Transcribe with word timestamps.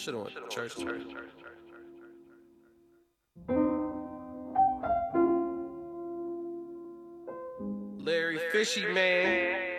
Should've 0.00 0.22
went 0.22 0.34
to 0.34 0.48
church. 0.48 0.72
Larry 7.98 8.38
Fishy 8.50 8.86
man. 8.86 9.69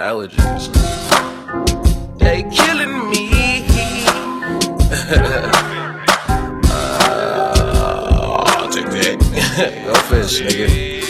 Allergies. 0.00 0.72
They 2.18 2.42
killing 2.44 3.10
me. 3.10 3.66
uh, 6.64 8.44
I'll 8.46 8.70
take 8.70 8.86
that. 8.86 9.18
Go 9.84 9.94
fish, 10.08 10.40
nigga. 10.40 11.00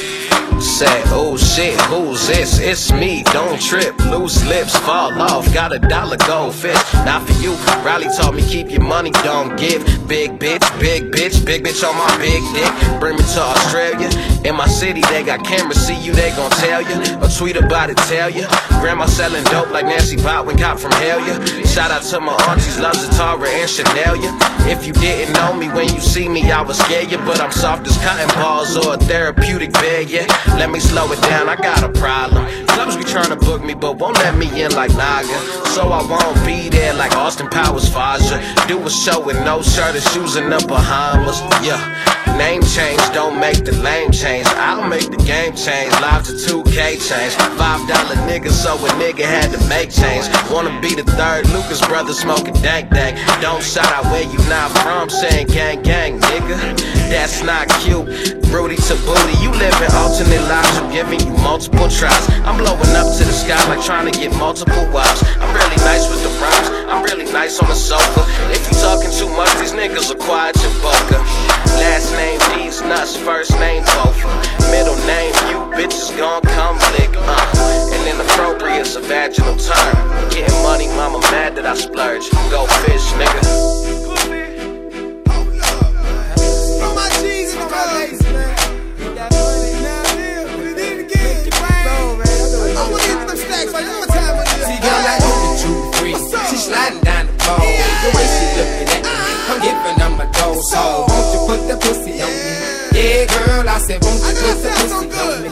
Say, 0.60 1.02
oh 1.06 1.36
shit, 1.36 1.80
who's 1.82 2.26
this? 2.26 2.58
It's 2.58 2.92
me, 2.92 3.22
don't 3.32 3.60
trip, 3.60 3.98
loose 4.06 4.44
lips 4.46 4.76
fall 4.78 5.12
off. 5.22 5.52
Got 5.54 5.72
a 5.72 5.78
dollar 5.78 6.16
goldfish, 6.16 6.94
not 7.04 7.26
for 7.26 7.32
you. 7.42 7.52
Riley 7.84 8.08
told 8.18 8.34
me 8.34 8.42
keep 8.42 8.70
your 8.70 8.82
money, 8.82 9.10
don't 9.22 9.56
give. 9.56 9.84
Big 10.08 10.38
bitch, 10.38 10.80
big 10.80 11.12
bitch, 11.12 11.44
big 11.46 11.64
bitch 11.64 11.86
on 11.88 11.96
my 11.96 12.18
big 12.18 12.42
dick. 12.52 13.00
Bring 13.00 13.16
me 13.16 13.22
to 13.22 13.40
Australia. 13.40 14.08
In 14.44 14.56
my 14.56 14.66
city, 14.66 15.02
they 15.02 15.22
got 15.22 15.44
cameras, 15.44 15.86
see 15.86 15.94
you, 16.00 16.12
they 16.12 16.30
gon' 16.30 16.50
tell 16.52 16.80
you. 16.80 16.96
A 17.20 17.28
tweet 17.28 17.56
about 17.56 17.90
it, 17.90 17.96
tell 18.08 18.30
you. 18.30 18.46
Grandma 18.80 19.04
selling 19.04 19.44
dope 19.44 19.70
like 19.70 19.84
Nancy 19.84 20.16
Botwin 20.16 20.58
got 20.58 20.80
from 20.80 20.92
hell 20.92 21.20
yeah. 21.20 21.38
Shout 21.66 21.90
out 21.90 22.02
to 22.02 22.20
my 22.20 22.32
aunties, 22.48 22.78
love 22.78 22.96
Zatara 22.96 23.48
and 23.48 23.68
Chanel 23.68 24.16
yeah. 24.16 24.34
If 24.66 24.86
you 24.86 24.94
didn't 24.94 25.34
know 25.34 25.52
me 25.52 25.68
when 25.68 25.92
you 25.92 26.00
see 26.00 26.26
me, 26.26 26.50
I 26.50 26.62
was 26.62 26.78
scared 26.78 27.10
you, 27.10 27.18
but 27.18 27.38
I'm 27.38 27.52
soft 27.52 27.86
as 27.86 27.98
cotton 27.98 28.28
balls 28.40 28.76
or 28.78 28.94
a 28.94 28.96
therapeutic 28.96 29.72
bed, 29.74 30.08
yeah. 30.08 30.26
Let 30.56 30.70
me 30.70 30.80
slow 30.80 31.12
it 31.12 31.20
down, 31.22 31.50
I 31.50 31.56
got 31.56 31.82
a 31.82 31.90
problem. 31.90 32.46
Clubs 32.66 32.96
be 32.96 33.04
trying 33.04 33.28
to 33.28 33.36
book 33.36 33.62
me, 33.62 33.74
but 33.74 33.98
won't 33.98 34.16
let 34.16 34.36
me 34.36 34.46
in 34.62 34.72
like 34.72 34.94
Naga. 34.96 35.38
So 35.74 35.82
I 35.92 36.00
won't 36.08 36.46
be 36.46 36.70
there 36.70 36.94
like 36.94 37.14
Austin 37.14 37.48
Powers 37.48 37.88
Faja. 37.88 38.40
Do 38.66 38.80
a 38.86 38.90
show 38.90 39.20
with 39.20 39.36
no 39.44 39.60
shirt 39.60 39.94
and 39.94 40.04
shoes 40.04 40.36
in 40.36 40.48
the 40.48 40.64
Bahamas, 40.66 41.40
yeah. 41.62 42.19
Name 42.40 42.62
change, 42.62 43.02
don't 43.12 43.38
make 43.38 43.66
the 43.66 43.76
lame 43.84 44.10
change. 44.10 44.46
I'll 44.56 44.88
make 44.88 45.10
the 45.10 45.20
game 45.28 45.52
change. 45.54 45.92
Live 46.00 46.24
to 46.24 46.32
2K 46.32 46.96
change. 46.96 47.34
Five 47.60 47.84
dollar 47.86 48.16
nigga, 48.24 48.48
so 48.48 48.80
a 48.80 48.88
nigga 48.96 49.28
had 49.28 49.52
to 49.52 49.60
make 49.68 49.90
change. 49.90 50.24
Wanna 50.50 50.72
be 50.80 50.94
the 50.94 51.04
third 51.04 51.44
Lucas 51.52 51.84
brother 51.86 52.14
smoking 52.14 52.54
dank 52.64 52.88
dank. 52.88 53.20
Don't 53.42 53.62
shout 53.62 53.92
out 53.92 54.06
where 54.06 54.24
you 54.24 54.40
not 54.48 54.72
from, 54.80 55.10
saying 55.10 55.48
gang 55.48 55.82
gang, 55.82 56.18
nigga. 56.18 56.56
That's 57.12 57.42
not 57.42 57.68
cute. 57.84 58.08
Rudy 58.48 58.76
to 58.88 58.94
booty, 59.04 59.36
you 59.44 59.52
living 59.52 59.92
alternate 60.00 60.42
lives, 60.48 60.78
I'm 60.80 60.90
giving 60.90 61.20
you 61.20 61.36
multiple 61.44 61.88
tries. 61.92 62.24
I'm 62.48 62.56
blowing 62.56 62.94
up 62.96 63.06
to 63.20 63.22
the 63.22 63.36
sky 63.36 63.60
like 63.68 63.84
trying 63.84 64.10
to 64.10 64.18
get 64.18 64.34
multiple 64.38 64.88
wives. 64.90 65.22
I'm 65.38 65.52
really 65.54 65.76
nice 65.84 66.08
with 66.08 66.22
the 66.24 66.32
rhymes, 66.40 66.68
I'm 66.88 67.04
really 67.04 67.30
nice 67.30 67.60
on 67.60 67.68
the 67.68 67.76
sofa. 67.76 68.24
If 68.48 68.64
you 68.66 68.80
talking 68.80 69.12
too 69.12 69.28
much, 69.36 69.52
these 69.60 69.72
niggas 69.72 70.10
are 70.10 70.18
quiet 70.18 70.56
your 70.62 70.72
bunker. 70.80 71.20
Last 71.78 72.12
name 72.12 72.29
these 72.54 72.82
nuts, 72.82 73.16
first 73.16 73.52
name 73.58 73.82
Bofa. 73.84 74.30
Middle 74.70 74.96
name 75.06 75.34
you 75.50 75.58
bitches 75.74 76.16
gon' 76.16 76.42
come 76.42 76.76
lick, 76.94 77.10
uh. 77.16 77.90
And 77.92 78.06
inappropriate's 78.06 78.96
a 78.96 79.00
vaginal 79.00 79.56
term. 79.56 80.30
Getting 80.30 80.62
money, 80.62 80.88
mama 80.88 81.20
mad 81.32 81.56
that 81.56 81.66
I 81.66 81.74
splurge. 81.74 82.30
Go 82.50 82.66
fish, 82.84 83.12
nigga. 83.12 84.19
Dough. 100.60 100.68
So, 100.68 101.04
won't 101.08 101.32
you 101.32 101.40
put 101.46 101.60
the 101.68 101.76
pussy 101.80 102.20
on 102.20 102.28
me? 102.28 102.52
Yeah, 102.92 103.24
girl, 103.26 103.68
I 103.68 103.78
said, 103.78 104.02
won't 104.02 104.20
you 104.20 104.32
put 104.44 104.60
the 104.60 104.70
pussy 104.76 105.08
on 105.16 105.42
me? 105.42 105.50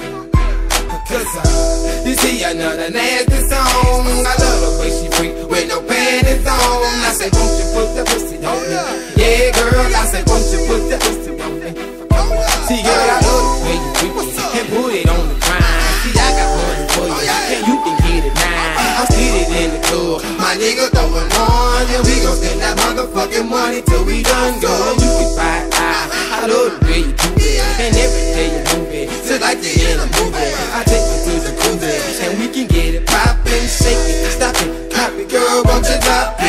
Cause 1.09 1.37
uh, 1.41 2.05
you 2.05 2.15
see 2.15 2.45
another 2.45 2.91
nasty 2.91 3.41
song. 3.49 4.05
I 4.05 4.37
love 4.37 4.61
the 4.61 4.71
way 4.81 4.91
she 4.93 5.09
freak 5.17 5.33
with 5.49 5.69
no 5.69 5.81
panties 5.81 6.45
on. 6.45 6.85
I 7.01 7.13
said, 7.17 7.33
won't 7.33 7.57
you 7.57 7.67
put 7.73 7.89
the 7.97 8.05
pussy 8.05 8.37
on 8.45 8.61
me? 8.61 8.77
Yeah, 9.17 9.49
girl, 9.57 9.89
I 9.89 10.05
said, 10.05 10.29
won't 10.29 10.45
you 10.53 10.61
put 10.69 10.85
the 10.93 10.99
pussy 11.01 11.33
on 11.41 11.53
me? 11.65 11.73
See, 12.69 12.83
girl, 12.85 13.09
I 13.09 13.19
love 13.25 13.45
the 13.49 13.65
way 13.65 13.77
you 13.81 13.91
freak 13.97 14.13
and 14.61 14.69
put 14.69 14.93
it 14.93 15.09
on 15.09 15.25
the 15.33 15.37
grind. 15.41 15.97
See, 16.05 16.13
I 16.13 16.29
got 16.37 16.49
money 16.61 16.87
for 16.93 17.09
you, 17.09 17.33
and 17.57 17.63
you 17.65 17.77
can 17.81 17.97
get 18.05 18.29
it 18.29 18.35
now. 18.37 19.01
I'm 19.01 19.07
seated 19.09 19.49
in 19.49 19.69
the 19.73 19.81
club, 19.89 20.21
my 20.37 20.53
nigga 20.61 20.93
throwing 20.93 21.33
on, 21.41 21.89
and 21.89 22.05
we 22.05 22.21
gon' 22.21 22.37
spend 22.37 22.61
that 22.61 22.77
motherfucking 22.85 23.49
money 23.49 23.81
till 23.81 24.05
we 24.05 24.23
done 24.23 24.61
go. 24.61 24.98
Love 26.49 26.81
the 26.81 26.87
way 26.87 26.99
you 27.05 27.13
do 27.13 27.29
it, 27.37 27.61
and 27.85 27.93
every 27.93 28.25
day 28.33 28.49
you 28.57 28.63
move 28.73 28.93
it, 28.93 29.09
just 29.29 29.41
like 29.45 29.61
you 29.61 29.77
in 29.85 30.01
a 30.01 30.07
movie. 30.17 30.53
I 30.73 30.81
take 30.89 31.05
you 31.05 31.19
to 31.29 31.33
the 31.45 31.53
cruiser, 31.61 31.93
and 32.25 32.41
we 32.41 32.49
can 32.49 32.67
get 32.67 32.95
it 32.95 33.07
poppin', 33.07 33.69
shake 33.69 34.01
it, 34.09 34.33
stop 34.33 34.57
it, 34.65 34.91
pop 34.91 35.13
it, 35.13 35.29
girl, 35.29 35.63
won't 35.67 35.85
you 35.85 36.01
drop 36.01 36.41
it? 36.41 36.48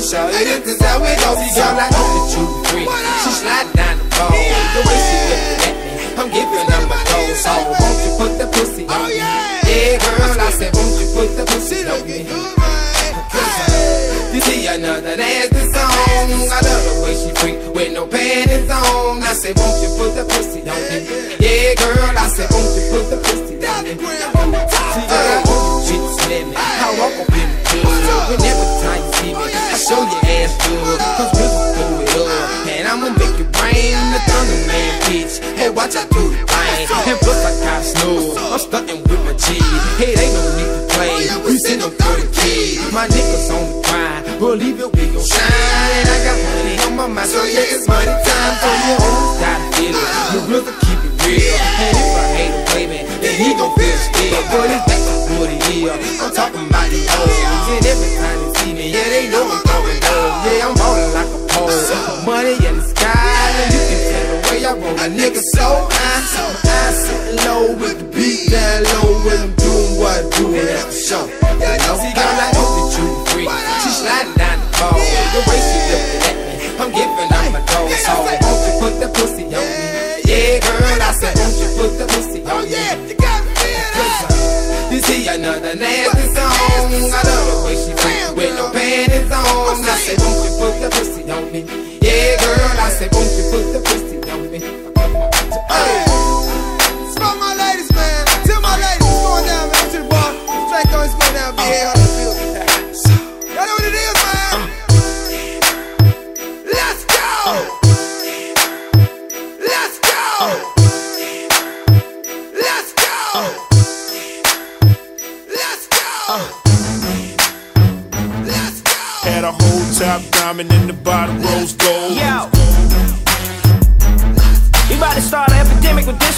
Money 0.00 0.08
for 0.08 0.08
you, 0.08 0.08
shout 0.08 0.30
it. 0.32 0.64
This 0.64 0.76
is 0.76 0.82
how 0.82 1.04
it 1.04 1.18
goes. 1.20 1.38
See, 1.38 1.60
girl, 1.60 1.76
I 1.76 1.88
know 1.90 2.06
that 2.16 2.32
you 2.32 2.44
free. 2.64 2.86
She 3.22 3.30
sliding 3.30 3.72
down 3.76 3.98
the 3.98 4.04
pole. 4.10 4.30
The 4.30 4.80
way 4.86 4.98
she 5.04 5.16
looking 5.28 5.66
at 5.68 5.76
me, 5.84 5.92
I'm 6.16 6.28
giving 6.30 6.68
her 6.70 6.82
my 6.88 7.00
gold. 7.10 7.36
So 7.36 7.52
won't 7.52 7.98
you 8.04 8.12
put 8.18 8.32
the 8.38 8.46
pussy 8.52 8.84
on 8.88 9.08
me? 9.08 9.16
Yeah, 9.18 9.98
girl, 10.00 10.40
I 10.40 10.50
said, 10.50 10.72
won't 10.74 11.00
you 11.00 11.06
put 11.14 11.30
the 11.36 11.44
pussy 11.46 11.84
on 11.86 12.00
me? 12.06 12.18
You 14.30 14.40
see 14.40 14.66
another 14.66 15.16
nasty 15.16 15.64
song. 15.74 16.30
I 16.48 16.60
love 16.62 16.84
the 16.86 16.94
way 17.02 17.14
she 17.18 17.30
freak 17.34 17.58
with 17.74 17.92
no 17.92 18.06
panties 18.06 18.70
on. 18.70 19.22
I 19.22 19.32
said, 19.34 19.58
won't 19.58 19.82
you 19.82 19.90
put 19.98 20.14
the 20.14 20.24
pussy 20.24 20.60
on 20.62 20.80
me? 20.88 20.98
Yeah, 21.42 21.74
girl, 21.76 22.14
I 22.16 22.28
said, 22.30 22.48
won't 22.50 22.70
you 22.78 22.82
put 22.90 23.10
the 23.10 23.18
pussy 23.18 23.58
on 23.66 23.84
me? 23.84 23.98
See, 23.98 25.06
I 25.06 25.42
want 25.44 25.90
you 25.90 25.98
to 25.98 26.08
slim 26.22 26.50
me. 26.50 26.56
I 26.56 26.94
walk 26.98 27.18
up 27.20 27.34
in 27.34 27.48
the 27.50 28.38
club. 28.38 28.59
Show 29.90 30.02
your 30.06 30.22
ass 30.38 30.54
good. 30.62 30.98
Cause 31.18 31.32
we 31.34 31.46
can 31.50 31.66
pull 31.74 31.98
it 31.98 32.14
up. 32.14 32.46
And 32.70 32.86
I'ma 32.86 33.10
make 33.18 33.38
it 33.42 33.50
rain. 33.58 33.98
The 34.14 34.20
thunder 34.30 34.60
man, 34.70 34.90
bitch. 35.10 35.34
Hey, 35.58 35.70
watch 35.70 35.96
out 35.98 36.06
do 36.14 36.22
the 36.30 36.38
thing. 36.46 36.86
And 37.10 37.18
plus, 37.18 37.40
I 37.42 37.52
got 37.66 37.82
snow. 37.82 38.38
I'm 38.54 38.58
stunting 38.58 39.02
with 39.02 39.22
my 39.26 39.34
G. 39.34 39.58
Hey, 39.98 40.14
they 40.14 40.30
no 40.30 40.42
need 40.58 40.70
to 40.78 40.82
play. 40.94 41.18
We 41.44 41.58
send 41.58 41.82
them 41.82 41.90
30 41.90 42.22
kids. 42.38 42.92
My 42.94 43.06
niggas 43.10 43.50
on 43.50 43.62
the 43.66 43.76
grind. 43.86 44.38
Believe 44.38 44.78
it, 44.78 44.90
we 44.94 45.04
gon' 45.10 45.26
shine. 45.26 45.90
And 45.98 46.08
I 46.14 46.18
got 46.26 46.38
money 46.46 46.74
on 46.86 46.92
my 46.96 47.06
mind. 47.10 47.28
So 47.28 47.42
yeah, 47.42 47.74
it's 47.74 47.88
money 47.88 48.06
time 48.06 48.54
for 48.62 48.74
you. 48.86 48.99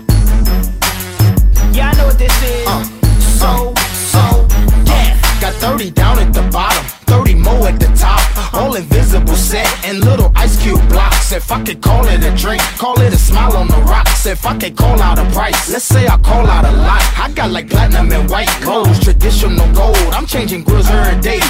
Yeah, 1.73 1.89
I 1.89 1.97
know 1.97 2.05
what 2.07 2.17
this 2.17 2.43
is. 2.43 2.67
Uh, 2.67 2.83
so, 3.19 3.73
uh, 3.75 3.83
so, 3.93 4.19
uh, 4.19 4.83
death. 4.83 5.41
Got 5.41 5.53
30 5.55 5.91
down 5.91 6.19
at 6.19 6.33
the 6.33 6.43
bottom, 6.51 6.83
30 7.05 7.35
more 7.35 7.67
at 7.67 7.79
the 7.79 7.87
top. 7.95 8.53
All 8.53 8.75
invisible 8.75 9.35
set 9.35 9.67
and 9.85 10.03
little 10.03 10.31
ice 10.35 10.61
cube 10.61 10.81
blocks. 10.89 11.31
If 11.31 11.51
I 11.51 11.63
could 11.63 11.81
call 11.81 12.05
it 12.07 12.23
a 12.23 12.31
drink, 12.35 12.61
call 12.77 12.99
it 13.01 13.13
a 13.13 13.17
smile 13.17 13.55
on 13.55 13.67
the 13.67 13.81
rocks. 13.81 14.25
If 14.25 14.45
I 14.45 14.57
could 14.57 14.75
call 14.75 14.99
out 15.01 15.19
a 15.19 15.25
price, 15.31 15.69
let's 15.71 15.85
say 15.85 16.07
I 16.07 16.17
call 16.17 16.47
out 16.47 16.65
a 16.65 16.71
lot. 16.71 17.01
I 17.17 17.31
got 17.35 17.51
like 17.51 17.69
platinum 17.69 18.11
and 18.11 18.29
white 18.29 18.49
gold, 18.63 18.99
traditional 19.01 19.71
gold. 19.73 19.97
I'm 20.13 20.25
changing 20.25 20.63
grills 20.63 20.89
every 20.89 21.21
day. 21.21 21.41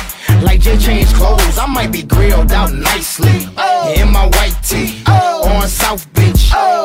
Like 0.42 0.62
Jay 0.62 0.77
changed 0.77 1.13
clothes, 1.15 1.57
I 1.57 1.65
might 1.65 1.92
be 1.92 2.04
grilled 2.04 2.51
out 2.51 2.71
nicely. 2.74 3.48
Oh. 3.57 3.94
In 3.98 4.12
my 4.12 4.27
white 4.27 4.56
tee, 4.63 5.01
oh. 5.07 5.50
on 5.50 5.68
South 5.68 6.12
Beach, 6.13 6.37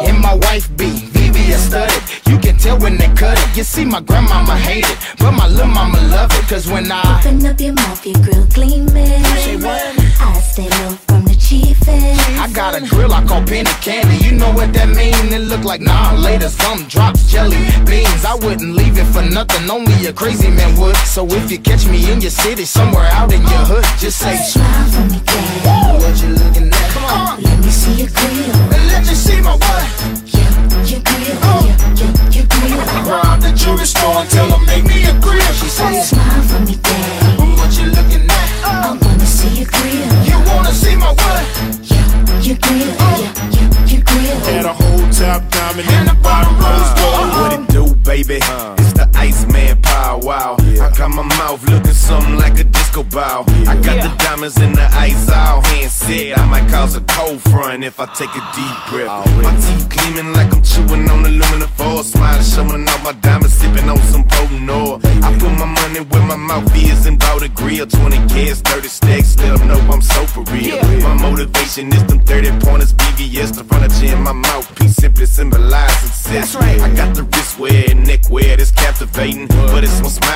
in 0.09 0.21
my 0.21 0.35
wife 0.35 0.69
beat. 0.77 1.03
VVS 1.15 1.69
studded, 1.69 2.03
you 2.29 2.39
can 2.39 2.57
tell 2.57 2.79
when 2.79 2.97
they 2.97 3.09
cut 3.15 3.39
it. 3.39 3.57
You 3.57 3.65
see, 3.65 3.85
my 3.85 4.01
grandmama 4.01 4.57
hate 4.57 4.89
it, 4.89 4.99
but 5.19 5.33
my 5.33 5.47
little 5.49 5.67
mama 5.67 6.01
love 6.09 6.31
it. 6.33 6.49
Cause 6.49 6.67
when 6.67 6.91
I 6.91 7.21
Open 7.21 7.47
up 7.47 7.61
your 7.61 7.75
mouth, 7.75 8.05
your 8.07 8.19
grill 8.23 8.47
gleaming. 8.55 9.23
I 9.25 10.41
stay 10.41 10.69
low 10.69 10.91
from 11.07 11.25
the 11.25 11.35
chiefin'. 11.35 12.17
I 12.39 12.51
got 12.53 12.75
a 12.75 12.81
grill 12.87 13.13
I 13.13 13.25
call 13.25 13.43
penny 13.45 13.71
candy. 13.81 14.17
You 14.25 14.33
know 14.33 14.53
what 14.53 14.73
that 14.75 14.89
mean? 14.89 15.33
It 15.33 15.47
look 15.49 15.65
like 15.65 15.81
nah 15.81 16.13
later. 16.15 16.49
Some 16.49 16.87
drops 16.89 17.31
jelly 17.31 17.57
beans. 17.87 18.25
I 18.25 18.35
wouldn't 18.35 18.75
leave 18.75 18.99
it 18.99 19.07
for 19.07 19.23
nothing. 19.23 19.71
Only 19.71 20.07
a 20.07 20.13
crazy 20.13 20.49
man 20.49 20.79
would. 20.79 20.97
So 21.15 21.27
if 21.27 21.51
you 21.51 21.59
catch 21.59 21.87
me 21.87 22.11
in 22.13 22.21
your 22.21 22.31
city, 22.31 22.65
somewhere 22.65 23.09
out 23.13 23.33
in 23.33 23.43
your 23.43 23.65
hood, 23.71 23.85
just 23.99 24.19
say. 24.19 24.37
Smile 24.37 24.89
for 24.91 25.05
me, 25.13 25.21
daddy. 25.25 26.05
What 26.05 26.23
you 26.23 26.29
looking? 26.35 26.72
Come 26.93 27.05
on. 27.05 27.43
Let 27.43 27.59
me 27.61 27.71
see 27.71 27.95
your 27.95 28.09
grill. 28.09 28.53
And 28.75 28.83
let 28.93 29.07
me 29.07 29.15
see 29.15 29.41
my 29.41 29.55
what? 29.57 29.87
Yeah, 30.29 30.51
your 30.85 31.01
grill. 31.01 31.37
Yeah, 31.67 31.77
yeah, 31.99 32.13
your 32.37 32.47
grill. 32.47 32.79
Rob 33.09 33.41
the 33.41 33.53
jewelry 33.57 33.87
store 33.87 34.21
and 34.21 34.31
tell 34.31 34.49
them 34.49 34.65
make 34.67 34.85
me 34.85 35.05
a 35.05 35.15
grill. 35.21 35.53
She 35.53 35.69
said, 35.69 36.03
Smile 36.03 36.43
for 36.49 36.61
me, 36.61 36.77
daddy. 36.77 37.43
What 37.57 37.71
you 37.79 37.87
looking 37.97 38.25
at? 38.29 38.49
I 38.65 38.99
wanna 39.01 39.27
see 39.27 39.49
your 39.61 39.69
grill. 39.73 40.09
You 40.29 40.37
wanna 40.51 40.73
see 40.73 40.97
my 40.97 41.13
what? 41.13 41.45
Yeah, 41.83 42.07
your 42.41 42.59
grill. 42.61 42.93
Oh. 43.01 43.21
Yeah, 43.21 43.33
yeah, 43.57 43.87
your 43.87 44.03
grill. 44.05 44.37
Had 44.53 44.67
a 44.67 44.73
whole 44.73 45.09
top 45.11 45.49
diamond 45.51 45.89
in 45.89 46.05
the 46.07 46.17
bottom 46.23 46.55
rose 46.61 46.93
gold. 47.01 47.29
What 47.41 47.53
it 47.57 47.69
do, 47.73 47.95
baby? 48.05 48.39
Uh. 48.43 48.77
It's 48.79 48.93
the 48.93 49.09
Iceman 49.15 49.81
Paul 49.83 50.21
Wall. 50.21 50.62
I 50.83 50.91
got 50.91 51.11
my 51.11 51.23
mouth 51.39 51.63
looking 51.71 51.93
something 51.93 52.37
like 52.37 52.59
a 52.59 52.65
disco 52.65 53.05
ball. 53.05 53.45
I 53.69 53.75
got 53.87 54.03
the 54.03 54.13
diamonds 54.19 54.61
in 54.61 54.73
the 54.73 54.87
ice 54.93 55.31
all 55.31 55.63
hand 55.63 55.91
said. 55.91 56.39
I 56.39 56.45
might 56.47 56.69
cause 56.69 56.97
a 56.97 57.01
cold 57.03 57.41
front 57.41 57.85
if 57.85 58.01
I 58.01 58.07
take 58.07 58.35
a 58.35 58.43
deep 58.57 58.77
breath. 58.91 59.27
My 59.47 59.55
teeth 59.63 59.89
gleaming 59.89 60.33
like 60.33 60.53
I'm 60.53 60.63
chewing 60.63 61.09
on 61.09 61.25
aluminum 61.25 61.69
foil. 61.79 62.03
Smiling, 62.03 62.43
showing 62.43 62.89
off 62.89 63.05
my 63.05 63.13
diamonds, 63.13 63.55
sipping 63.55 63.89
on 63.89 63.99
some 64.13 64.27
potent 64.27 64.69
oil. 64.69 65.01
I 65.23 65.31
put 65.39 65.53
my 65.53 65.67
money 65.67 66.01
where 66.01 66.27
my 66.27 66.37
mouth 66.37 66.75
is 66.75 67.07
and 67.07 67.19
bought 67.19 67.43
a 67.43 67.49
grill. 67.49 67.87
20 67.87 68.17
kids, 68.35 68.61
30 68.63 68.89
stacks, 68.89 69.29
still 69.29 69.59
know 69.59 69.79
I'm 69.93 70.03
so 70.03 70.27
for 70.27 70.43
real. 70.53 70.83
My 71.01 71.15
motivation 71.15 71.93
is 71.93 72.05
them 72.07 72.21
30 72.21 72.59
pointers, 72.59 72.93
VVS, 72.95 73.55
the 73.55 73.65
furniture 73.65 74.17
in 74.17 74.23
my 74.23 74.33
mouthpiece 74.33 74.97
simply 74.97 75.27
symbolize 75.27 75.95
success. 76.01 76.53
That's 76.53 76.55
right. 76.55 76.81
I 76.81 76.95
got 76.95 77.15
the 77.15 77.23
wristwear 77.23 77.91
and 77.91 78.07
neckwear 78.07 78.57
that's 78.57 78.73
captivating. 78.73 79.52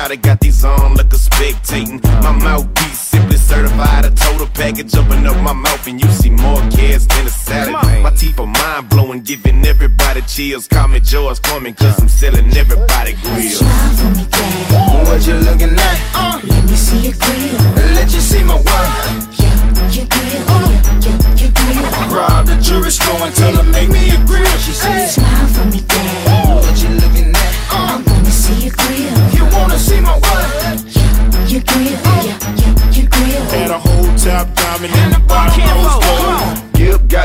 But 0.07 0.13
it's 0.13 0.23
my 0.23 0.23
smile 0.23 0.23
that 0.23 0.27
got 0.27 0.39
these 0.39 0.63
on 0.63 0.93
looking 0.95 1.19
spectating. 1.19 2.01
My 2.23 2.31
mouthpiece 2.31 2.99
simply 2.99 3.37
certified 3.37 4.05
a 4.05 4.11
total 4.11 4.47
package. 4.47 4.95
Open 4.95 5.25
up 5.27 5.35
my 5.43 5.53
mouth 5.53 5.87
and 5.87 6.01
you 6.01 6.09
see 6.11 6.29
more 6.29 6.61
kids 6.69 7.07
than 7.07 7.27
a 7.27 7.29
salad. 7.29 7.73
My 8.03 8.11
teeth 8.11 8.39
are 8.39 8.47
mind 8.47 8.89
blowing, 8.89 9.21
giving 9.21 9.65
everybody 9.65 10.21
chills. 10.21 10.67
Call 10.67 10.87
me 10.87 10.99
George 10.99 11.39
Foreman, 11.41 11.73
cause 11.73 11.99
I'm 11.99 12.07
selling 12.07 12.55
everybody 12.55 13.13
grills. 13.21 13.57
Smile 13.57 13.95
for 13.95 14.09
me, 14.15 14.25
daddy. 14.31 15.09
What 15.09 15.27
you 15.27 15.33
looking 15.33 15.75
at? 15.75 15.97
Uh. 16.15 16.39
Let 16.43 16.63
me 16.63 16.75
see 16.75 16.99
your 16.99 17.13
grill. 17.13 17.59
Let 17.95 18.13
you 18.13 18.21
see 18.21 18.43
my 18.43 18.55
work. 18.55 18.89
Yeah, 19.35 19.91
your 19.91 20.07
grill. 20.07 20.47
Yeah, 20.63 21.03
yeah, 21.03 21.35
your 21.35 21.51
grill. 21.51 22.15
Rob 22.15 22.45
the 22.47 22.55
jewelry 22.61 22.91
store 22.91 23.19
and 23.27 23.35
tell 23.35 23.51
them 23.51 23.71
make 23.71 23.89
me 23.89 24.11
a 24.11 24.17
grill. 24.25 24.45
She 24.63 24.71
said, 24.71 25.11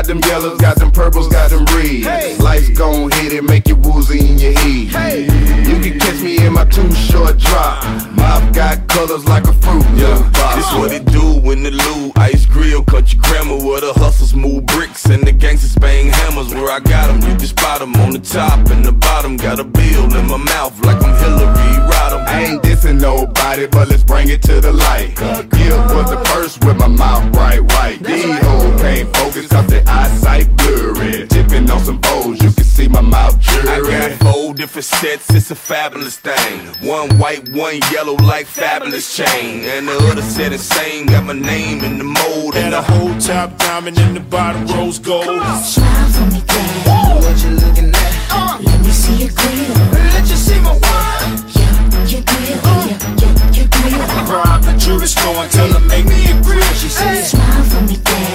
got 0.03 0.07
them 0.07 0.29
yellows, 0.29 0.59
got 0.59 0.75
them 0.77 0.91
purples, 0.91 1.29
got 1.29 1.49
them 1.49 1.65
reds. 1.75 2.39
Life's 2.39 2.69
gon' 2.69 3.09
hit 3.11 3.31
it, 3.31 3.43
make 3.43 3.67
you 3.69 3.75
woozy 3.75 4.19
in 4.19 4.37
your 4.37 4.51
head. 4.51 5.31
You 5.65 5.79
can 5.79 5.97
catch 5.97 6.21
me 6.21 6.45
in 6.45 6.53
my 6.53 6.65
too 6.65 6.91
short 6.91 7.37
drop. 7.37 7.83
Mouth 8.11 8.53
got 8.53 8.85
colors 8.89 9.25
like 9.25 9.45
a 9.47 9.53
fruit. 9.53 9.85
Yeah, 9.95 10.17
This 10.55 10.73
what 10.73 10.91
it 10.91 11.05
do 11.05 11.39
when 11.39 11.63
the 11.63 11.71
Lou 11.71 12.11
Ice 12.17 12.45
Grill 12.45 12.83
Country 12.83 13.17
Grammar 13.17 13.63
where 13.65 13.79
the 13.79 13.93
hustlers 13.93 14.35
move 14.35 14.65
bricks 14.65 15.05
and 15.05 15.25
the 15.25 15.31
gangsters 15.31 15.75
bang 15.75 16.07
hammers 16.07 16.53
Where 16.53 16.69
I 16.69 16.79
got 16.79 17.09
'em, 17.09 17.21
you 17.21 17.35
can 17.37 17.47
spot 17.47 17.81
'em 17.81 17.95
on 17.95 18.11
the 18.11 18.19
top 18.19 18.69
and 18.71 18.83
the 18.83 18.91
bottom 18.91 19.37
Got 19.37 19.59
a 19.59 19.63
bill 19.63 20.13
in 20.15 20.27
my 20.27 20.37
mouth 20.37 20.73
like 20.85 21.01
I'm 21.01 21.15
Hillary 21.15 21.73
Rodham 21.91 22.27
I 22.27 22.43
ain't 22.43 22.63
dissing 22.63 22.99
nobody, 22.99 23.67
but 23.67 23.89
let's 23.89 24.03
bring 24.03 24.29
it 24.29 24.41
to 24.43 24.59
the 24.59 24.73
light. 24.73 25.15
Gipp 25.15 25.77
was 25.95 26.09
the 26.09 26.21
first 26.29 26.63
with 26.65 26.77
my 26.77 26.87
mouth 26.87 27.31
bright 27.31 27.61
white. 27.61 28.03
These 28.03 28.37
hoes 28.39 28.81
can't 28.81 29.15
focus 29.15 29.47
cause 29.47 29.67
their 29.67 29.83
eyesight 29.93 30.47
blurry. 30.57 31.27
Tipping 31.27 31.69
on 31.69 31.79
some 31.79 31.99
O's, 32.05 32.41
you 32.41 32.51
can 32.51 32.63
see 32.63 32.87
my 32.87 33.01
mouth 33.01 33.35
I 33.47 33.77
jury. 33.77 33.91
got 33.91 34.11
four 34.33 34.53
different 34.53 34.85
sets, 34.85 35.29
it's 35.33 35.51
a 35.51 35.55
fabulous 35.55 36.17
thing 36.17 36.59
One 36.87 37.17
white, 37.19 37.47
one 37.49 37.79
yellow 37.91 38.15
like 38.15 38.47
Fabolous 38.47 39.07
chain 39.17 39.61
And 39.73 39.87
the 39.87 39.97
other 40.11 40.21
set 40.21 40.51
is 40.53 40.63
same, 40.63 41.05
got 41.07 41.23
my 41.25 41.33
name 41.33 41.83
in 41.83 41.97
the 41.97 42.03
mold 42.03 42.55
Had 42.55 42.63
and 42.65 42.73
the 42.73 42.81
whole 42.81 43.13
top 43.19 43.57
diamond 43.57 43.97
in 43.99 44.13
the 44.13 44.19
bottom 44.19 44.65
rose 44.67 44.99
gold. 44.99 45.25
Smile 45.25 46.09
for 46.15 46.25
me, 46.33 46.41
daddy. 46.45 46.89
What 46.89 47.43
you 47.43 47.51
looking 47.51 47.89
at? 47.89 48.11
Uh. 48.31 48.57
Let 48.61 48.79
me 48.81 48.89
see 48.91 49.15
your 49.23 49.31
grill. 49.31 49.73
Let 50.15 50.25
you 50.29 50.35
see 50.35 50.59
my 50.61 50.73
what? 50.73 51.21
Yeah, 51.55 52.07
your 52.11 52.23
grill. 52.29 52.59
Uh. 52.63 52.87
Yeah, 52.89 52.99
yeah, 53.21 53.57
your 53.57 53.67
grill. 53.73 53.99
Rob 54.33 54.61
the 54.63 54.73
jewelry 54.77 55.07
store 55.07 55.35
and 55.43 55.51
tell 55.51 55.67
them 55.67 55.87
make 55.87 56.05
me 56.05 56.31
a 56.31 56.41
grill. 56.41 56.61
She 56.73 56.87
said, 56.89 57.23
Smile 57.23 57.63
for 57.63 57.81
me, 57.81 57.97
daddy. 57.97 58.32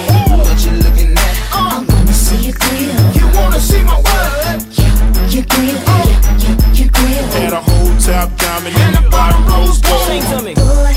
You 3.69 3.77
wanna 3.77 3.77
see 3.77 3.83
my 3.83 3.97
what? 4.01 4.65
Yeah, 4.77 5.29
your 5.29 5.45
grill. 5.45 5.75
Yeah, 5.75 6.17
yeah, 6.39 6.73
your 6.73 6.89
grill. 6.89 7.27
had 7.37 7.53
a 7.53 7.61
whole 7.61 7.95
top 7.99 8.35
diamond 8.37 8.75
in 8.75 9.03
the 9.03 9.09
bottom 9.09 9.45
rose 9.45 9.79
gold. 9.79 10.07
Sing 10.07 10.21
to 10.23 10.43
me. 10.43 10.53
Boy, 10.55 10.95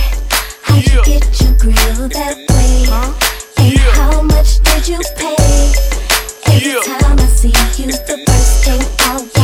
how'd 0.62 0.86
you 0.86 1.02
get 1.04 1.40
your 1.40 1.52
grill 1.58 2.08
that 2.08 2.36
way? 2.48 2.88
And 3.58 3.78
how 3.78 4.22
much 4.22 4.60
did 4.62 4.88
you 4.88 5.00
pay? 5.16 5.72
Every 6.46 6.80
time 6.82 7.18
I 7.18 7.26
see 7.26 7.48
you, 7.48 7.92
the 7.92 8.24
first 8.26 8.64
thing 8.64 8.80
I 9.00 9.41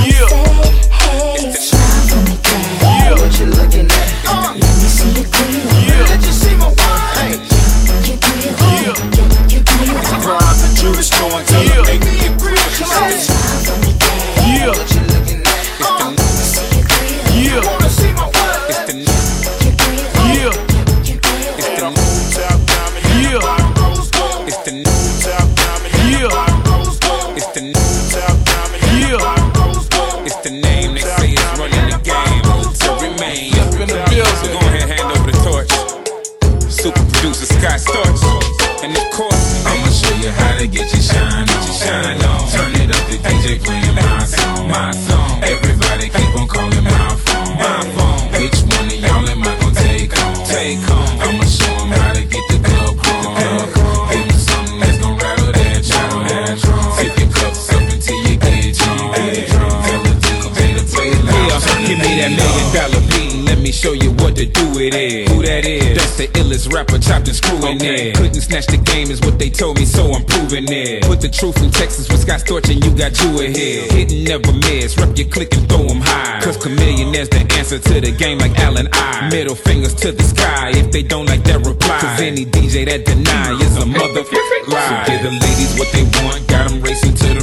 it. 68.49 68.59
Couldn't 68.59 68.63
snatch 68.63 68.67
the 68.67 68.93
game 68.93 69.11
is 69.11 69.21
what 69.21 69.39
they 69.39 69.51
told 69.51 69.79
me, 69.79 69.85
so 69.85 70.13
I'm 70.13 70.25
proving 70.25 70.67
it. 70.69 71.05
Put 71.05 71.21
the 71.21 71.29
truth 71.29 71.63
in 71.63 71.71
Texas 71.71 72.09
with 72.09 72.21
Scott 72.21 72.41
Storch 72.41 72.71
and 72.73 72.85
you 72.85 72.91
got 72.97 73.13
you 73.23 73.41
ahead. 73.41 73.93
Hit 73.93 74.13
and 74.13 74.25
never 74.25 74.53
miss, 74.53 74.97
rep 74.97 75.17
your 75.17 75.29
click 75.29 75.55
and 75.55 75.69
throw 75.69 75.87
'em 75.87 76.01
high. 76.01 76.41
Cause 76.43 76.57
Chamillionaire's 76.59 77.29
the 77.29 77.45
answer 77.59 77.79
to 77.79 78.01
the 78.01 78.13
game 78.13 78.39
like 78.39 78.59
Allen 78.59 78.89
I. 78.93 79.29
Middle 79.31 79.55
fingers 79.55 79.95
to 79.95 80.13
the 80.13 80.23
sky 80.23 80.71
if 80.75 80.91
they 80.91 81.03
don't 81.03 81.27
like 81.27 81.45
that 81.45 81.65
reply. 81.67 81.99
Cause 82.01 82.21
any 82.21 82.45
DJ 82.45 82.85
that 82.87 83.05
deny 83.05 83.53
is 83.61 83.77
a 83.77 83.85
motherfucking 83.85 84.67
lie. 84.69 85.05
So 85.05 85.13
give 85.13 85.23
the 85.23 85.31
ladies 85.31 85.73
what 85.79 85.91
they 85.93 86.05
want, 86.23 86.47
got 86.49 86.71
'em 86.71 86.81
racing 86.83 87.15
to 87.15 87.35
the 87.35 87.38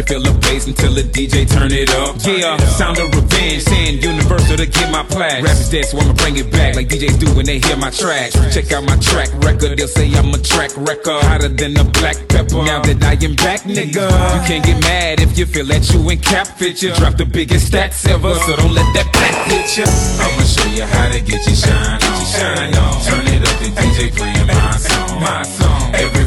to 0.00 0.06
feel 0.06 0.22
the 0.22 0.32
bass 0.40 0.66
until 0.66 0.94
the 0.94 1.02
DJ 1.02 1.48
turn 1.48 1.72
it 1.72 1.90
up. 2.00 2.16
Yeah, 2.24 2.56
sound 2.78 2.98
of 2.98 3.12
revenge, 3.12 3.62
saying 3.62 4.00
universal 4.00 4.56
to 4.56 4.66
get 4.66 4.90
my 4.90 5.02
plaque. 5.04 5.42
Rap 5.42 5.56
is 5.56 5.68
dead, 5.68 5.84
so 5.84 5.98
I'ma 5.98 6.12
bring 6.14 6.36
it 6.36 6.50
back 6.50 6.76
like 6.76 6.88
DJs 6.88 7.18
do 7.18 7.28
when 7.34 7.46
they 7.46 7.58
hear 7.58 7.76
my 7.76 7.90
tracks. 7.90 8.34
Check 8.54 8.72
out 8.72 8.84
my 8.84 8.96
track 8.96 9.28
record, 9.44 9.76
they'll 9.78 9.88
say 9.88 10.08
I'm 10.14 10.32
a 10.32 10.38
track 10.38 10.70
record. 10.76 11.20
Hotter 11.24 11.48
than 11.48 11.76
a 11.76 11.84
black 11.84 12.16
pepper. 12.28 12.64
Now 12.64 12.80
that 12.80 13.02
I 13.04 13.16
am 13.24 13.34
back, 13.36 13.62
nigga, 13.68 14.08
you 14.08 14.40
can't 14.48 14.64
get 14.64 14.80
mad 14.80 15.20
if 15.20 15.36
you 15.36 15.46
feel 15.46 15.66
that 15.66 15.84
you 15.92 16.08
and 16.08 16.22
Cap 16.22 16.46
fit 16.46 16.82
you. 16.82 16.92
Drop 16.94 17.16
the 17.16 17.26
biggest 17.26 17.72
stats 17.72 18.08
ever, 18.08 18.34
so 18.34 18.56
don't 18.56 18.72
let 18.72 18.88
that 18.94 19.08
black 19.12 19.36
hit 19.48 19.68
you. 19.76 19.88
I'ma 20.20 20.44
show 20.44 20.68
you 20.70 20.84
how 20.84 21.08
to 21.12 21.20
get 21.20 21.44
your 21.44 21.56
shine 21.56 22.00
on. 22.00 22.24
Shine 22.24 22.74
on. 22.74 22.94
Turn 23.04 23.26
it 23.26 23.42
up, 23.42 23.56
the 23.60 23.68
DJ 23.74 24.14
playing 24.16 24.46
my 24.46 24.76
song. 24.76 25.20
My 25.20 25.42
song. 25.42 25.94
Everybody 25.94 26.19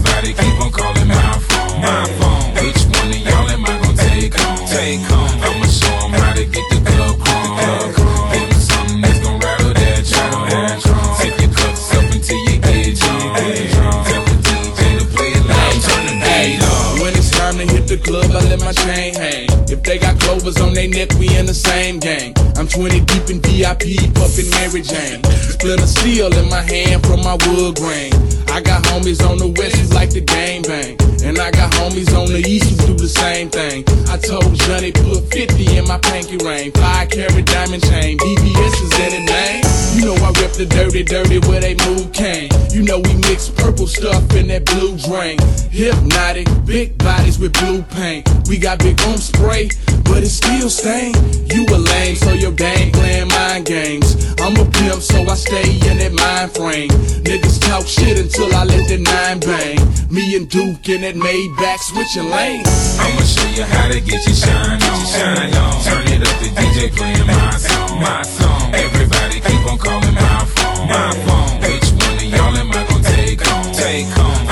club, 18.13 18.32
I 18.32 18.48
let 18.48 18.60
my 18.60 18.72
chain 18.72 19.15
hang. 19.15 19.48
If 19.67 19.82
they 19.82 19.98
got 19.98 20.20
clovers 20.20 20.62
on 20.62 20.74
their 20.74 20.88
neck, 20.88 21.13
we 21.17 21.36
in 21.36 21.48
the 21.48 21.53
same 21.53 22.00
gang. 22.00 22.42
I'm 22.63 22.70
20 22.70 23.01
deep 23.01 23.29
in 23.29 23.41
VIP, 23.41 24.15
puffin' 24.15 24.50
Mary 24.51 24.82
Jane. 24.82 25.22
Splinter 25.51 25.86
steel 25.86 26.32
in 26.32 26.48
my 26.48 26.62
hand 26.62 27.05
from 27.05 27.20
my 27.20 27.36
wood 27.43 27.75
grain. 27.75 28.13
I 28.48 28.62
got 28.62 28.84
homies 28.86 29.20
on 29.27 29.38
the 29.38 29.51
west 29.60 29.75
who 29.75 29.93
like 29.93 30.12
the 30.12 30.22
game 30.22 30.62
bang. 30.62 30.96
And 31.25 31.39
I 31.39 31.51
got 31.51 31.74
homies 31.74 32.15
on 32.15 32.32
the 32.32 32.39
east 32.39 32.79
who 32.79 32.88
do 32.88 32.93
the 32.93 33.10
same 33.10 33.50
thing. 33.50 33.84
I 34.08 34.15
told 34.15 34.55
Johnny 34.63 34.93
put 34.93 35.27
50 35.34 35.75
in 35.75 35.88
my 35.88 35.98
pinky 35.98 36.38
ring. 36.38 36.72
Five 36.72 37.10
carat 37.10 37.46
diamond 37.46 37.84
chain. 37.84 38.17
BBS 38.17 38.75
is 38.79 38.93
in 38.96 39.12
the 39.12 39.24
name. 39.27 39.63
You 39.93 40.05
know 40.05 40.15
I 40.24 40.32
rep 40.39 40.53
the 40.53 40.65
dirty, 40.65 41.03
dirty 41.03 41.39
where 41.50 41.60
they 41.60 41.75
move 41.86 42.13
cane. 42.13 42.50
You 42.72 42.84
know 42.84 43.00
we 43.00 43.13
mix 43.27 43.50
purple 43.50 43.88
stuff 43.88 44.24
in 44.36 44.48
that 44.48 44.65
blue 44.65 44.98
drain. 44.98 45.38
Hypnotic, 45.70 46.48
big 46.65 46.98
bodies 46.98 47.39
with 47.39 47.53
blue 47.53 47.84
paint. 47.84 48.29
We 48.48 48.58
got 48.58 48.79
big 48.79 49.01
on 49.01 49.17
spray, 49.17 49.70
but 50.05 50.24
it 50.24 50.29
still 50.29 50.70
stain. 50.70 51.13
You 51.50 51.65
a 51.70 51.77
lame, 51.77 52.15
so 52.15 52.34
your 52.34 52.52
game 52.55 52.91
playing 52.91 53.27
mind 53.29 53.65
games. 53.65 54.15
I'm 54.39 54.55
a 54.57 54.65
pimp, 54.65 55.01
so 55.01 55.22
I 55.24 55.36
stay 55.36 55.75
in 55.89 55.98
that 55.98 56.13
mind 56.13 56.51
frame. 56.53 56.89
Niggas 57.24 57.60
talk 57.67 57.88
shit 57.88 58.17
until 58.19 58.53
I 58.53 58.63
let 58.65 58.88
the 58.88 59.00
nine 59.00 59.39
bang. 59.39 59.79
Me 60.10 60.36
and 60.36 60.50
Duke 60.50 60.89
in 60.89 61.01
that 61.01 61.15
Maybach 61.15 61.79
switching 61.79 62.29
lanes. 62.29 62.67
I'ma 63.00 63.22
show 63.24 63.50
you 63.57 63.63
how 63.63 63.88
to 63.88 64.00
get 64.00 64.25
your 64.25 64.36
shine 64.36 64.81
on. 64.81 65.05
Shine 65.05 65.53
on. 65.53 65.83
Turn 65.83 66.07
it 66.13 66.22
up, 66.22 66.36
the 66.39 66.50
DJ 66.53 66.95
playing 66.95 67.27
my 67.27 67.57
song. 67.57 68.00
My 68.00 68.22
song. 68.22 68.74
Everybody 68.74 69.39
keep 69.39 69.63
on 69.72 69.77
calling 69.77 70.13
my 70.13 70.45
phone. 70.55 70.88
My 70.88 71.12
phone. 71.25 71.62
Which 71.62 71.88
one 72.05 72.17
of 72.17 72.29
y'all 72.29 72.55
am 72.57 72.72
I 72.72 72.86
gonna 72.88 73.03
take 73.03 73.41
home? 73.41 73.74
Take 73.74 74.07
home. 74.07 74.42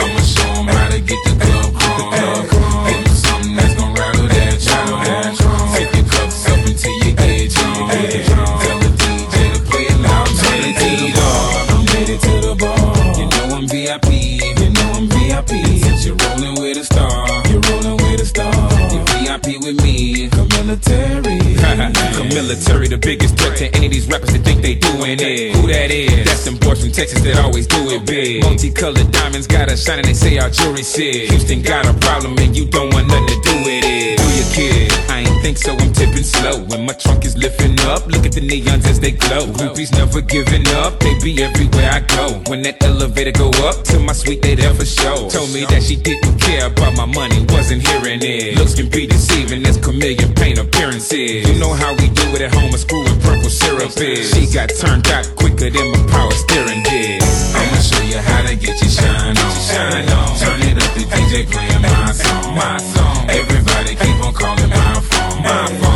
Military, 22.34 22.88
the 22.88 22.98
biggest 22.98 23.38
threat 23.38 23.58
to 23.58 23.68
any 23.76 23.88
of 23.88 23.92
these 23.92 24.08
rappers 24.08 24.32
that 24.34 24.44
think 24.44 24.62
they 24.62 24.76
doing 24.76 25.20
it. 25.20 25.56
Who 25.56 25.68
that 25.68 25.92
is? 25.92 26.26
That's 26.26 26.46
them 26.46 26.58
boys 26.58 26.82
from 26.82 26.92
Texas 26.92 27.22
that 27.22 27.38
always 27.40 27.68
do 27.68 27.90
it 27.92 28.06
big. 28.06 28.44
Multicolored 28.44 29.12
diamonds 29.12 29.48
got 29.48 29.72
a 29.72 29.78
shine 29.78 30.00
and 30.00 30.08
they 30.08 30.14
say 30.14 30.38
our 30.38 30.50
jewelry 30.50 30.84
sick. 30.84 31.30
Houston 31.30 31.62
got 31.62 31.86
a 31.86 31.94
problem 32.00 32.38
and 32.40 32.56
you 32.56 32.66
don't 32.66 32.94
want 32.94 33.08
nothing 33.08 33.28
to 33.28 33.40
do 33.42 33.56
with 33.64 33.84
it. 33.84 34.18
Do 34.18 34.28
your 34.36 34.50
kid? 34.56 34.92
I 35.10 35.28
ain't 35.28 35.42
think 35.42 35.58
so, 35.58 35.76
I'm 35.76 35.92
tipping 35.94 36.24
slow. 36.24 36.64
When 36.66 36.86
my 36.86 36.94
trunk 36.94 37.26
is 37.26 37.38
lifting 37.38 37.80
up, 37.92 38.08
look 38.08 38.26
at 38.26 38.34
the 38.34 38.42
neons 38.42 38.86
as 38.88 39.00
they 39.00 39.12
glow. 39.12 39.48
Groupies 39.48 39.92
never 39.92 40.22
giving 40.22 40.68
up, 40.82 41.00
they 41.00 41.18
be 41.20 41.44
everywhere 41.44 41.90
I 41.92 42.00
go. 42.02 42.42
When 42.48 42.62
that 42.64 42.82
elevator 42.84 43.32
go 43.32 43.50
up 43.68 43.84
to 43.92 44.00
my 44.00 44.14
suite, 44.14 44.42
they 44.42 44.56
there 44.56 44.74
for 44.74 44.86
show. 44.86 45.30
Told 45.30 45.52
me 45.54 45.66
that 45.66 45.84
she 45.84 45.96
didn't 45.96 46.40
care 46.40 46.68
about 46.68 46.96
my 46.96 47.06
money, 47.06 47.46
wasn't 47.50 47.86
hearing 47.88 48.22
it. 48.24 48.58
Looks 48.58 48.76
can 48.76 48.90
be 48.90 49.08
deceiving, 49.08 49.64
that's 49.64 49.78
chameleon 49.78 50.34
paint 50.36 50.60
appearances. 50.60 51.48
You 51.48 51.60
know 51.60 51.74
how 51.74 51.92
we 51.96 52.08
do 52.10 52.21
it 52.36 52.42
at 52.42 52.54
home, 52.54 52.74
a 52.74 52.78
screw 52.78 53.06
and 53.06 53.22
purple 53.22 53.50
syrup 53.50 53.92
is. 53.98 54.34
She 54.34 54.48
got 54.54 54.70
turned 54.70 55.08
out 55.10 55.28
quicker 55.36 55.70
than 55.70 55.92
my 55.92 56.04
power 56.12 56.32
steering 56.32 56.84
did. 56.84 57.22
I'ma 57.22 57.78
show 57.82 58.04
you 58.04 58.18
how 58.20 58.48
to 58.48 58.56
get 58.56 58.80
your 58.82 58.90
shine 58.90 59.38
on. 59.38 59.52
Shine 59.68 60.10
on. 60.10 60.40
Turn 60.40 60.62
it 60.62 60.78
up, 60.84 60.94
the 60.96 61.04
DJ 61.04 61.52
playing 61.52 61.82
my 61.82 62.12
song. 62.12 62.56
My 62.56 62.78
song. 62.78 63.30
Everybody 63.30 63.96
keep 63.96 64.26
on 64.26 64.34
calling 64.34 64.70
my 64.70 64.94
phone. 65.02 65.44
My 65.44 65.68
phone. 65.82 65.90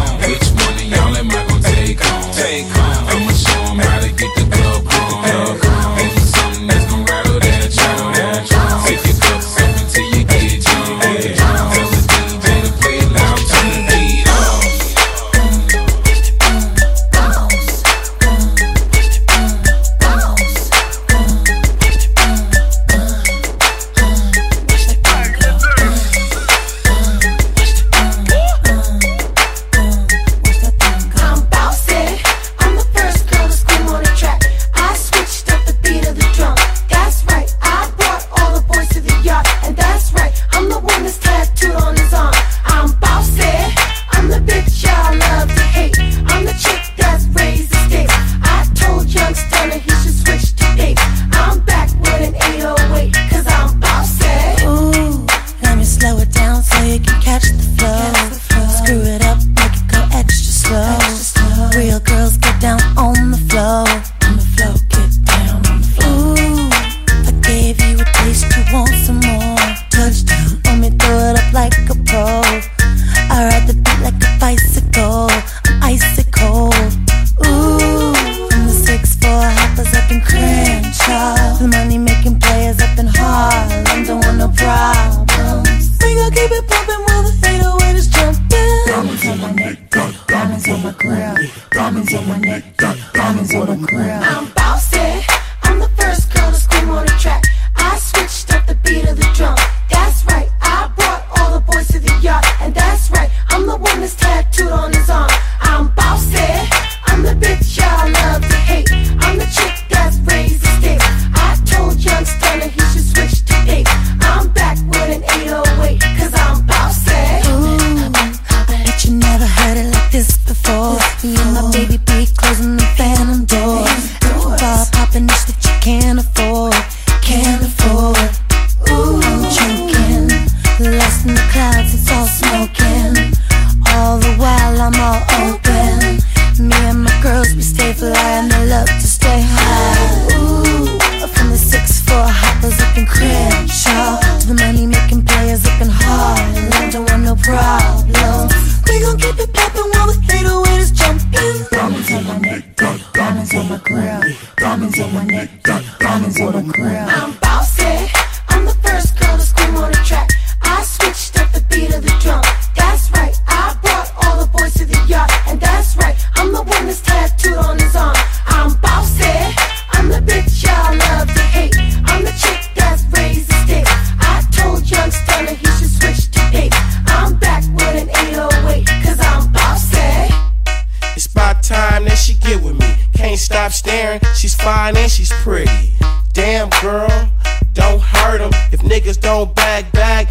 Fine 184.56 184.98
and 184.98 185.12
she's 185.12 185.32
pretty. 185.44 185.94
Damn 186.34 186.70
girl, 186.82 187.32
don't 187.74 188.02
hurt 188.02 188.26
hurt 188.26 188.42
'em. 188.42 188.52
If 188.72 188.82
niggas 188.82 189.20
don't 189.20 189.54
bag 189.56 189.92
bag, 189.92 190.28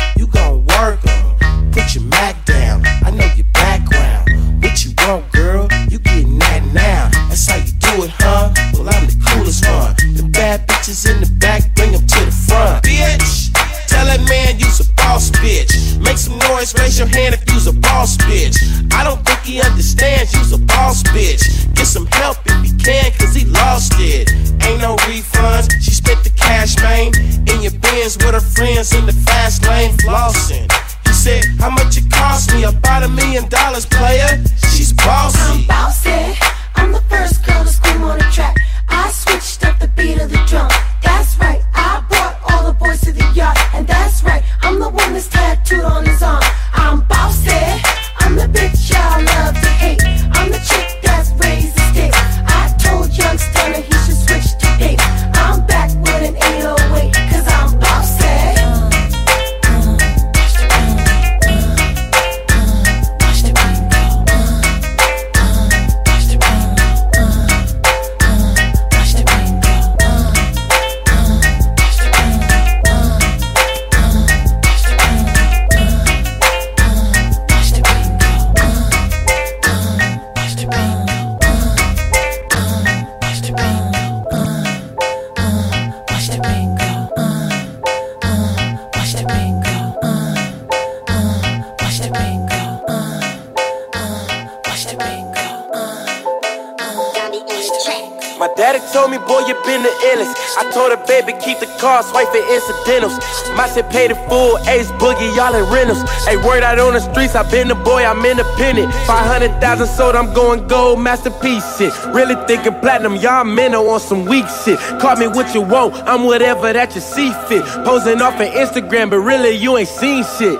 Shit 103.74 103.90
paid 103.90 104.12
the 104.12 104.14
full, 104.28 104.56
ace 104.68 104.88
boogie, 105.02 105.34
y'all 105.34 105.52
in 105.52 105.64
rentals. 105.72 106.00
Hey, 106.26 106.36
word 106.36 106.62
out 106.62 106.78
on 106.78 106.92
the 106.92 107.00
streets, 107.00 107.34
I 107.34 107.42
been 107.50 107.66
the 107.66 107.74
boy, 107.74 108.04
I'm 108.04 108.24
independent. 108.24 108.94
500,000 109.04 109.86
sold, 109.88 110.14
I'm 110.14 110.32
going 110.32 110.68
gold, 110.68 111.00
masterpiece 111.00 111.76
shit. 111.76 111.92
Really 112.14 112.36
thinking 112.46 112.78
platinum, 112.78 113.16
y'all 113.16 113.42
minnow 113.42 113.88
on 113.88 113.98
some 113.98 114.26
weak 114.26 114.44
shit. 114.64 114.78
Call 115.00 115.16
me 115.16 115.26
what 115.26 115.52
you 115.56 115.62
want, 115.62 115.94
I'm 116.06 116.22
whatever 116.22 116.72
that 116.72 116.94
you 116.94 117.00
see 117.00 117.32
fit. 117.48 117.64
Posing 117.84 118.22
off 118.22 118.34
on 118.34 118.46
Instagram, 118.46 119.10
but 119.10 119.18
really 119.18 119.50
you 119.50 119.76
ain't 119.76 119.88
seen 119.88 120.22
shit. 120.38 120.56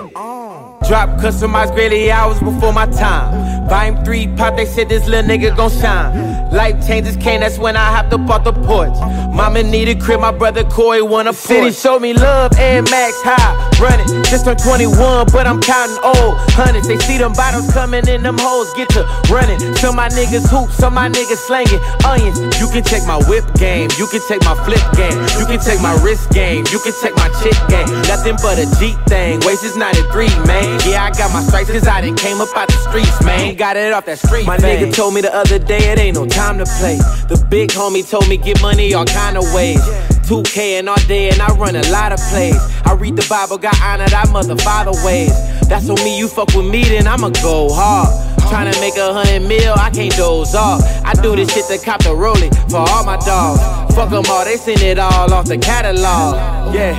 Drop 0.88 1.08
customized 1.20 1.72
graded 1.74 2.10
hours 2.10 2.40
before 2.40 2.72
my 2.72 2.86
time. 2.86 3.68
Volume 3.68 4.04
3 4.04 4.26
pop, 4.36 4.56
they 4.56 4.66
said 4.66 4.88
this 4.88 5.06
little 5.06 5.30
nigga 5.30 5.56
gon' 5.56 5.70
shine. 5.70 6.33
Life 6.54 6.86
changes 6.86 7.16
came, 7.16 7.40
that's 7.40 7.58
when 7.58 7.76
I 7.76 7.90
hopped 7.90 8.12
up 8.12 8.30
off 8.30 8.44
the 8.44 8.52
porch. 8.52 8.94
Mama 9.34 9.64
needed 9.64 10.00
crib, 10.00 10.20
my 10.20 10.30
brother 10.30 10.62
Corey 10.62 11.02
won 11.02 11.26
a 11.26 11.32
City 11.32 11.72
showed 11.72 12.00
me 12.00 12.14
love 12.14 12.52
and 12.56 12.88
max 12.90 13.16
high. 13.22 13.73
Running, 13.84 14.08
just 14.24 14.48
turned 14.48 14.64
21, 14.64 15.28
but 15.28 15.44
I'm 15.44 15.60
counting 15.60 16.00
old 16.00 16.40
hundreds. 16.56 16.88
They 16.88 16.96
see 17.04 17.18
them 17.18 17.36
bottles 17.36 17.68
coming 17.68 18.08
in, 18.08 18.22
them 18.22 18.40
hoes 18.40 18.72
get 18.72 18.88
to 18.96 19.04
running. 19.28 19.60
Some 19.76 19.96
my 19.96 20.08
niggas 20.08 20.48
hoop, 20.48 20.72
some 20.72 20.94
my 20.94 21.10
niggas 21.12 21.44
slanging 21.44 21.84
onions. 22.00 22.40
You 22.56 22.72
can 22.72 22.80
take 22.80 23.04
my 23.04 23.20
whip 23.28 23.44
game, 23.60 23.92
you 24.00 24.08
can 24.08 24.24
take 24.24 24.40
my 24.40 24.56
flip 24.64 24.80
game, 24.96 25.20
you 25.36 25.44
can 25.44 25.60
take 25.60 25.84
my 25.84 25.92
wrist 26.00 26.32
game, 26.32 26.64
you 26.72 26.80
can 26.80 26.96
take 27.04 27.12
my 27.20 27.28
chick 27.44 27.52
game. 27.68 27.84
Nothing 28.08 28.40
but 28.40 28.56
a 28.56 28.64
G 28.80 28.96
thing, 29.04 29.44
waist 29.44 29.68
is 29.68 29.76
93, 29.76 30.32
man. 30.48 30.80
Yeah, 30.88 31.04
I 31.04 31.12
got 31.12 31.28
my 31.36 31.44
stripes 31.44 31.68
cause 31.68 31.86
I 31.86 32.00
done 32.00 32.16
came 32.16 32.40
up 32.40 32.56
out 32.56 32.72
the 32.72 32.80
streets, 32.88 33.20
man. 33.20 33.54
Got 33.54 33.76
it 33.76 33.92
off 33.92 34.06
that 34.06 34.16
street. 34.16 34.46
My 34.46 34.56
nigga 34.56 34.96
told 34.96 35.12
me 35.12 35.20
the 35.20 35.34
other 35.34 35.58
day 35.58 35.92
it 35.92 35.98
ain't 35.98 36.16
no 36.16 36.24
time 36.24 36.56
to 36.56 36.64
play. 36.80 36.96
The 37.28 37.36
big 37.50 37.68
homie 37.68 38.08
told 38.08 38.28
me 38.32 38.38
get 38.38 38.62
money 38.62 38.94
all 38.94 39.04
kind 39.04 39.36
of 39.36 39.44
ways. 39.52 39.84
2K 40.24 40.78
and 40.78 40.88
all 40.88 40.96
day, 41.06 41.28
and 41.28 41.40
I 41.42 41.48
run 41.54 41.76
a 41.76 41.82
lot 41.90 42.12
of 42.12 42.18
plays. 42.30 42.56
I 42.86 42.94
read 42.94 43.14
the 43.16 43.26
Bible, 43.28 43.58
got 43.58 43.78
honor 43.82 44.08
that 44.08 44.30
mother 44.32 44.56
father 44.56 44.92
ways. 45.04 45.36
That's 45.68 45.88
on 45.90 45.96
me, 45.96 46.18
you 46.18 46.28
fuck 46.28 46.54
with 46.54 46.64
me, 46.66 46.82
then 46.84 47.06
I'ma 47.06 47.28
go 47.42 47.68
hard. 47.70 48.08
Tryna 48.48 48.78
make 48.80 48.96
a 48.96 49.12
hundred 49.12 49.46
mil, 49.46 49.74
I 49.76 49.90
can't 49.90 50.14
doze 50.16 50.54
off. 50.54 50.80
I 51.04 51.12
do 51.14 51.36
this 51.36 51.52
shit 51.52 51.66
to 51.66 51.78
cop 51.84 52.02
the 52.02 52.14
rolling 52.14 52.52
for 52.70 52.78
all 52.78 53.04
my 53.04 53.16
dogs. 53.18 53.60
Fuck 53.94 54.10
them 54.10 54.24
all, 54.28 54.44
they 54.44 54.56
send 54.56 54.80
it 54.80 54.98
all 54.98 55.32
off 55.32 55.46
the 55.46 55.58
catalog. 55.58 56.74
Yeah, 56.74 56.96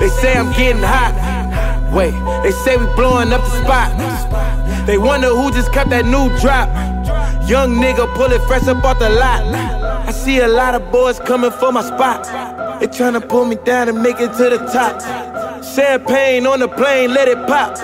they 0.00 0.08
say 0.08 0.34
I'm 0.34 0.50
getting 0.52 0.82
hot. 0.82 1.92
Wait, 1.92 2.12
they 2.42 2.52
say 2.52 2.78
we 2.78 2.86
blowing 2.96 3.32
up 3.32 3.42
the 3.42 3.62
spot. 3.64 4.86
They 4.86 4.96
wonder 4.96 5.28
who 5.28 5.52
just 5.52 5.72
cut 5.72 5.90
that 5.90 6.06
new 6.06 6.28
drop. 6.40 6.68
Young 7.48 7.74
nigga 7.74 8.12
pull 8.14 8.32
it 8.32 8.40
fresh 8.46 8.66
up 8.66 8.82
off 8.82 8.98
the 8.98 9.10
lot. 9.10 9.42
I 10.08 10.10
see 10.10 10.38
a 10.40 10.48
lot 10.48 10.74
of 10.74 10.90
boys 10.90 11.18
coming 11.20 11.50
for 11.50 11.70
my 11.70 11.82
spot. 11.82 12.26
They 12.82 12.88
tryna 12.88 13.22
pull 13.28 13.44
me 13.44 13.54
down 13.54 13.88
and 13.88 14.02
make 14.02 14.18
it 14.18 14.34
to 14.42 14.50
the 14.50 14.58
top. 14.74 14.98
Champagne 15.62 16.44
on 16.48 16.58
the 16.58 16.66
plane, 16.66 17.14
let 17.14 17.28
it 17.28 17.38
pop. 17.46 17.78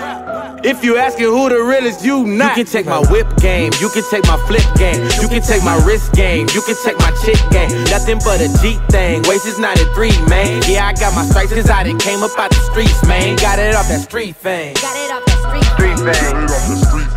If 0.65 0.83
you 0.83 0.97
asking 0.97 1.31
who 1.31 1.47
the 1.47 1.63
realest, 1.63 2.03
you 2.03 2.27
not. 2.27 2.57
You 2.57 2.65
can 2.65 2.73
take 2.73 2.85
my 2.85 2.99
whip 3.07 3.25
game, 3.37 3.71
you 3.79 3.87
can 3.87 4.03
take 4.11 4.27
my 4.27 4.35
flip 4.43 4.67
game, 4.75 4.99
you 5.23 5.29
can 5.31 5.41
take 5.41 5.63
my 5.63 5.79
wrist 5.87 6.11
game, 6.11 6.51
you 6.51 6.61
can 6.67 6.75
take 6.83 6.99
my 6.99 7.15
chick 7.23 7.39
game. 7.47 7.71
Nothing 7.87 8.19
but 8.27 8.43
a 8.43 8.51
G 8.59 8.75
thing, 8.91 9.23
waist 9.23 9.47
is 9.47 9.57
93, 9.57 10.11
man. 10.27 10.67
Yeah, 10.67 10.91
I 10.91 10.93
got 10.99 11.15
my 11.15 11.23
stripes 11.23 11.53
cause 11.53 11.69
I 11.69 11.87
done 11.87 11.97
came 11.97 12.21
up 12.21 12.37
out 12.37 12.51
the 12.51 12.59
streets, 12.67 12.99
man. 13.07 13.37
Got 13.37 13.57
it 13.57 13.75
off 13.75 13.87
that 13.87 14.03
street 14.03 14.35
fame. 14.35 14.73
Got 14.83 14.99
it 14.99 15.15
off 15.15 15.23
that 15.23 15.39
street. 15.47 15.63
Street 15.79 15.95
fame. 16.11 16.43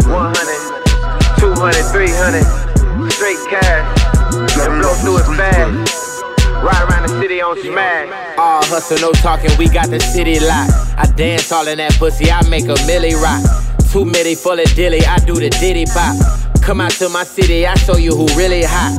100, 0.07 1.51
200, 1.51 1.83
300, 1.91 3.11
straight 3.11 3.43
cash. 3.51 3.83
And 4.63 4.79
blow 4.79 4.95
through 5.03 5.19
it 5.19 5.27
fast. 5.35 6.02
Ride 6.63 6.89
around 6.89 7.03
the 7.09 7.21
city 7.21 7.43
on 7.43 7.61
smash. 7.61 8.39
All 8.39 8.65
hustle, 8.65 8.99
no 9.01 9.13
talking, 9.13 9.51
we 9.59 9.69
got 9.69 9.91
the 9.91 9.99
city 9.99 10.39
locked. 10.39 10.73
I 10.97 11.13
dance 11.17 11.51
all 11.51 11.67
in 11.67 11.79
that 11.79 11.95
pussy, 11.95 12.31
I 12.31 12.49
make 12.49 12.65
a 12.65 12.75
milli 12.87 13.15
rock. 13.21 13.43
Two 13.91 14.05
milli 14.05 14.37
full 14.37 14.61
of 14.61 14.75
dilly, 14.75 15.05
I 15.05 15.19
do 15.19 15.35
the 15.35 15.51
diddy 15.51 15.87
bop. 15.87 16.17
Come 16.63 16.81
out 16.81 16.93
to 16.93 17.09
my 17.09 17.25
city, 17.25 17.67
I 17.67 17.75
show 17.75 17.97
you 17.97 18.15
who 18.15 18.27
really 18.39 18.63
hot. 18.63 18.97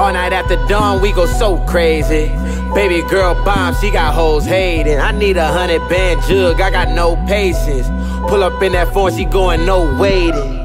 All 0.00 0.12
night 0.12 0.32
after 0.32 0.56
dawn, 0.66 1.00
we 1.00 1.12
go 1.12 1.26
so 1.26 1.58
crazy. 1.66 2.26
Baby 2.74 3.06
girl 3.08 3.34
bomb, 3.44 3.76
she 3.76 3.92
got 3.92 4.12
hoes 4.12 4.44
hating. 4.44 4.98
I 4.98 5.12
need 5.12 5.36
a 5.36 5.46
hundred 5.46 5.88
band 5.88 6.22
jug, 6.22 6.60
I 6.60 6.70
got 6.70 6.88
no 6.88 7.14
patience. 7.26 7.86
Pull 8.28 8.42
up 8.42 8.60
in 8.62 8.72
that 8.72 8.92
phone, 8.92 9.16
she 9.16 9.26
going 9.26 9.64
no 9.64 9.96
waiting. 9.96 10.58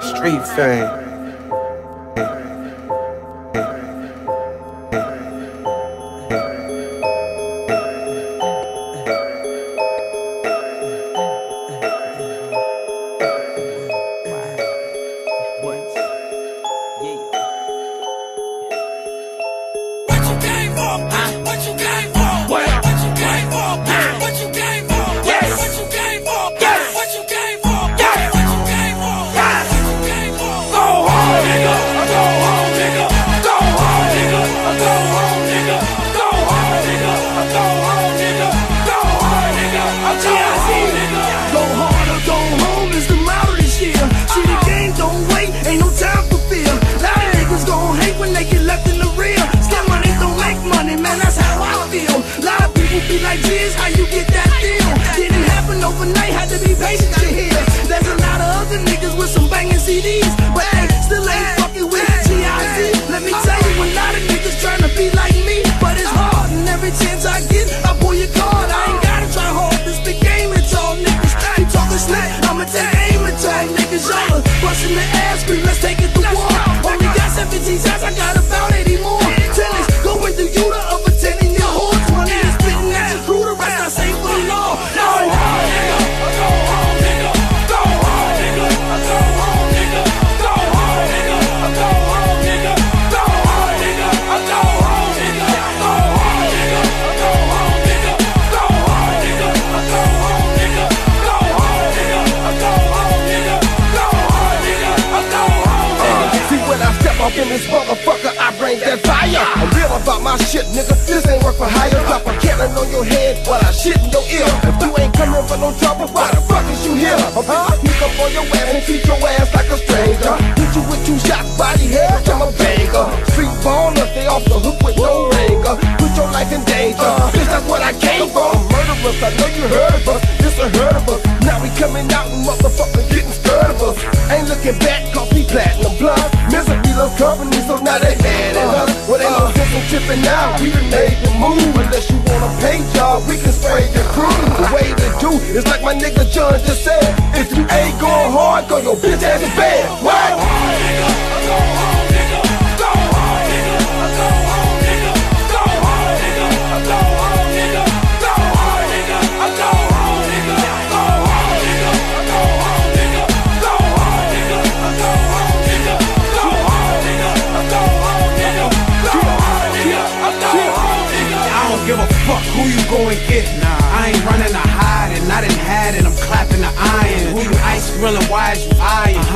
Street 0.00 0.44
fame. 0.56 1.05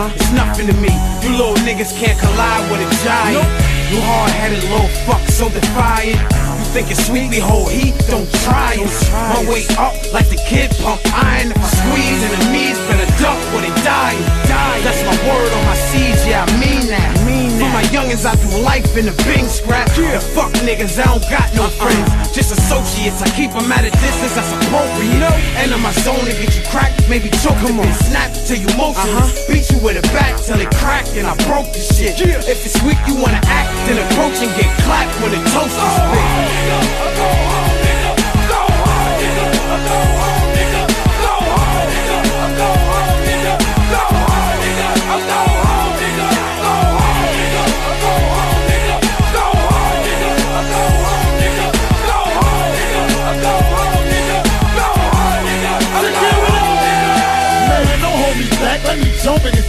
Eyeing? 0.01 0.13
It's 0.17 0.33
nothing 0.33 0.67
to 0.67 0.75
me. 0.75 0.93
You 1.23 1.37
little 1.37 1.55
niggas 1.67 1.93
can't 1.97 2.19
collide 2.19 2.71
with 2.71 2.81
a 2.81 2.89
giant. 3.05 3.45
You 3.93 4.01
hard 4.01 4.31
headed 4.33 4.63
little 4.65 4.89
fuck, 5.05 5.21
so 5.29 5.49
defiant. 5.49 6.17
You 6.17 6.67
think 6.73 6.91
it's 6.91 7.07
sweet, 7.07 7.29
we 7.31 7.39
hold 7.39 7.71
heat, 7.71 7.95
don't 8.09 8.31
try 8.47 8.75
it. 8.79 8.91
My 9.13 9.45
way 9.51 9.67
up 9.77 9.95
like 10.13 10.29
the 10.29 10.41
kid 10.49 10.71
pump 10.79 11.01
iron. 11.13 11.51
If 11.51 11.59
I 11.59 11.69
squeeze 11.69 12.23
enemies, 12.23 12.41
better 12.41 12.49
duck 12.71 12.80
I 18.11 18.35
do 18.35 18.51
life 18.67 18.97
in 18.99 19.07
the 19.07 19.15
Bing 19.23 19.47
scrap. 19.47 19.87
And 19.95 20.23
fuck 20.35 20.51
niggas, 20.67 20.99
I 20.99 21.07
don't 21.07 21.23
got 21.31 21.47
no 21.55 21.63
uh-uh. 21.63 21.79
friends. 21.79 22.35
Just 22.35 22.51
associates, 22.51 23.23
I 23.23 23.31
keep 23.39 23.55
them 23.55 23.71
at 23.71 23.87
a 23.87 23.91
distance, 24.03 24.35
that's 24.35 24.51
appropriate. 24.51 25.23
And 25.55 25.71
in 25.71 25.79
my 25.79 25.93
zone 26.03 26.19
to 26.27 26.35
get 26.35 26.51
you 26.59 26.67
cracked, 26.75 27.07
maybe 27.09 27.31
choke 27.39 27.63
them 27.63 27.79
and 27.79 27.95
snap 28.11 28.35
till 28.35 28.59
you 28.59 28.67
motionless. 28.75 29.31
Uh-huh. 29.31 29.47
Beat 29.47 29.71
you 29.71 29.79
with 29.79 30.03
a 30.03 30.05
bat 30.11 30.43
till 30.43 30.59
it 30.59 30.75
crack 30.83 31.07
and 31.15 31.23
I 31.23 31.39
broke 31.47 31.71
the 31.71 31.79
shit. 31.79 32.19
Yeah. 32.19 32.43
If 32.51 32.67
it's 32.67 32.83
weak, 32.83 32.99
you 33.07 33.15
wanna 33.15 33.41
act, 33.47 33.71
then 33.87 34.03
approach 34.03 34.43
and 34.43 34.51
get 34.59 34.67
clapped 34.83 35.15
when 35.23 35.31
the 35.31 35.41
toast 35.55 35.71
is 35.71 35.79
oh, 35.79 36.03
spit. 36.03 36.27
Man, 36.67 36.83
oh, 37.15 37.80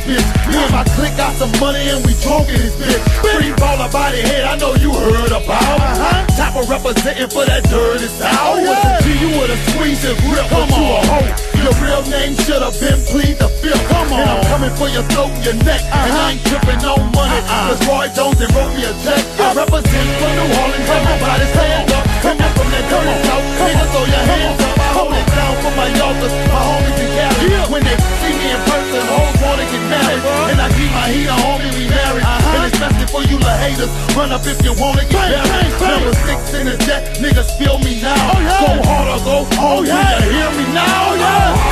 bitch. 0.05 0.25
Me 0.49 0.57
and 0.57 0.71
my 0.73 0.83
clique 0.95 1.15
got 1.17 1.33
some 1.35 1.51
money 1.59 1.81
and 1.89 2.01
we 2.05 2.13
drunk 2.21 2.49
in 2.49 2.59
this 2.59 2.75
bitch. 2.75 3.01
Free 3.21 3.53
baller 3.57 3.91
body 3.91 4.21
head, 4.21 4.45
I 4.45 4.57
know 4.57 4.73
you 4.75 4.93
heard 4.93 5.31
about. 5.31 5.61
Uh-huh. 5.61 6.25
Top 6.37 6.55
of 6.57 6.69
representing 6.69 7.29
for 7.29 7.45
that 7.45 7.63
dirty 7.69 8.07
style. 8.07 8.55
Oh, 8.55 8.59
yeah. 8.59 8.75
Was 8.75 9.05
a 9.05 9.07
G, 9.07 9.19
you 9.21 9.29
would 9.37 9.49
have 9.49 9.63
squeezed 9.71 10.05
and 10.05 10.17
grip, 10.25 10.45
but 10.49 10.67
you 10.69 10.85
a 10.85 10.99
hoe. 11.05 11.29
Your 11.61 11.75
real 11.77 12.03
name 12.09 12.33
should 12.41 12.61
have 12.61 12.77
been 12.81 12.99
plead 13.09 13.37
the 13.37 13.49
fifth. 13.61 13.81
Come 13.89 14.13
on. 14.13 14.19
And 14.19 14.29
I'm 14.29 14.43
coming 14.49 14.73
for 14.75 14.89
your 14.89 15.05
throat 15.13 15.29
and 15.29 15.45
your 15.45 15.57
neck. 15.61 15.81
And 15.85 16.13
I 16.13 16.37
ain't 16.37 16.43
tripping 16.45 16.81
no 16.81 16.97
money. 17.13 17.39
Cause 17.45 17.81
Roy 17.85 18.07
Jones 18.17 18.41
and 18.41 18.51
wrote 18.57 18.73
me 18.73 18.83
a 18.85 18.93
check. 19.05 19.21
I 19.37 19.53
represent 19.53 20.07
for 20.17 20.31
New 20.33 20.49
Orleans, 20.57 20.89
everybody 20.89 21.45
stand 21.53 21.91
up. 21.93 22.10
Coming 22.21 22.53
from 22.53 22.69
that 22.69 22.85
dirty 22.85 23.15
south, 23.25 23.41
nigga 23.65 23.85
throw 23.89 24.05
your 24.05 24.25
hands 24.29 24.61
up. 24.61 24.77
I 24.77 24.93
hold 24.93 25.13
it 25.17 25.25
down 25.33 25.53
for 25.65 25.73
my 25.73 25.89
youngers, 25.89 26.29
my 26.53 26.61
homies 26.69 27.01
in 27.01 27.09
Cali. 27.17 27.49
When 27.73 27.81
they 27.81 27.97
see 28.21 28.33
me 28.37 28.47
in 28.53 28.61
person, 28.69 29.01
hoes 29.09 29.33
wanna 29.41 29.65
get 29.65 29.81
married. 29.89 30.21
And 30.53 30.61
I 30.61 30.69
keep 30.69 30.91
my 30.93 31.09
heat 31.09 31.25
on, 31.33 31.41
homie, 31.41 31.73
we 31.73 31.89
married. 31.89 32.21
And 32.21 32.69
especially 32.69 33.09
for 33.09 33.25
you 33.25 33.41
little 33.41 33.57
haters, 33.57 33.89
run 34.13 34.29
up 34.29 34.45
if 34.45 34.61
you 34.61 34.77
wanna 34.77 35.01
get 35.09 35.17
married. 35.17 35.73
Number 35.81 36.13
six 36.29 36.53
in 36.53 36.69
the 36.69 36.77
deck, 36.85 37.17
niggas 37.17 37.57
feel 37.57 37.81
me 37.81 37.97
now. 38.05 38.13
Go 38.13 38.69
hard 38.85 39.07
or 39.09 39.21
go 39.25 39.37
home, 39.57 39.85
do 39.85 39.89
you 39.89 40.29
hear 40.29 40.51
me 40.61 40.65
now? 40.77 41.17
Look. 41.17 41.71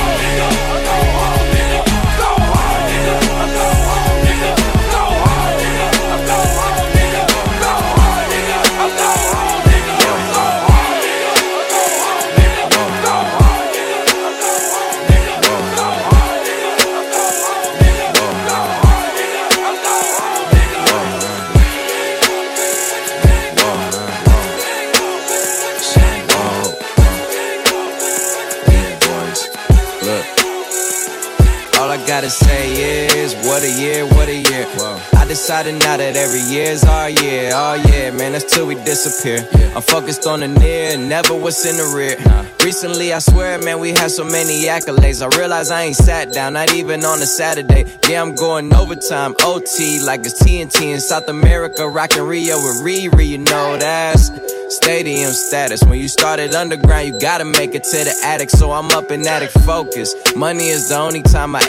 Gotta 32.19 32.29
say 32.29 33.17
is, 33.17 33.34
what 33.47 33.63
a 33.63 33.71
year, 33.79 34.05
what 34.05 34.27
a 34.27 34.36
year. 34.36 34.67
I 35.15 35.25
decided 35.25 35.75
now 35.75 35.95
that 35.95 36.17
every 36.17 36.41
year's 36.41 36.84
our 36.84 37.10
year. 37.10 37.51
Oh 37.53 37.75
yeah, 37.75 38.12
man, 38.12 38.34
that's 38.34 38.53
till 38.53 38.67
we 38.67 38.75
disappear. 38.75 39.47
I'm 39.73 39.82
focused 39.82 40.27
on 40.27 40.41
the 40.41 40.49
near, 40.49 40.97
never 40.97 41.34
what's 41.34 41.65
in 41.65 41.77
the 41.77 41.95
rear. 41.95 42.17
Recently, 42.62 43.13
I 43.13 43.19
swear, 43.19 43.58
man, 43.60 43.79
we 43.79 43.91
had 43.91 44.12
so 44.12 44.25
many 44.25 44.65
accolades. 44.65 45.21
I 45.21 45.34
realize 45.38 45.71
I 45.71 45.84
ain't 45.84 45.95
sat 45.95 46.34
down, 46.34 46.53
not 46.53 46.73
even 46.73 47.05
on 47.05 47.21
a 47.21 47.25
Saturday. 47.25 47.86
Yeah, 48.10 48.21
I'm 48.21 48.36
going 48.36 48.73
overtime, 48.73 49.34
OT, 49.39 50.01
like 50.01 50.25
it's 50.25 50.43
TNT 50.43 50.93
in 50.93 50.99
South 50.99 51.29
America, 51.29 51.88
rockin' 51.88 52.23
Rio 52.23 52.58
with 52.58 52.84
Riri, 52.84 53.27
you 53.27 53.38
know 53.38 53.77
that's 53.77 54.29
stadium 54.69 55.32
status. 55.32 55.84
When 55.84 55.99
you 55.99 56.08
started 56.08 56.53
underground, 56.53 57.08
you 57.08 57.19
gotta 57.19 57.45
make 57.45 57.75
it 57.75 57.84
to 57.86 58.03
the 58.03 58.15
attic. 58.23 58.49
So 58.49 58.71
I'm 58.71 58.89
up 58.91 59.12
in 59.12 59.25
attic 59.27 59.51
focus. 59.51 60.15
Money 60.36 60.69
is 60.69 60.89
the 60.89 60.97
only 60.97 61.21
time 61.21 61.55
I 61.55 61.62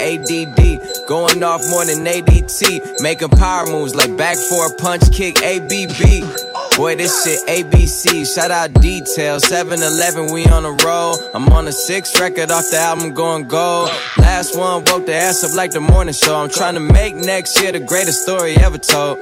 Going 1.06 1.42
off 1.42 1.62
more 1.70 1.84
than 1.84 2.04
ADT. 2.04 3.02
Making 3.02 3.28
power 3.30 3.66
moves 3.66 3.94
like 3.94 4.16
back 4.16 4.36
for 4.36 4.66
a 4.66 4.74
punch 4.76 5.12
kick, 5.12 5.42
ABB. 5.42 6.76
Boy, 6.76 6.96
this 6.96 7.24
shit 7.24 7.46
ABC. 7.48 8.24
Shout 8.34 8.50
out 8.50 8.72
details. 8.80 9.46
7 9.46 9.82
Eleven, 9.82 10.32
we 10.32 10.46
on 10.46 10.64
a 10.64 10.72
roll. 10.84 11.16
I'm 11.34 11.48
on 11.50 11.68
a 11.68 11.72
sixth 11.72 12.18
record 12.20 12.50
off 12.50 12.70
the 12.70 12.78
album 12.78 13.12
going 13.12 13.48
gold. 13.48 13.90
Last 14.18 14.56
one 14.56 14.84
woke 14.84 15.06
the 15.06 15.14
ass 15.14 15.44
up 15.44 15.54
like 15.54 15.72
the 15.72 15.80
morning 15.80 16.14
show. 16.14 16.36
I'm 16.36 16.50
trying 16.50 16.74
to 16.74 16.80
make 16.80 17.14
next 17.14 17.60
year 17.60 17.72
the 17.72 17.80
greatest 17.80 18.22
story 18.22 18.56
ever 18.56 18.78
told. 18.78 19.18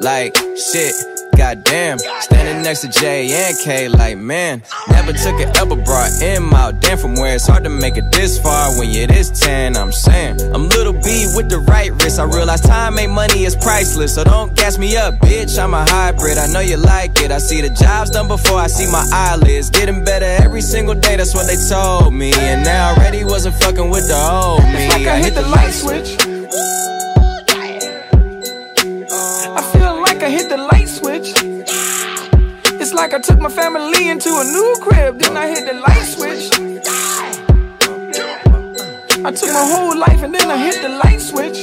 Like, 0.00 0.36
shit. 0.56 1.13
Goddamn, 1.36 1.98
standing 1.98 2.62
next 2.62 2.80
to 2.80 2.88
J 2.88 3.30
and 3.32 3.56
K, 3.58 3.88
like 3.88 4.18
man, 4.18 4.62
never 4.88 5.12
took 5.12 5.40
an 5.40 5.54
elbow 5.56 5.76
brought 5.76 6.10
in 6.22 6.44
out. 6.64 6.80
Damn, 6.80 6.98
from 6.98 7.14
where 7.14 7.34
it's 7.34 7.46
hard 7.46 7.64
to 7.64 7.70
make 7.70 7.96
it 7.96 8.10
this 8.10 8.38
far 8.38 8.70
when 8.78 8.90
you're 8.90 9.06
this 9.06 9.30
10. 9.40 9.76
I'm 9.76 9.92
saying, 9.92 10.40
I'm 10.54 10.68
little 10.68 10.92
B 10.92 11.26
with 11.34 11.48
the 11.48 11.58
right 11.58 11.92
wrist. 11.92 12.18
I 12.18 12.24
realize 12.24 12.60
time 12.60 12.98
ain't 12.98 13.12
money 13.12 13.44
it's 13.44 13.56
priceless, 13.56 14.14
so 14.14 14.24
don't 14.24 14.54
gas 14.56 14.78
me 14.78 14.96
up, 14.96 15.14
bitch. 15.14 15.58
I'm 15.62 15.74
a 15.74 15.84
hybrid, 15.84 16.38
I 16.38 16.46
know 16.52 16.60
you 16.60 16.76
like 16.76 17.20
it. 17.20 17.30
I 17.30 17.38
see 17.38 17.60
the 17.60 17.70
jobs 17.70 18.10
done 18.10 18.28
before 18.28 18.58
I 18.58 18.66
see 18.66 18.90
my 18.90 19.04
eyelids. 19.12 19.70
Getting 19.70 20.04
better 20.04 20.26
every 20.42 20.62
single 20.62 20.94
day, 20.94 21.16
that's 21.16 21.34
what 21.34 21.46
they 21.46 21.56
told 21.68 22.14
me. 22.14 22.32
And 22.32 22.64
now 22.64 22.94
already 22.94 23.24
wasn't 23.24 23.56
fucking 23.56 23.90
with 23.90 24.08
the 24.08 24.16
old 24.16 24.62
me. 24.64 24.86
It's 24.86 24.94
like 24.94 25.06
I 25.06 25.18
hit 25.18 25.34
the 25.34 25.42
light 25.42 25.72
switch. 25.72 26.16
I 26.20 26.33
like 33.04 33.12
I 33.12 33.18
took 33.18 33.38
my 33.38 33.50
family 33.50 34.08
into 34.08 34.30
a 34.30 34.44
new 34.44 34.76
crib, 34.80 35.18
then 35.18 35.36
I 35.36 35.46
hit 35.46 35.66
the 35.66 35.74
light 35.74 36.06
switch. 36.14 36.44
I 39.26 39.30
took 39.30 39.50
my 39.52 39.66
whole 39.72 39.94
life 39.94 40.22
and 40.22 40.34
then 40.34 40.50
I 40.50 40.56
hit 40.56 40.80
the 40.80 40.88
light 40.88 41.20
switch. 41.20 41.58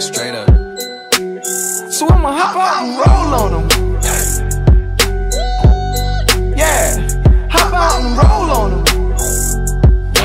Straight 0.00 0.36
up. 0.36 0.48
So 1.90 2.06
I'ma 2.06 2.30
hop 2.38 2.54
out 2.66 2.82
and 2.84 2.90
roll 3.02 3.34
on 3.42 3.50
them. 3.52 3.66
Yeah, 6.56 6.86
hop 7.50 7.74
out 7.74 8.00
and 8.04 8.10
roll 8.20 8.48
on 8.60 8.70
them. 8.84 8.84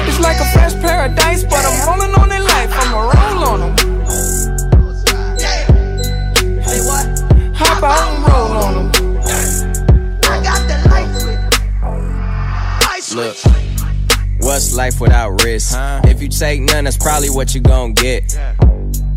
It's 0.08 0.20
like 0.20 0.40
a 0.42 0.48
fresh 0.54 0.76
paradise, 0.76 1.44
but 1.44 1.66
I'm 1.66 1.88
rolling 1.88 2.14
on 2.22 2.30
their 2.30 2.35
you 16.26 16.30
take 16.30 16.62
none, 16.62 16.86
that's 16.86 16.98
probably 16.98 17.30
what 17.30 17.54
you 17.54 17.62
gon' 17.62 17.94
get. 17.94 18.38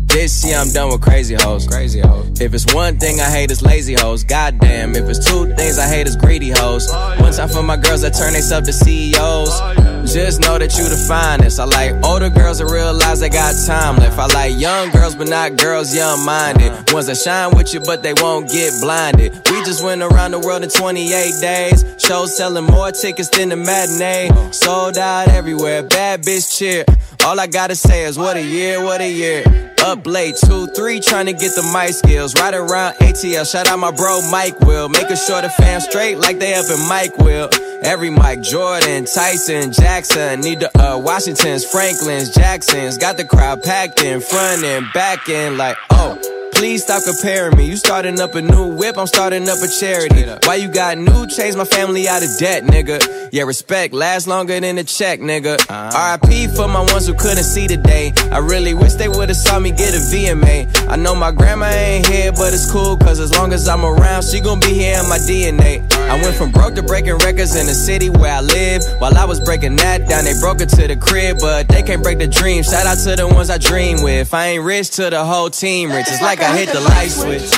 This 0.05 0.45
year 0.45 0.57
I'm 0.57 0.71
done 0.71 0.89
with 0.91 1.01
crazy 1.01 1.35
hoes. 1.35 1.67
Crazy 1.67 1.99
hoes. 1.99 2.39
If 2.39 2.53
it's 2.53 2.73
one 2.73 2.97
thing 2.97 3.19
I 3.19 3.29
hate, 3.29 3.51
it's 3.51 3.61
lazy 3.61 3.93
hoes. 3.93 4.23
Goddamn. 4.23 4.95
If 4.95 5.07
it's 5.09 5.25
two 5.25 5.53
things 5.55 5.77
I 5.77 5.87
hate, 5.87 6.07
it's 6.07 6.15
greedy 6.15 6.49
hoes. 6.49 6.91
One 7.19 7.31
time 7.31 7.49
for 7.49 7.63
my 7.63 7.77
girls 7.77 8.01
that 8.01 8.13
turn 8.13 8.33
themselves 8.33 8.67
to 8.67 8.73
CEOs. 8.73 9.78
Just 10.11 10.41
know 10.41 10.57
that 10.57 10.75
you 10.75 10.89
the 10.89 10.97
finest. 11.07 11.59
I 11.59 11.65
like 11.65 11.93
older 12.03 12.31
girls 12.31 12.57
that 12.57 12.65
realize 12.65 13.19
they 13.19 13.29
got 13.29 13.53
time 13.67 13.97
left. 13.97 14.17
I 14.17 14.25
like 14.25 14.59
young 14.59 14.89
girls, 14.89 15.15
but 15.15 15.27
not 15.27 15.55
girls 15.55 15.95
young 15.95 16.25
minded. 16.25 16.71
Ones 16.91 17.05
that 17.05 17.17
shine 17.17 17.55
with 17.55 17.75
you, 17.75 17.79
but 17.79 18.01
they 18.01 18.13
won't 18.13 18.49
get 18.49 18.73
blinded. 18.81 19.33
We 19.51 19.63
just 19.63 19.83
went 19.83 20.01
around 20.01 20.31
the 20.31 20.39
world 20.39 20.63
in 20.63 20.69
28 20.69 21.33
days. 21.41 21.85
Shows 21.99 22.35
selling 22.35 22.65
more 22.65 22.91
tickets 22.91 23.29
than 23.29 23.49
the 23.49 23.55
matinee. 23.55 24.29
Sold 24.51 24.97
out 24.97 25.27
everywhere. 25.27 25.83
Bad 25.83 26.23
bitch 26.23 26.57
cheer. 26.57 26.85
All 27.23 27.39
I 27.39 27.45
gotta 27.45 27.75
say 27.75 28.05
is 28.05 28.17
what 28.17 28.35
a 28.35 28.41
year, 28.41 28.83
what 28.83 29.01
a 29.01 29.11
year. 29.11 29.68
Up 29.85 30.05
late, 30.05 30.35
two, 30.35 30.67
three, 30.67 30.99
trying 30.99 31.27
to 31.27 31.33
get 31.33 31.55
the 31.55 31.63
mic 31.73 31.93
skills. 31.93 32.35
Right 32.35 32.53
around 32.53 32.95
ATL, 32.95 33.49
shout 33.49 33.67
out 33.67 33.79
my 33.79 33.91
bro 33.91 34.21
Mike 34.29 34.59
Will. 34.59 34.89
Making 34.89 35.15
sure 35.15 35.41
the 35.41 35.49
fam 35.49 35.79
straight 35.79 36.17
like 36.17 36.39
they 36.39 36.53
up 36.53 36.65
in 36.69 36.87
Mike 36.87 37.17
Will. 37.17 37.49
Every 37.81 38.09
Mike 38.09 38.41
Jordan, 38.41 39.05
Tyson, 39.05 39.71
Jackson, 39.71 40.41
need 40.41 40.59
the 40.59 40.77
uh, 40.77 40.97
Washingtons, 40.97 41.65
Franklins, 41.65 42.33
Jacksons. 42.33 42.97
Got 42.97 43.17
the 43.17 43.25
crowd 43.25 43.63
packed 43.63 44.03
in 44.03 44.19
front 44.19 44.63
and 44.63 44.85
back 44.93 45.29
in 45.29 45.57
like, 45.57 45.77
oh. 45.91 46.38
Please 46.59 46.83
stop 46.83 47.01
comparing 47.05 47.55
me. 47.55 47.69
You 47.69 47.77
starting 47.77 48.19
up 48.19 48.35
a 48.35 48.41
new 48.41 48.75
whip, 48.75 48.97
I'm 48.97 49.07
starting 49.07 49.47
up 49.47 49.59
a 49.63 49.67
charity. 49.79 50.25
Why 50.45 50.55
you 50.55 50.67
got 50.67 50.97
new 50.97 51.25
chains? 51.25 51.55
My 51.55 51.63
family 51.63 52.05
out 52.09 52.21
of 52.21 52.27
debt, 52.37 52.63
nigga. 52.63 53.29
Yeah, 53.31 53.43
respect 53.43 53.93
lasts 53.93 54.27
longer 54.27 54.59
than 54.59 54.77
a 54.77 54.83
check, 54.83 55.21
nigga. 55.21 55.55
Uh-huh. 55.69 56.17
RIP 56.21 56.51
for 56.51 56.67
my 56.67 56.81
ones 56.81 57.07
who 57.07 57.13
couldn't 57.13 57.45
see 57.45 57.67
the 57.67 57.77
day. 57.77 58.11
I 58.29 58.39
really 58.39 58.73
wish 58.73 58.95
they 58.95 59.07
would've 59.07 59.37
saw 59.37 59.57
me 59.57 59.71
get 59.71 59.93
a 59.93 59.99
VMA. 59.99 60.89
I 60.89 60.97
know 60.97 61.15
my 61.15 61.31
grandma 61.31 61.67
ain't 61.67 62.05
here, 62.07 62.33
but 62.33 62.53
it's 62.53 62.69
cool, 62.69 62.97
cause 62.97 63.21
as 63.21 63.31
long 63.31 63.53
as 63.53 63.69
I'm 63.69 63.85
around, 63.85 64.23
she 64.23 64.41
gon' 64.41 64.59
be 64.59 64.73
here 64.73 64.99
in 64.99 65.07
my 65.07 65.17
DNA. 65.19 65.79
I 66.09 66.21
went 66.21 66.35
from 66.35 66.51
broke 66.51 66.75
to 66.75 66.83
breaking 66.83 67.19
records 67.19 67.55
in 67.55 67.67
the 67.67 67.73
city 67.73 68.09
where 68.09 68.33
I 68.33 68.41
live. 68.41 68.83
While 68.97 69.15
I 69.15 69.23
was 69.23 69.39
breaking 69.39 69.77
that 69.77 70.09
down, 70.09 70.25
they 70.25 70.37
broke 70.41 70.59
it 70.59 70.69
to 70.69 70.87
the 70.87 70.97
crib, 70.97 71.37
but 71.39 71.69
they 71.69 71.83
can't 71.83 72.03
break 72.03 72.17
the 72.17 72.27
dream. 72.27 72.63
Shout 72.63 72.85
out 72.85 72.97
to 73.05 73.15
the 73.15 73.27
ones 73.27 73.49
I 73.49 73.59
dream 73.59 74.01
with. 74.01 74.33
I 74.33 74.47
ain't 74.47 74.63
rich 74.65 74.89
to 74.97 75.09
the 75.09 75.23
whole 75.23 75.49
team 75.49 75.91
rich. 75.91 76.07
It's 76.09 76.21
like 76.21 76.41
I 76.41 76.48
hit 76.57 76.69
the 76.69 76.81
light 76.81 77.11
switch. 77.11 77.51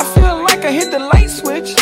I 0.00 0.04
feel 0.14 0.42
like 0.42 0.64
I 0.64 0.70
hit 0.70 0.90
the 0.90 0.98
light 0.98 1.30
switch. 1.30 1.74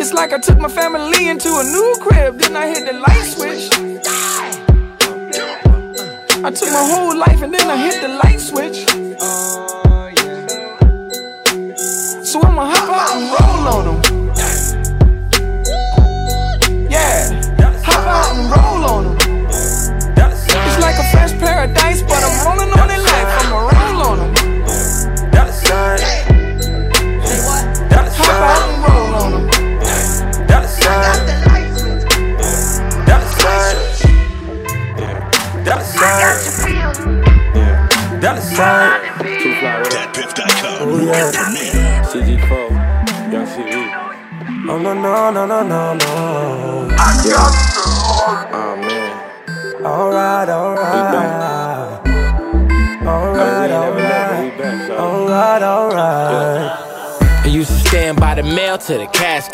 It's 0.00 0.12
like 0.12 0.32
I 0.32 0.38
took 0.38 0.58
my 0.58 0.68
family 0.68 1.28
into 1.28 1.48
a 1.48 1.64
new 1.64 1.96
crib, 2.00 2.38
then 2.38 2.56
I 2.56 2.66
hit 2.68 2.84
the 2.86 2.92
light 2.92 3.26
switch. 3.34 3.70
I 6.44 6.50
took 6.50 6.70
my 6.70 6.84
whole 6.92 7.16
life 7.16 7.42
and 7.42 7.52
then 7.52 7.68
I 7.68 7.76
hit 7.76 8.00
the 8.02 8.08
light 8.08 8.40
switch. 8.40 9.75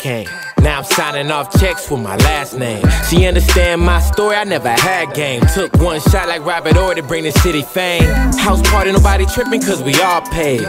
Came. 0.03 0.27
Now 0.59 0.79
I'm 0.79 0.83
signing 0.83 1.31
off 1.31 1.57
checks 1.61 1.89
with 1.89 2.01
my 2.01 2.17
last 2.17 2.59
name. 2.59 2.83
She 3.09 3.25
understand 3.25 3.79
my 3.79 4.01
story, 4.01 4.35
I 4.35 4.43
never 4.43 4.67
had 4.67 5.13
game. 5.13 5.41
Took 5.53 5.77
one 5.77 6.01
shot 6.01 6.27
like 6.27 6.43
Robert 6.43 6.73
Horry 6.75 6.95
to 6.95 7.03
bring 7.03 7.23
the 7.23 7.31
city 7.31 7.61
fame. 7.61 8.03
House 8.37 8.61
party, 8.69 8.91
nobody 8.91 9.25
tripping 9.25 9.61
cause 9.61 9.81
we 9.81 9.95
all 10.01 10.19
paid. 10.23 10.65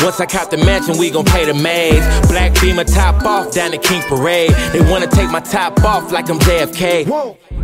Once 0.00 0.20
I 0.20 0.26
cop 0.26 0.50
the 0.50 0.58
mansion, 0.58 0.96
we 0.96 1.10
gon' 1.10 1.24
pay 1.24 1.44
the 1.44 1.54
maids. 1.54 2.06
Black 2.28 2.54
beamer 2.60 2.84
top 2.84 3.24
off 3.24 3.52
down 3.52 3.72
the 3.72 3.78
King 3.78 4.00
Parade. 4.02 4.52
They 4.72 4.80
wanna 4.88 5.08
take 5.08 5.28
my 5.28 5.40
top 5.40 5.82
off 5.82 6.12
like 6.12 6.30
I'm 6.30 6.38
JFK. 6.38 7.10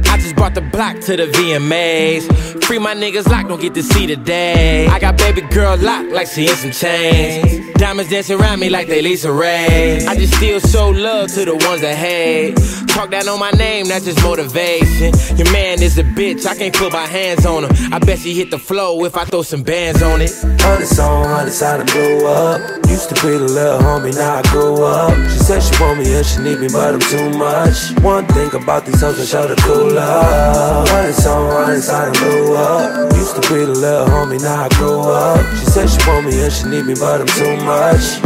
I 0.09 0.19
just 0.19 0.35
brought 0.35 0.57
the 0.57 0.63
block 0.63 0.99
to 1.03 1.17
the 1.17 1.27
VMAs. 1.27 2.65
Free 2.65 2.81
my 2.81 2.97
niggas 2.97 3.29
locked, 3.29 3.51
don't 3.51 3.61
get 3.61 3.75
to 3.75 3.85
see 3.85 4.07
the 4.07 4.17
day. 4.17 4.89
I 4.89 4.99
got 4.99 5.17
baby 5.17 5.43
girl 5.43 5.77
locked 5.77 6.11
like 6.11 6.27
she 6.27 6.49
in 6.49 6.57
some 6.57 6.73
chains. 6.73 7.74
Diamonds 7.85 8.11
dancing 8.11 8.41
around 8.41 8.61
me 8.61 8.71
like 8.71 8.87
they 8.89 9.03
LisaRaye. 9.03 10.09
I 10.09 10.17
just 10.17 10.33
still 10.37 10.59
show 10.59 10.89
love 10.89 11.31
to 11.35 11.45
the 11.45 11.55
ones 11.69 11.83
that 11.83 11.95
hate. 11.95 12.57
Talk 12.89 13.11
down 13.11 13.29
on 13.29 13.39
my 13.39 13.51
name, 13.51 13.89
that's 13.89 14.07
just 14.07 14.23
motivation. 14.23 15.13
Your 15.37 15.53
man 15.53 15.83
is 15.83 15.99
a 15.99 16.03
bitch, 16.03 16.47
I 16.47 16.57
can't 16.57 16.75
put 16.75 16.95
my 16.95 17.05
hands 17.05 17.45
on 17.45 17.65
him. 17.65 17.93
I 17.93 17.99
bet 17.99 18.21
she 18.21 18.33
hit 18.33 18.51
the 18.51 18.59
flow 18.59 19.05
if 19.05 19.19
I 19.19 19.27
throw 19.27 19.43
some 19.43 19.63
bands 19.63 20.01
on 20.01 20.23
it. 20.23 20.33
Hundred 20.63 20.87
song, 20.87 21.27
hundred 21.27 21.51
side 21.51 21.81
and 21.81 21.91
blew 21.93 22.27
up. 22.27 22.61
Used 22.89 23.11
to 23.11 23.15
be 23.17 23.37
the 23.37 23.45
little 23.45 23.79
homie, 23.81 24.15
now 24.15 24.37
I 24.37 24.43
grew 24.49 24.83
up. 24.83 25.13
She 25.33 25.39
said 25.41 25.61
she 25.61 25.83
want 25.83 25.99
me 25.99 26.15
and 26.15 26.25
she 26.25 26.41
need 26.41 26.61
me, 26.61 26.69
but 26.73 26.95
I'm 26.95 27.01
too 27.01 27.37
much. 27.37 27.93
One 28.01 28.25
thing 28.29 28.49
about 28.55 28.87
these 28.87 29.01
hoes, 29.03 29.21
I 29.21 29.25
show 29.27 29.47
the 29.47 29.57
cool 29.61 29.99
up. 29.99 30.89
Hundred 30.89 31.13
song, 31.13 31.51
hundred 31.51 31.83
side 31.83 32.09
and 32.09 32.17
blew 32.17 32.57
up. 32.57 33.13
Used 33.13 33.35
to 33.37 33.43
be 33.53 33.67
the 33.67 33.77
little 33.77 34.07
homie, 34.07 34.41
now 34.41 34.65
I 34.65 34.69
grew 34.71 35.01
up. 35.01 35.45
She 35.59 35.67
said 35.67 35.91
she 35.91 35.99
want 36.09 36.25
me 36.27 36.41
and 36.41 36.53
she 36.53 36.65
need 36.69 36.87
me, 36.87 36.95
but 36.95 37.21
I'm 37.21 37.27
too 37.27 37.57
much. 37.65 37.74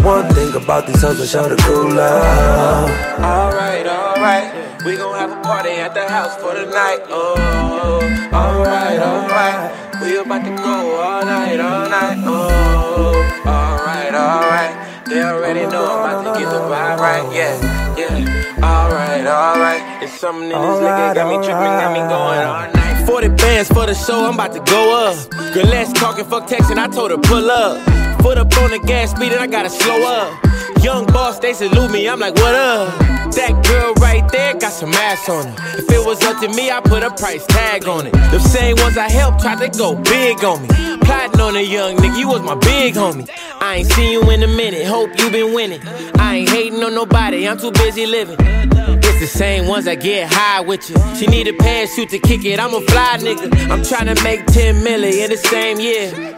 One 0.05 0.29
thing 0.35 0.55
about 0.55 0.87
these 0.87 1.01
hoes, 1.01 1.21
I 1.21 1.27
show 1.27 1.49
the 1.49 1.57
cool 1.63 1.99
up. 1.99 2.91
Alright, 3.19 3.87
alright. 3.87 4.85
We 4.85 4.97
gon' 4.97 5.15
have 5.15 5.33
a 5.33 5.41
party 5.43 5.71
at 5.71 5.95
the 5.95 6.07
house 6.07 6.37
for 6.37 6.55
the 6.55 6.67
night. 6.67 7.01
Oh, 7.09 8.01
alright, 8.33 9.01
alright. 9.01 10.03
We 10.03 10.19
about 10.19 10.45
to 10.45 10.51
go 10.63 11.01
all 11.01 11.25
night, 11.25 11.61
all 11.61 11.89
night. 11.89 12.19
Oh, 12.27 13.43
alright, 13.47 14.15
alright. 14.15 15.07
They 15.07 15.23
already 15.23 15.65
know 15.67 15.97
I'm 15.97 16.21
about 16.21 16.35
to 16.35 16.41
get 16.41 16.51
the 16.51 16.61
vibe 16.61 16.99
right, 16.99 17.33
yeah, 17.33 17.97
yeah. 17.97 18.63
Alright, 18.63 19.27
alright. 19.27 20.03
It's 20.03 20.13
something 20.21 20.45
in 20.45 20.49
this 20.51 20.81
nigga 20.85 21.15
got 21.15 21.27
me 21.29 21.37
tripping, 21.37 21.75
got 21.81 21.93
me 21.93 22.01
going 22.01 22.45
all 22.45 22.73
night. 22.73 23.07
40 23.07 23.29
bands 23.29 23.69
for 23.69 23.87
the 23.87 23.95
show, 23.95 24.27
I'm 24.27 24.35
about 24.35 24.53
to 24.53 24.61
go 24.61 25.09
up. 25.09 25.31
Girl, 25.55 25.65
let's 25.65 25.93
talk 25.95 26.19
and 26.19 26.29
fuck 26.29 26.47
texting, 26.47 26.77
I 26.77 26.87
told 26.89 27.13
her 27.13 27.19
pull 27.19 27.51
up. 27.51 28.08
Foot 28.23 28.39
up 28.39 28.57
on 28.59 28.71
the 28.71 28.81
gas 28.87 29.11
speed 29.11 29.33
and 29.33 29.41
I 29.41 29.47
gotta 29.47 29.71
slow 29.71 30.03
up. 30.03 30.83
Young 30.83 31.07
boss, 31.07 31.39
they 31.39 31.55
salute 31.55 31.91
me, 31.91 32.09
I'm 32.09 32.21
like, 32.21 32.35
what 32.37 32.55
up? 32.55 32.99
That 33.33 33.65
girl 33.67 33.95
right 33.95 34.27
there 34.33 34.55
got 34.55 34.73
some 34.73 34.93
ass 34.93 35.29
on 35.29 35.47
her. 35.47 35.79
If 35.79 35.91
it 35.91 36.05
was 36.05 36.23
up 36.25 36.41
to 36.41 36.49
me, 36.49 36.71
I 36.71 36.81
put 36.81 37.03
a 37.03 37.11
price 37.11 37.45
tag 37.47 37.87
on 37.87 38.07
it. 38.07 38.13
The 38.13 38.39
same 38.39 38.77
ones 38.79 38.97
I 38.97 39.09
helped 39.11 39.41
tried 39.41 39.59
to 39.59 39.79
go 39.79 39.95
big 39.95 40.43
on 40.45 40.63
me. 40.63 40.69
Plotting 41.03 41.41
on 41.41 41.57
a 41.57 41.61
young 41.61 41.97
nigga, 41.97 42.19
you 42.19 42.29
was 42.29 42.43
my 42.43 42.55
big 42.55 42.95
homie. 42.95 43.29
I 43.61 43.77
ain't 43.77 43.89
seen 43.93 44.13
you 44.13 44.31
in 44.31 44.43
a 44.43 44.47
minute, 44.49 44.87
hope 44.87 45.11
you 45.19 45.31
been 45.31 45.55
winning. 45.55 45.81
I 46.19 46.39
ain't 46.39 46.49
hating 46.49 46.83
on 46.83 46.95
nobody, 46.95 47.47
I'm 47.49 47.59
too 47.59 47.73
busy 47.73 48.07
living. 48.07 48.37
It's 48.41 49.21
the 49.21 49.27
same 49.27 49.67
ones 49.67 49.85
that 49.85 50.01
get 50.01 50.33
high 50.33 50.61
with 50.61 50.89
you. 50.91 50.97
She 51.17 51.27
need 51.27 51.49
a 51.49 51.53
parachute 51.53 52.11
to 52.11 52.19
kick 52.19 52.45
it, 52.45 52.59
I'm 52.59 52.75
a 52.75 52.81
fly 52.83 53.19
nigga. 53.19 53.71
I'm 53.71 53.83
trying 53.83 54.15
to 54.15 54.23
make 54.23 54.47
10 54.47 54.83
million 54.83 55.25
in 55.25 55.31
the 55.31 55.37
same 55.37 55.81
year. 55.81 56.37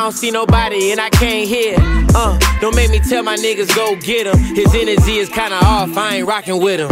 I 0.00 0.04
don't 0.04 0.12
see 0.12 0.30
nobody 0.30 0.92
and 0.92 0.98
I 0.98 1.10
can't 1.10 1.46
hear. 1.46 1.76
Uh, 2.14 2.38
don't 2.62 2.74
make 2.74 2.90
me 2.90 3.00
tell 3.00 3.22
my 3.22 3.36
niggas 3.36 3.68
go 3.76 3.96
get 3.96 4.26
him. 4.26 4.38
His 4.56 4.74
energy 4.74 5.18
is 5.18 5.28
kinda 5.28 5.56
off, 5.56 5.94
I 5.94 6.16
ain't 6.16 6.26
rocking 6.26 6.58
with 6.58 6.80
him. 6.80 6.88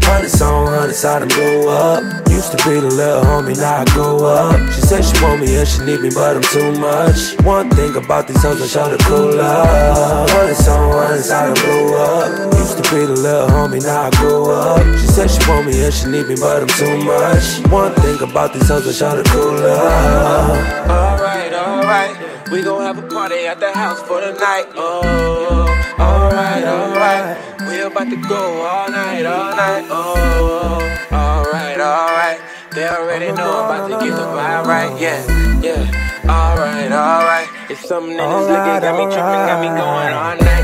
Hundreds 0.00 0.40
on 0.40 0.66
hundreds, 0.66 1.04
I 1.04 1.18
done 1.18 1.28
blow 1.28 1.68
up. 1.68 2.26
Used 2.30 2.52
to 2.52 2.56
be 2.64 2.80
the 2.80 2.88
little 2.88 3.20
homie, 3.20 3.54
now 3.54 3.82
I 3.82 3.84
go 3.94 4.24
up. 4.24 4.56
She 4.72 4.80
said 4.80 5.04
she 5.04 5.22
want 5.22 5.42
me 5.42 5.56
and 5.56 5.68
she 5.68 5.84
need 5.84 6.00
me, 6.00 6.08
but 6.08 6.36
I'm 6.36 6.42
too 6.42 6.72
much. 6.80 7.36
One 7.44 7.68
thing 7.68 7.94
about 7.94 8.26
these 8.28 8.42
hoes, 8.42 8.62
I 8.62 8.66
show 8.66 8.88
the 8.88 8.96
cool 9.04 9.38
up. 9.38 10.30
Hundreds 10.30 10.66
on 10.68 10.90
hundreds, 10.90 11.30
I 11.30 11.52
done 11.52 11.66
blow 11.66 12.00
up. 12.00 12.54
Used 12.54 12.82
to 12.82 12.82
be 12.88 13.04
the 13.04 13.12
little 13.12 13.48
homie, 13.48 13.84
now 13.84 14.08
I 14.08 14.10
go 14.22 14.50
up. 14.50 14.80
She 14.96 15.06
said 15.06 15.30
she 15.30 15.50
want 15.50 15.66
me 15.66 15.84
and 15.84 15.92
she 15.92 16.08
need 16.08 16.26
me, 16.26 16.36
but 16.40 16.62
I'm 16.62 16.68
too 16.68 16.96
much. 17.04 17.60
One 17.68 17.92
thing 18.00 18.22
about 18.22 18.54
these 18.54 18.66
hoes, 18.66 18.88
I 18.88 18.92
show 18.92 19.14
the 19.20 19.24
cool 19.28 19.52
up. 19.68 20.88
Alright, 20.88 21.52
alright. 21.52 22.37
We 22.50 22.62
gon' 22.62 22.80
have 22.80 22.96
a 22.96 23.06
party 23.06 23.46
at 23.46 23.60
the 23.60 23.70
house 23.72 24.00
for 24.00 24.22
the 24.22 24.32
night. 24.32 24.64
Oh, 24.74 25.68
alright, 26.00 26.64
alright. 26.64 27.36
We 27.68 27.80
about 27.82 28.08
to 28.08 28.16
go 28.16 28.64
all 28.64 28.90
night, 28.90 29.26
all 29.26 29.54
night. 29.54 29.84
Oh, 29.90 30.80
alright, 31.12 31.78
alright. 31.78 32.40
They 32.72 32.88
already 32.88 33.32
know 33.32 33.68
I'm 33.68 33.86
about 33.86 34.00
to 34.00 34.06
get 34.06 34.16
the 34.16 34.22
vibe 34.22 34.64
right. 34.64 34.98
Yeah, 34.98 35.20
yeah. 35.60 36.24
Alright, 36.24 36.90
alright. 36.90 37.48
It's 37.68 37.86
something 37.86 38.12
in 38.12 38.16
this 38.16 38.48
nigga 38.48 38.80
got 38.80 38.96
me 38.96 39.04
tripping, 39.12 39.44
got 39.44 39.60
me 39.60 39.68
going 39.68 40.14
all 40.14 40.36
night. 40.36 40.57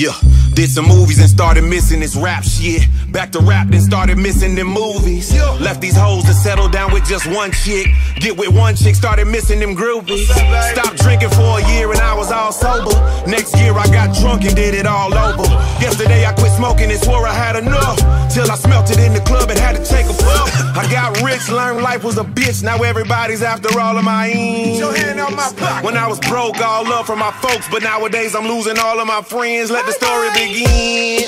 Yeah, 0.00 0.16
did 0.54 0.70
some 0.70 0.86
movies 0.88 1.20
and 1.20 1.28
started 1.28 1.62
missing 1.62 2.00
this 2.00 2.16
rap 2.16 2.42
shit. 2.42 2.88
Back 3.12 3.32
to 3.32 3.40
rap, 3.40 3.68
then 3.68 3.80
started 3.80 4.18
missing 4.18 4.54
them 4.54 4.68
movies. 4.68 5.34
Left 5.60 5.80
these 5.80 5.96
hoes 5.96 6.24
to 6.24 6.32
settle 6.32 6.68
down 6.68 6.92
with 6.92 7.04
just 7.06 7.26
one 7.26 7.50
chick. 7.50 7.88
Get 8.16 8.36
with 8.36 8.54
one 8.54 8.76
chick, 8.76 8.94
started 8.94 9.26
missing 9.26 9.58
them 9.58 9.74
groupies. 9.74 10.26
Stopped 10.72 10.98
drinking 10.98 11.30
for 11.30 11.58
a 11.58 11.68
year 11.74 11.90
and 11.90 12.00
I 12.00 12.14
was 12.14 12.30
all 12.30 12.52
sober. 12.52 12.94
Next 13.28 13.56
year 13.58 13.72
I 13.74 13.86
got 13.88 14.14
drunk 14.16 14.44
and 14.44 14.54
did 14.54 14.74
it 14.74 14.86
all 14.86 15.12
over. 15.12 15.42
Yesterday 15.82 16.24
I 16.24 16.32
quit 16.32 16.52
smoking 16.52 16.90
and 16.90 17.00
swore 17.00 17.26
I 17.26 17.32
had 17.32 17.56
enough. 17.56 17.98
Till 18.32 18.48
I 18.48 18.54
smelt 18.54 18.90
it 18.90 18.98
in 18.98 19.12
the 19.12 19.20
club 19.20 19.50
and 19.50 19.58
had 19.58 19.74
to 19.74 19.84
take 19.84 20.06
a 20.06 20.14
puff. 20.14 20.76
I 20.76 20.88
got 20.90 21.20
rich, 21.22 21.48
learned 21.48 21.82
life 21.82 22.04
was 22.04 22.16
a 22.16 22.22
bitch. 22.24 22.62
Now 22.62 22.76
everybody's 22.76 23.42
after 23.42 23.78
all 23.80 23.98
of 23.98 24.04
my 24.04 24.30
ends. 24.30 24.78
Your 24.78 24.94
hand 24.94 25.18
on 25.18 25.34
my 25.34 25.52
pocket. 25.56 25.84
When 25.84 25.96
I 25.96 26.06
was 26.06 26.20
broke, 26.20 26.60
all 26.60 26.84
love 26.84 27.06
from 27.06 27.18
my 27.18 27.32
folks. 27.32 27.68
But 27.70 27.82
nowadays 27.82 28.36
I'm 28.36 28.46
losing 28.46 28.78
all 28.78 29.00
of 29.00 29.06
my 29.08 29.22
friends. 29.22 29.70
Let 29.70 29.84
the 29.86 29.92
story 29.92 30.28
begin. 30.34 31.26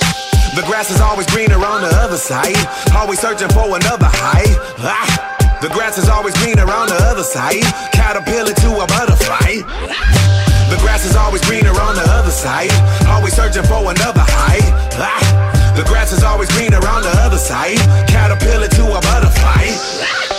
The 0.62 0.68
grass 0.68 0.92
is 0.92 1.00
always 1.00 1.26
greener 1.26 1.58
on 1.58 1.82
the 1.82 1.90
other 2.06 2.16
side. 2.16 2.54
Always 2.94 3.18
searching 3.18 3.48
for 3.48 3.66
another 3.74 4.06
high. 4.06 4.46
Ah. 4.78 5.58
The 5.60 5.66
grass 5.74 5.98
is 5.98 6.08
always 6.08 6.38
greener 6.38 6.62
on 6.70 6.86
the 6.86 6.94
other 7.10 7.24
side. 7.24 7.66
Caterpillar 7.90 8.54
to 8.54 8.70
a 8.78 8.86
butterfly. 8.86 9.58
The 10.70 10.78
grass 10.78 11.04
is 11.04 11.16
always 11.16 11.42
greener 11.42 11.74
on 11.74 11.96
the 11.96 12.06
other 12.14 12.30
side. 12.30 12.70
Always 13.08 13.34
searching 13.34 13.64
for 13.64 13.90
another 13.90 14.22
high. 14.22 14.62
Ah. 15.02 15.74
The 15.74 15.82
grass 15.82 16.12
is 16.12 16.22
always 16.22 16.48
greener 16.54 16.78
on 16.78 17.02
the 17.02 17.10
other 17.26 17.38
side. 17.38 17.78
Caterpillar 18.06 18.68
to 18.68 18.84
a 18.86 19.00
butterfly. 19.02 20.31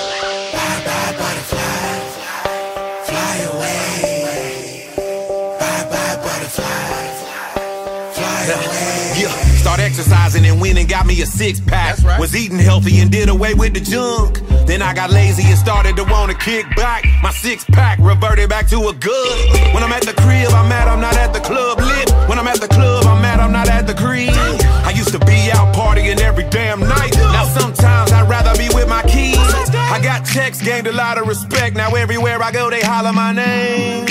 And 10.53 10.61
went 10.61 10.77
and 10.77 10.87
got 10.87 11.05
me 11.05 11.19
a 11.21 11.25
six 11.25 11.59
pack. 11.59 11.97
Was 12.19 12.35
eating 12.35 12.59
healthy 12.59 12.99
and 12.99 13.11
did 13.11 13.27
away 13.27 13.53
with 13.53 13.73
the 13.73 13.79
junk. 13.79 14.39
Then 14.67 14.81
I 14.81 14.93
got 14.93 15.09
lazy 15.09 15.43
and 15.43 15.57
started 15.57 15.95
to 15.97 16.03
wanna 16.03 16.35
kick 16.35 16.65
back. 16.75 17.03
My 17.21 17.31
six 17.31 17.65
pack 17.65 17.97
reverted 17.99 18.49
back 18.49 18.67
to 18.67 18.77
a 18.87 18.93
good. 18.93 19.73
When 19.73 19.83
I'm 19.83 19.91
at 19.91 20.03
the 20.03 20.13
crib, 20.13 20.51
I'm 20.51 20.69
mad 20.69 20.87
I'm 20.87 21.01
not 21.01 21.17
at 21.17 21.33
the 21.33 21.39
club 21.39 21.79
lit. 21.79 22.09
When 22.29 22.39
I'm 22.39 22.47
at 22.47 22.61
the 22.61 22.67
club, 22.67 23.05
I'm 23.05 23.21
mad 23.21 23.39
I'm 23.39 23.51
not 23.51 23.67
at 23.67 23.87
the 23.87 23.93
crib. 23.93 24.31
I 24.85 24.91
used 24.95 25.11
to 25.11 25.19
be 25.19 25.49
out 25.51 25.75
partying 25.75 26.19
every 26.19 26.45
damn 26.49 26.79
night. 26.79 27.15
Now 27.17 27.45
sometimes 27.45 28.11
I'd 28.11 28.29
rather 28.29 28.55
be 28.57 28.69
with 28.73 28.87
my 28.87 29.01
kids. 29.03 29.39
I 29.75 29.99
got 30.01 30.25
checks, 30.25 30.61
gained 30.61 30.87
a 30.87 30.93
lot 30.93 31.17
of 31.17 31.27
respect. 31.27 31.75
Now 31.75 31.89
everywhere 31.95 32.41
I 32.41 32.51
go, 32.51 32.69
they 32.69 32.81
holler 32.81 33.13
my 33.13 33.33
name. 33.33 34.05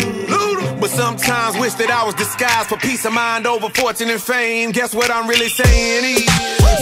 Sometimes 0.92 1.56
wish 1.56 1.72
that 1.80 1.88
I 1.88 2.04
was 2.04 2.12
disguised 2.12 2.68
for 2.68 2.76
peace 2.76 3.08
of 3.08 3.16
mind 3.16 3.48
over 3.48 3.72
fortune 3.72 4.12
and 4.12 4.20
fame. 4.20 4.76
Guess 4.76 4.92
what 4.94 5.08
I'm 5.10 5.24
really 5.24 5.48
saying 5.48 6.04
is 6.04 6.28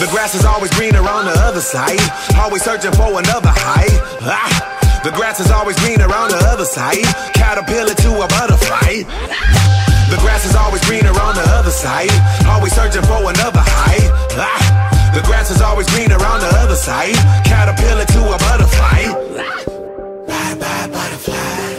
the 0.02 0.10
grass 0.10 0.34
is 0.34 0.42
always 0.44 0.74
greener 0.74 0.98
on 0.98 1.30
the 1.30 1.36
other 1.46 1.62
side. 1.62 2.02
Always 2.34 2.66
searching 2.66 2.90
for 2.98 3.06
another 3.06 3.54
high. 3.54 3.86
Ah, 4.26 4.50
the 5.06 5.14
grass 5.14 5.38
is 5.38 5.54
always 5.54 5.78
greener 5.78 6.10
on 6.10 6.26
the 6.26 6.42
other 6.50 6.66
side. 6.66 7.06
Caterpillar 7.38 7.94
to 7.94 8.10
a 8.18 8.26
butterfly. 8.26 9.06
The 10.10 10.18
grass 10.18 10.42
is 10.42 10.58
always 10.58 10.82
greener 10.90 11.14
on 11.14 11.38
the 11.38 11.46
other 11.54 11.70
side. 11.70 12.10
Always 12.50 12.74
searching 12.74 13.06
for 13.06 13.22
another 13.30 13.62
high. 13.62 14.02
Ah, 14.34 15.14
the 15.14 15.22
grass 15.22 15.54
is 15.54 15.62
always 15.62 15.86
greener 15.94 16.18
on 16.18 16.42
the 16.42 16.50
other 16.58 16.74
side. 16.74 17.14
Caterpillar 17.46 18.10
to 18.10 18.20
a 18.26 18.36
butterfly. 18.42 19.06
Bye 20.26 20.54
bye 20.58 20.86
butterfly. 20.90 21.69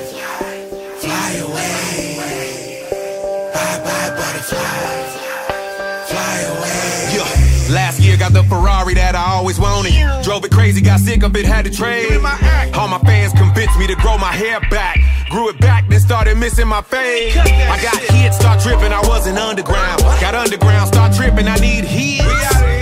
Last 7.71 8.01
year 8.01 8.17
got 8.17 8.33
the 8.33 8.43
Ferrari 8.43 8.95
that 8.95 9.15
I 9.15 9.33
always 9.33 9.59
wanted. 9.59 9.93
Drove 10.23 10.43
it 10.43 10.51
crazy, 10.51 10.81
got 10.81 10.99
sick 10.99 11.23
of 11.23 11.35
it, 11.37 11.45
had 11.45 11.65
to 11.65 11.71
trade. 11.71 12.11
All 12.73 12.87
my 12.87 12.99
fans 13.05 13.33
convinced 13.33 13.77
me 13.79 13.87
to 13.87 13.95
grow 13.95 14.17
my 14.17 14.33
hair 14.33 14.59
back. 14.69 14.99
Grew 15.29 15.47
it 15.49 15.59
back, 15.59 15.87
then 15.87 15.99
started 15.99 16.37
missing 16.37 16.67
my 16.67 16.81
fade. 16.81 17.37
I 17.37 17.81
got 17.81 17.95
hits, 17.97 18.37
start 18.37 18.59
tripping, 18.61 18.91
I 18.91 18.99
wasn't 19.07 19.37
underground. 19.37 20.01
Got 20.19 20.35
underground, 20.35 20.87
start 20.87 21.13
tripping, 21.15 21.47
I 21.47 21.55
need 21.57 21.85
hits. 21.85 22.27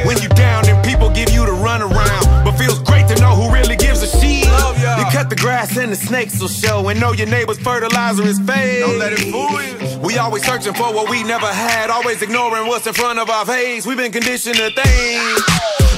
When 0.07 0.17
you 0.21 0.29
down, 0.29 0.63
then 0.63 0.81
people 0.83 1.09
give 1.11 1.29
you 1.29 1.45
the 1.45 1.51
runaround. 1.51 2.43
But 2.43 2.57
feels 2.57 2.79
great 2.79 3.07
to 3.09 3.15
know 3.19 3.35
who 3.35 3.53
really 3.53 3.75
gives 3.75 4.01
a 4.01 4.07
shit. 4.07 4.45
You 4.45 5.05
cut 5.11 5.29
the 5.29 5.35
grass 5.35 5.77
and 5.77 5.91
the 5.91 5.97
snakes 5.97 6.39
will 6.39 6.47
show. 6.47 6.87
And 6.87 6.99
know 6.99 7.11
your 7.11 7.27
neighbor's 7.27 7.59
fertilizer 7.59 8.23
is 8.23 8.39
fake. 8.39 8.79
Don't 8.79 8.97
let 8.97 9.13
it 9.13 9.19
fool 9.29 9.61
you. 9.61 9.88
We 10.01 10.17
always 10.17 10.45
searching 10.45 10.73
for 10.73 10.93
what 10.93 11.09
we 11.09 11.23
never 11.23 11.45
had. 11.45 11.89
Always 11.89 12.21
ignoring 12.21 12.67
what's 12.67 12.87
in 12.87 12.93
front 12.93 13.19
of 13.19 13.29
our 13.29 13.45
face. 13.45 13.85
We've 13.85 13.97
been 13.97 14.11
conditioned 14.11 14.55
to 14.55 14.71
think. 14.71 15.45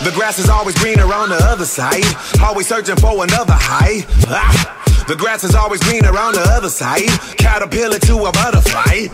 The 0.03 0.11
grass 0.15 0.39
is 0.39 0.49
always 0.49 0.75
greener 0.75 1.05
on 1.13 1.29
the 1.29 1.37
other 1.37 1.65
side. 1.65 2.03
Always 2.41 2.67
searching 2.67 2.95
for 2.95 3.23
another 3.23 3.53
high. 3.53 4.01
Ah. 4.27 5.05
The 5.07 5.15
grass 5.15 5.43
is 5.43 5.53
always 5.53 5.81
greener 5.81 6.17
on 6.17 6.33
the 6.33 6.41
other 6.41 6.69
side. 6.69 7.09
Caterpillar 7.37 7.99
to 7.99 8.25
a 8.25 8.31
butterfly. 8.31 9.05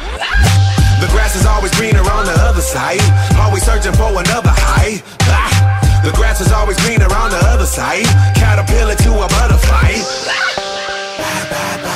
The 1.03 1.09
grass 1.11 1.35
is 1.35 1.45
always 1.45 1.75
greener 1.75 1.99
on 1.99 2.25
the 2.25 2.37
other 2.47 2.61
side. 2.61 3.03
Always 3.35 3.63
searching 3.63 3.93
for 3.93 4.09
another 4.09 4.55
high. 4.55 5.03
Ah. 5.23 6.01
The 6.05 6.11
grass 6.15 6.39
is 6.39 6.51
always 6.53 6.79
greener 6.85 7.11
on 7.11 7.31
the 7.31 7.41
other 7.51 7.65
side. 7.65 8.05
Caterpillar 8.35 8.95
to 8.95 9.11
a 9.19 9.27
butterfly. 9.27 9.99
Bye 10.23 11.45
bye 11.51 11.77
butterfly. 11.83 11.86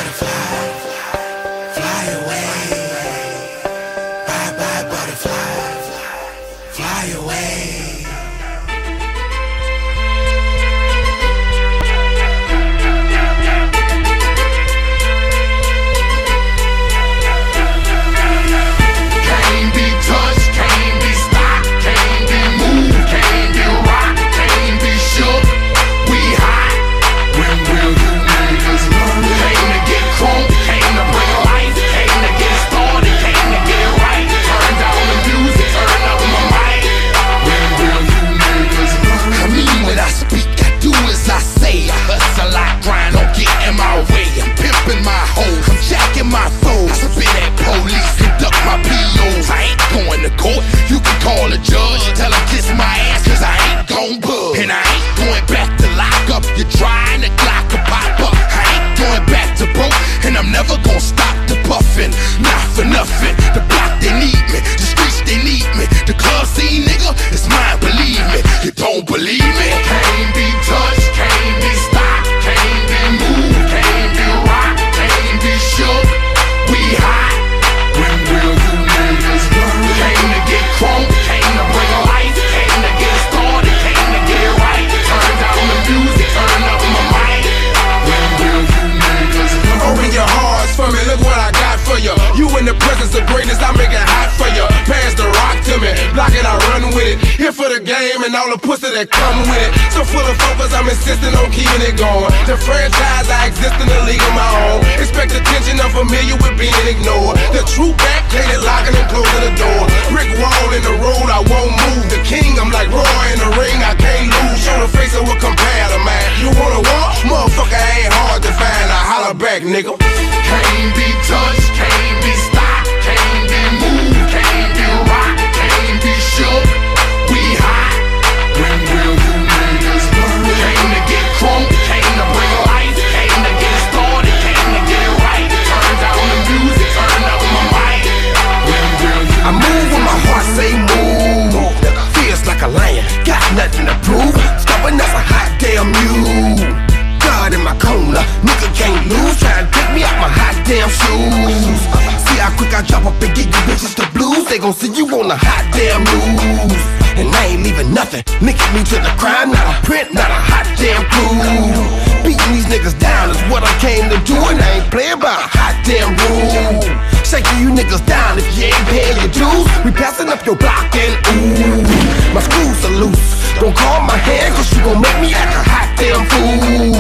Quick 152.72 152.88
I 152.88 152.88
drop 152.88 153.04
up 153.04 153.20
and 153.20 153.36
get 153.36 153.52
you 153.52 153.62
bitches 153.68 154.00
the 154.00 154.08
blues. 154.16 154.48
They 154.48 154.56
gon' 154.56 154.72
see 154.72 154.88
you 154.96 155.04
on 155.20 155.28
the 155.28 155.36
hot 155.36 155.68
damn 155.76 156.08
news. 156.08 156.80
And 157.20 157.28
I 157.28 157.52
ain't 157.52 157.68
leaving 157.68 157.92
nothing. 157.92 158.24
Linking 158.40 158.72
me 158.72 158.80
to 158.88 158.96
the 158.96 159.12
crime, 159.20 159.52
not 159.52 159.68
a 159.68 159.76
print, 159.84 160.16
not 160.16 160.32
a 160.32 160.40
hot 160.40 160.64
damn 160.80 161.04
clue. 161.12 161.84
Beating 162.24 162.52
these 162.56 162.72
niggas 162.72 162.96
down 162.96 163.28
is 163.28 163.42
what 163.52 163.68
I 163.68 163.74
came 163.84 164.08
to 164.08 164.16
do, 164.24 164.40
and 164.48 164.56
I 164.56 164.80
ain't 164.80 164.88
playing 164.88 165.20
by 165.20 165.36
a 165.36 165.48
hot 165.52 165.76
damn 165.84 166.16
rule. 166.16 166.80
Shaking 167.28 167.60
you 167.60 167.76
niggas 167.76 168.08
down 168.08 168.40
if 168.40 168.48
you 168.56 168.72
ain't 168.72 168.88
paying 168.88 169.20
your 169.20 169.32
dues. 169.36 169.68
We 169.84 169.92
passing 169.92 170.32
up 170.32 170.40
your 170.48 170.56
block 170.56 170.96
and 170.96 171.12
ooh, 171.28 171.84
my 172.32 172.40
screws 172.40 172.88
are 172.88 172.96
loose. 173.04 173.36
Don't 173.60 173.76
call 173.76 174.00
my 174.08 174.16
hand, 174.16 174.56
cause 174.56 174.72
you 174.72 174.80
gon' 174.88 175.04
make 175.04 175.20
me 175.20 175.36
act 175.36 175.52
a 175.52 175.64
hot 175.68 175.92
damn 176.00 176.24
fool. 176.24 176.96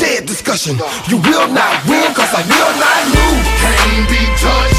Dead 0.00 0.24
discussion, 0.24 0.80
you 1.12 1.20
will 1.20 1.52
not 1.52 1.84
win, 1.84 2.08
cause 2.16 2.32
I 2.32 2.40
will 2.48 2.72
not 2.80 3.00
lose. 3.12 3.44
Can't 3.60 4.08
be 4.08 4.22
touched, 4.40 4.71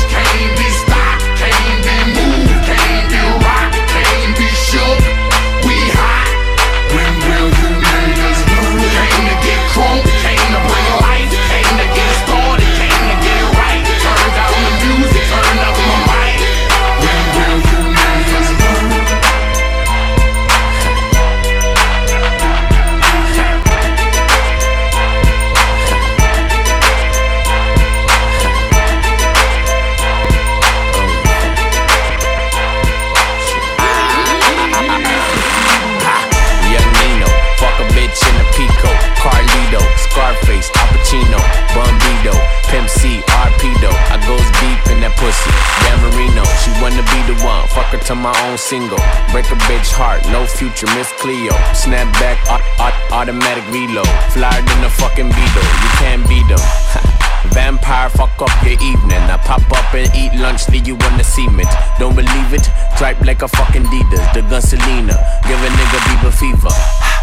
to 48.01 48.15
my 48.15 48.33
own 48.47 48.57
single. 48.57 48.97
Break 49.31 49.45
a 49.51 49.57
bitch 49.69 49.91
heart, 49.93 50.25
no 50.31 50.45
future, 50.45 50.87
Miss 50.97 51.11
Cleo. 51.21 51.53
Snap 51.73 52.09
back, 52.17 52.39
aut- 52.49 52.65
aut- 52.79 53.11
automatic 53.11 53.65
reload. 53.69 54.07
Flyer 54.33 54.61
than 54.61 54.83
a 54.83 54.89
fucking 54.89 55.29
Beetle, 55.29 55.67
you 55.83 55.89
can't 56.01 56.23
beat 56.27 56.47
them. 56.49 56.59
Vampire, 57.53 58.09
fuck 58.09 58.33
up 58.41 58.49
your 58.63 58.79
evening. 58.81 59.21
I 59.29 59.37
pop 59.37 59.61
up 59.71 59.93
and 59.93 60.09
eat 60.15 60.33
lunch, 60.39 60.67
leave 60.69 60.87
you 60.87 60.95
on 60.95 61.17
the 61.17 61.23
cement. 61.23 61.69
Don't 61.99 62.15
believe 62.15 62.53
it? 62.53 62.65
Dripe 62.97 63.21
like 63.21 63.41
a 63.41 63.47
fucking 63.47 63.83
Adidas. 63.83 64.33
The 64.33 64.41
gun 64.41 64.61
Selena, 64.61 65.13
give 65.45 65.59
a 65.61 65.69
nigga 65.69 65.99
Bieber 66.09 66.33
fever. 66.33 67.22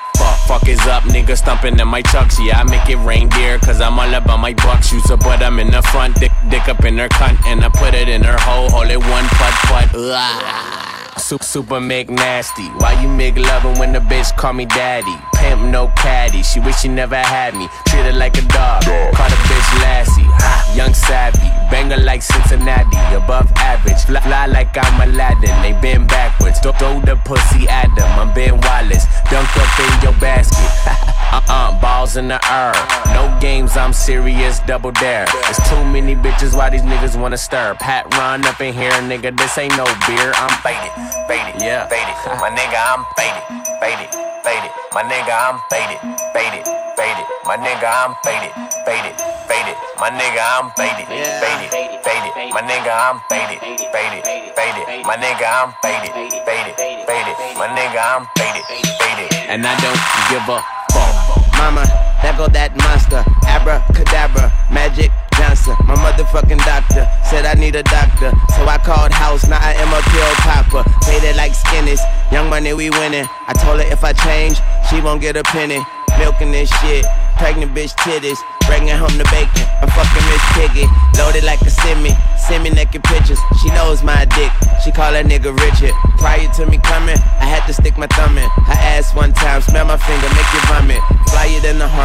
fuck. 0.51 0.67
Is 0.67 0.79
up, 0.87 1.03
nigga 1.03 1.37
stumping 1.37 1.79
in 1.79 1.87
my 1.87 2.01
chucks. 2.01 2.37
Yeah, 2.39 2.59
I 2.59 2.63
make 2.63 2.89
it 2.89 2.97
reindeer, 2.97 3.57
cause 3.59 3.81
I'm 3.81 3.99
all 3.99 4.13
about 4.13 4.39
my 4.39 4.53
bucks. 4.53 4.91
Use 4.91 5.09
a 5.09 5.17
butt, 5.17 5.41
I'm 5.41 5.59
in 5.59 5.71
the 5.71 5.81
front, 5.81 6.15
dick, 6.19 6.31
dick 6.49 6.67
up 6.67 6.83
in 6.85 6.97
her 6.97 7.09
cunt, 7.09 7.37
and 7.45 7.63
I 7.63 7.69
put 7.69 7.93
it 7.93 8.07
in 8.07 8.23
her 8.23 8.37
hole, 8.39 8.69
hold 8.69 8.89
it 8.89 8.97
one 8.97 9.25
putt 9.39 9.53
putt. 9.69 9.89
Ugh. 9.95 11.19
Super, 11.19 11.43
super 11.43 11.79
make 11.79 12.09
nasty. 12.09 12.67
Why 12.79 13.01
you 13.01 13.07
make 13.07 13.37
loving 13.37 13.79
when 13.79 13.93
the 13.93 13.99
bitch 13.99 14.35
call 14.37 14.53
me 14.53 14.65
daddy? 14.65 15.30
Pimp 15.41 15.61
no 15.73 15.87
caddy. 15.97 16.43
She 16.43 16.59
wish 16.59 16.77
she 16.81 16.87
never 16.87 17.17
had 17.17 17.55
me. 17.55 17.67
Treat 17.87 18.05
her 18.05 18.13
like 18.13 18.37
a 18.37 18.45
dog. 18.53 18.83
Call 18.85 19.29
the 19.29 19.39
bitch 19.49 19.71
Lassie. 19.81 20.29
Young 20.77 20.93
savvy. 20.93 21.49
Banger 21.71 21.97
like 21.97 22.21
Cincinnati. 22.21 22.97
Above 23.15 23.51
average. 23.57 24.01
Fly, 24.05 24.21
fly 24.21 24.45
like 24.45 24.77
I'm 24.77 25.09
Aladdin. 25.09 25.55
They 25.61 25.73
been 25.81 26.05
backwards. 26.05 26.59
Throw, 26.59 26.73
throw 26.73 26.99
the 27.01 27.15
pussy 27.25 27.67
at 27.67 27.89
them. 27.95 28.07
I'm 28.19 28.33
Ben 28.33 28.59
Wallace. 28.61 29.05
Dunk 29.29 29.49
up 29.57 29.79
in 29.79 29.93
your 30.03 30.17
basket. 30.19 30.69
uh-uh. 31.33 31.81
Balls 31.81 32.17
in 32.17 32.27
the 32.27 32.39
air. 32.51 32.73
No 33.15 33.25
games. 33.41 33.75
I'm 33.75 33.93
serious. 33.93 34.59
Double 34.59 34.91
dare. 34.91 35.25
It's 35.49 35.69
too 35.69 35.83
many 35.85 36.15
bitches. 36.15 36.55
Why 36.55 36.69
these 36.69 36.83
niggas 36.83 37.19
wanna 37.19 37.37
stir? 37.37 37.75
Pat 37.79 38.05
run 38.15 38.45
up 38.45 38.61
in 38.61 38.73
here, 38.73 38.91
nigga. 39.09 39.35
This 39.35 39.57
ain't 39.57 39.75
no 39.75 39.85
beer. 40.05 40.31
I'm 40.35 40.53
faded. 40.61 40.91
Faded. 41.27 41.61
Yeah. 41.61 41.87
Faded. 41.87 42.15
My 42.39 42.49
nigga, 42.49 42.77
I'm 42.77 43.05
faded. 43.17 43.67
Faded. 43.79 44.30
Faded. 44.43 44.71
My 44.91 45.03
nigga, 45.03 45.33
I'm 45.37 45.61
faded. 45.69 46.01
Faded. 46.33 46.65
Faded. 46.97 47.25
My 47.45 47.57
nigga, 47.57 47.85
I'm 47.85 48.15
faded. 48.25 48.51
Faded. 48.85 49.13
Faded. 49.45 49.75
My 50.01 50.09
nigga, 50.09 50.41
I'm 50.41 50.71
faded. 50.73 51.05
Faded. 51.05 51.69
Faded. 52.01 52.33
My 52.53 52.61
nigga, 52.61 52.89
I'm 52.89 53.21
faded. 53.29 53.59
Faded. 53.61 54.23
Faded. 54.57 55.05
My 55.05 55.17
nigga, 55.17 55.45
I'm 55.45 55.73
faded. 55.85 56.11
Faded. 56.41 56.75
Faded. 57.05 57.35
My 57.57 57.67
nigga, 57.69 58.01
I'm 58.01 58.25
faded. 58.37 58.63
Faded. 58.97 59.29
And 59.47 59.61
I 59.65 59.77
don't 59.77 60.01
give 60.33 60.49
a 60.49 60.57
fuck. 60.89 61.21
Mama, 61.57 61.85
there 62.21 62.33
go 62.33 62.47
that 62.47 62.75
monster. 62.77 63.23
Abracadabra, 63.45 64.51
Magic 64.71 65.11
Johnson. 65.41 65.75
My 65.85 65.95
motherfucking 65.95 66.61
doctor 66.65 67.09
said 67.25 67.45
I 67.45 67.53
need 67.55 67.75
a 67.75 67.83
doctor. 67.83 68.31
So 68.55 68.65
I 68.69 68.77
called 68.77 69.11
house, 69.11 69.47
now 69.47 69.57
I 69.57 69.73
am 69.73 69.89
a 69.89 70.01
pill 70.13 70.33
popper. 70.45 70.83
Faded 71.05 71.35
like 71.35 71.53
skinnies, 71.53 71.99
young 72.31 72.49
money 72.49 72.73
we 72.73 72.89
winning. 72.89 73.25
I 73.47 73.53
told 73.53 73.81
her 73.81 73.87
if 73.91 74.03
I 74.03 74.13
change, 74.13 74.61
she 74.89 75.01
won't 75.01 75.21
get 75.21 75.35
a 75.35 75.43
penny. 75.43 75.81
Milking 76.19 76.51
this 76.51 76.69
shit, 76.81 77.05
pregnant 77.37 77.73
bitch 77.73 77.95
titties, 78.03 78.37
bringing 78.67 78.93
home 78.93 79.17
the 79.17 79.25
bacon. 79.33 79.65
I'm 79.81 79.89
fucking 79.89 80.25
Miss 80.29 80.43
Piggy, 80.53 80.85
loaded 81.17 81.43
like 81.43 81.61
a 81.61 81.71
semi. 81.71 82.13
Send 82.37 82.63
me 82.63 82.69
naked 82.69 83.03
pictures, 83.03 83.39
she 83.63 83.69
knows 83.69 84.03
my 84.03 84.25
dick. 84.25 84.51
She 84.83 84.91
call 84.91 85.11
that 85.13 85.25
nigga 85.25 85.49
Richard. 85.57 85.95
Prior 86.19 86.45
to 86.59 86.65
me 86.67 86.77
coming, 86.77 87.17
I 87.39 87.45
had 87.49 87.65
to 87.65 87.73
stick 87.73 87.97
my 87.97 88.07
thumb 88.07 88.37
in. 88.37 88.47
Her 88.69 88.79
ass 88.93 89.15
one 89.15 89.33
time, 89.33 89.61
smell 89.61 89.85
my 89.85 89.97
finger, 89.97 90.29
make 90.35 90.49
you 90.53 90.61
vomit. 90.69 90.80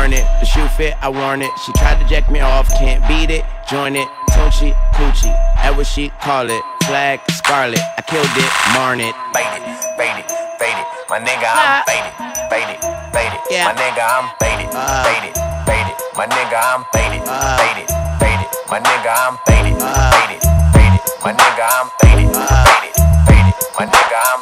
Flyer 0.06 0.22
than 0.22 0.40
the 0.40 0.46
shoe 0.46 0.68
fit, 0.76 0.94
I 1.02 1.08
worn 1.08 1.42
it. 1.42 1.50
She 1.64 1.72
tried 1.72 2.00
to 2.00 2.08
jack 2.08 2.30
me 2.30 2.40
off, 2.40 2.68
can't 2.70 3.02
beat 3.08 3.30
it, 3.30 3.44
join 3.68 3.96
it. 3.96 4.08
Tunchi, 4.30 4.72
coochie, 4.94 5.32
that 5.56 5.74
what 5.76 5.86
she 5.86 6.10
call 6.22 6.48
it. 6.48 6.62
Flag, 6.86 7.20
scarlet, 7.30 7.80
I 7.98 8.02
killed 8.02 8.30
it, 8.36 8.50
marn 8.74 9.00
it. 9.00 9.14
Bait 9.34 9.50
it, 9.50 9.62
bait 9.98 10.14
it, 10.14 10.28
bait 10.60 10.76
it. 10.76 10.86
My 11.10 11.18
nigga, 11.18 11.50
I'm 11.50 11.82
baited, 11.86 12.14
baited, 12.50 12.78
baited. 13.10 13.40
My 13.50 13.74
nigga, 13.74 14.04
I'm 14.06 14.30
baited, 14.38 14.70
baited, 14.70 15.34
baited. 15.66 15.96
My 16.14 16.26
nigga, 16.30 16.54
I'm 16.54 16.82
baited, 16.94 17.22
baited, 17.26 17.88
baited. 18.22 18.48
My 18.70 18.78
nigga, 18.78 19.10
I'm 19.10 19.34
baited, 19.46 19.74
baited, 19.74 20.40
baited. 20.74 21.02
My 21.24 21.32
nigga, 21.34 21.66
I'm 21.66 21.86
baited, 21.98 22.30
baited, 22.30 22.94
baited. 23.26 23.54
My 23.74 23.86
nigga, 23.86 24.18
I'm 24.30 24.35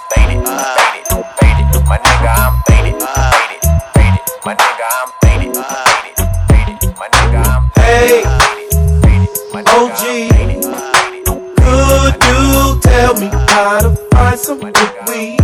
some 14.44 14.60
good 14.60 14.76
weed? 15.08 15.40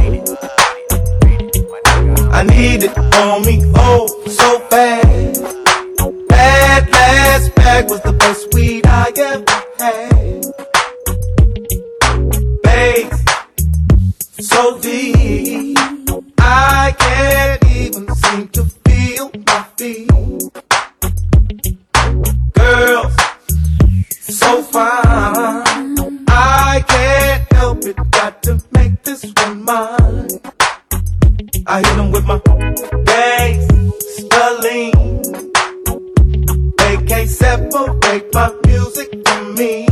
I 2.32 2.42
need 2.42 2.82
it 2.82 2.98
on 2.98 3.46
me, 3.46 3.62
oh, 3.74 4.07
so 4.26 4.59
bad. 4.68 5.36
That 6.28 6.86
last 6.92 7.55
bag 7.55 7.88
was 7.88 8.03
the 8.03 8.12
best 8.12 8.53
weed 8.53 8.86
I 8.86 9.11
ever 9.16 9.44
had. 9.78 10.19
They 36.76 36.96
can't 37.06 37.28
separate 37.28 38.32
my 38.34 38.52
music 38.66 39.26
from 39.26 39.54
me. 39.54 39.89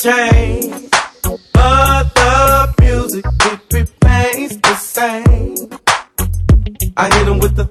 Change, 0.00 0.88
but 1.52 2.04
the 2.14 2.74
music 2.80 3.24
it 3.26 3.60
remains 3.70 4.56
the 4.56 4.74
same. 4.76 5.56
I 6.96 7.04
hit 7.14 7.28
'em 7.28 7.38
with 7.38 7.54
the 7.54 7.66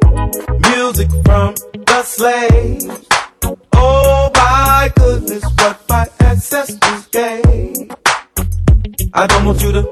music 0.69 1.09
from 1.25 1.55
the 1.87 2.03
slaves. 2.03 2.85
Oh 3.73 4.29
my 4.35 4.91
goodness, 4.95 5.43
what 5.57 5.77
my 5.89 6.05
ancestors 6.19 7.07
gave. 7.11 7.89
I 9.11 9.25
don't 9.25 9.45
want 9.45 9.63
you 9.63 9.71
to 9.71 9.83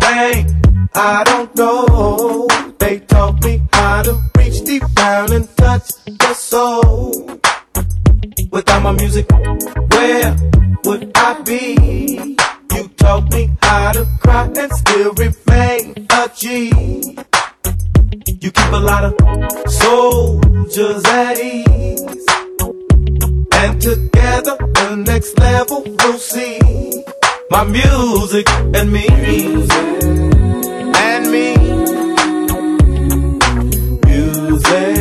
think 0.00 0.48
I 0.96 1.22
don't 1.30 1.54
know. 1.54 2.48
They 2.80 2.98
taught 2.98 3.44
me 3.44 3.62
how 3.72 4.02
to 4.02 4.20
reach 4.36 4.64
deep 4.64 4.82
down 4.94 5.32
and 5.32 5.46
touch 5.56 5.86
the 6.06 6.34
soul. 6.34 7.38
Without 8.50 8.82
my 8.82 8.92
music, 8.92 9.30
where 9.30 10.36
would 10.84 11.10
I 11.14 11.42
be? 11.42 12.36
You 12.74 12.88
taught 12.96 13.30
me 13.30 13.50
how 13.60 13.92
to 13.92 14.06
cry 14.20 14.50
and 14.56 14.72
still 14.72 15.12
remain 15.14 16.06
a 16.10 16.30
G. 16.34 16.70
You 18.40 18.50
keep 18.50 18.72
a 18.72 18.80
lot 18.80 19.04
of 19.04 19.14
soldiers 19.70 21.04
at 21.06 21.38
ease. 21.38 22.26
And 23.52 23.80
together, 23.82 24.56
the 24.58 25.04
next 25.06 25.38
level 25.38 25.82
we'll 25.84 26.18
see. 26.18 26.58
My 27.50 27.64
music 27.64 28.48
and 28.48 28.90
me. 28.90 29.06
Music. 29.08 30.02
And 30.96 31.30
me. 31.30 31.56
Music 34.06 34.97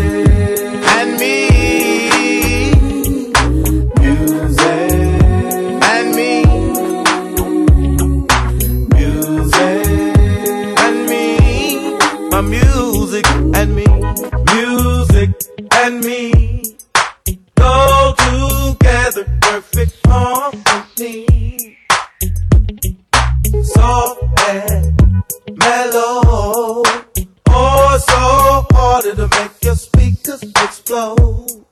and 15.88 16.04
me. 16.04 16.64
Go 17.56 18.14
together, 18.18 19.24
perfect 19.42 19.96
harmony. 20.06 21.78
Soft 23.64 24.22
and 24.50 25.24
mellow. 25.56 26.84
Oh, 27.50 27.98
so 28.10 28.76
harder 28.76 29.16
to 29.16 29.28
make 29.40 29.64
your 29.64 29.76
speakers 29.76 30.44
explode. 30.44 31.66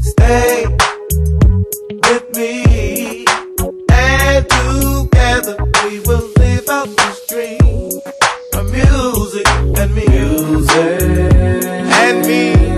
Stay 0.00 0.64
with 2.06 2.26
me, 2.34 3.26
and 3.92 4.48
together 4.48 5.56
we 5.84 6.00
will 6.06 6.26
live 6.38 6.68
out 6.70 6.88
this 6.96 7.26
dream. 7.28 8.00
My 8.54 8.62
music 8.62 9.46
and 9.46 9.94
me, 9.94 10.06
music 10.08 11.19
and 12.10 12.26
me. 12.26 12.69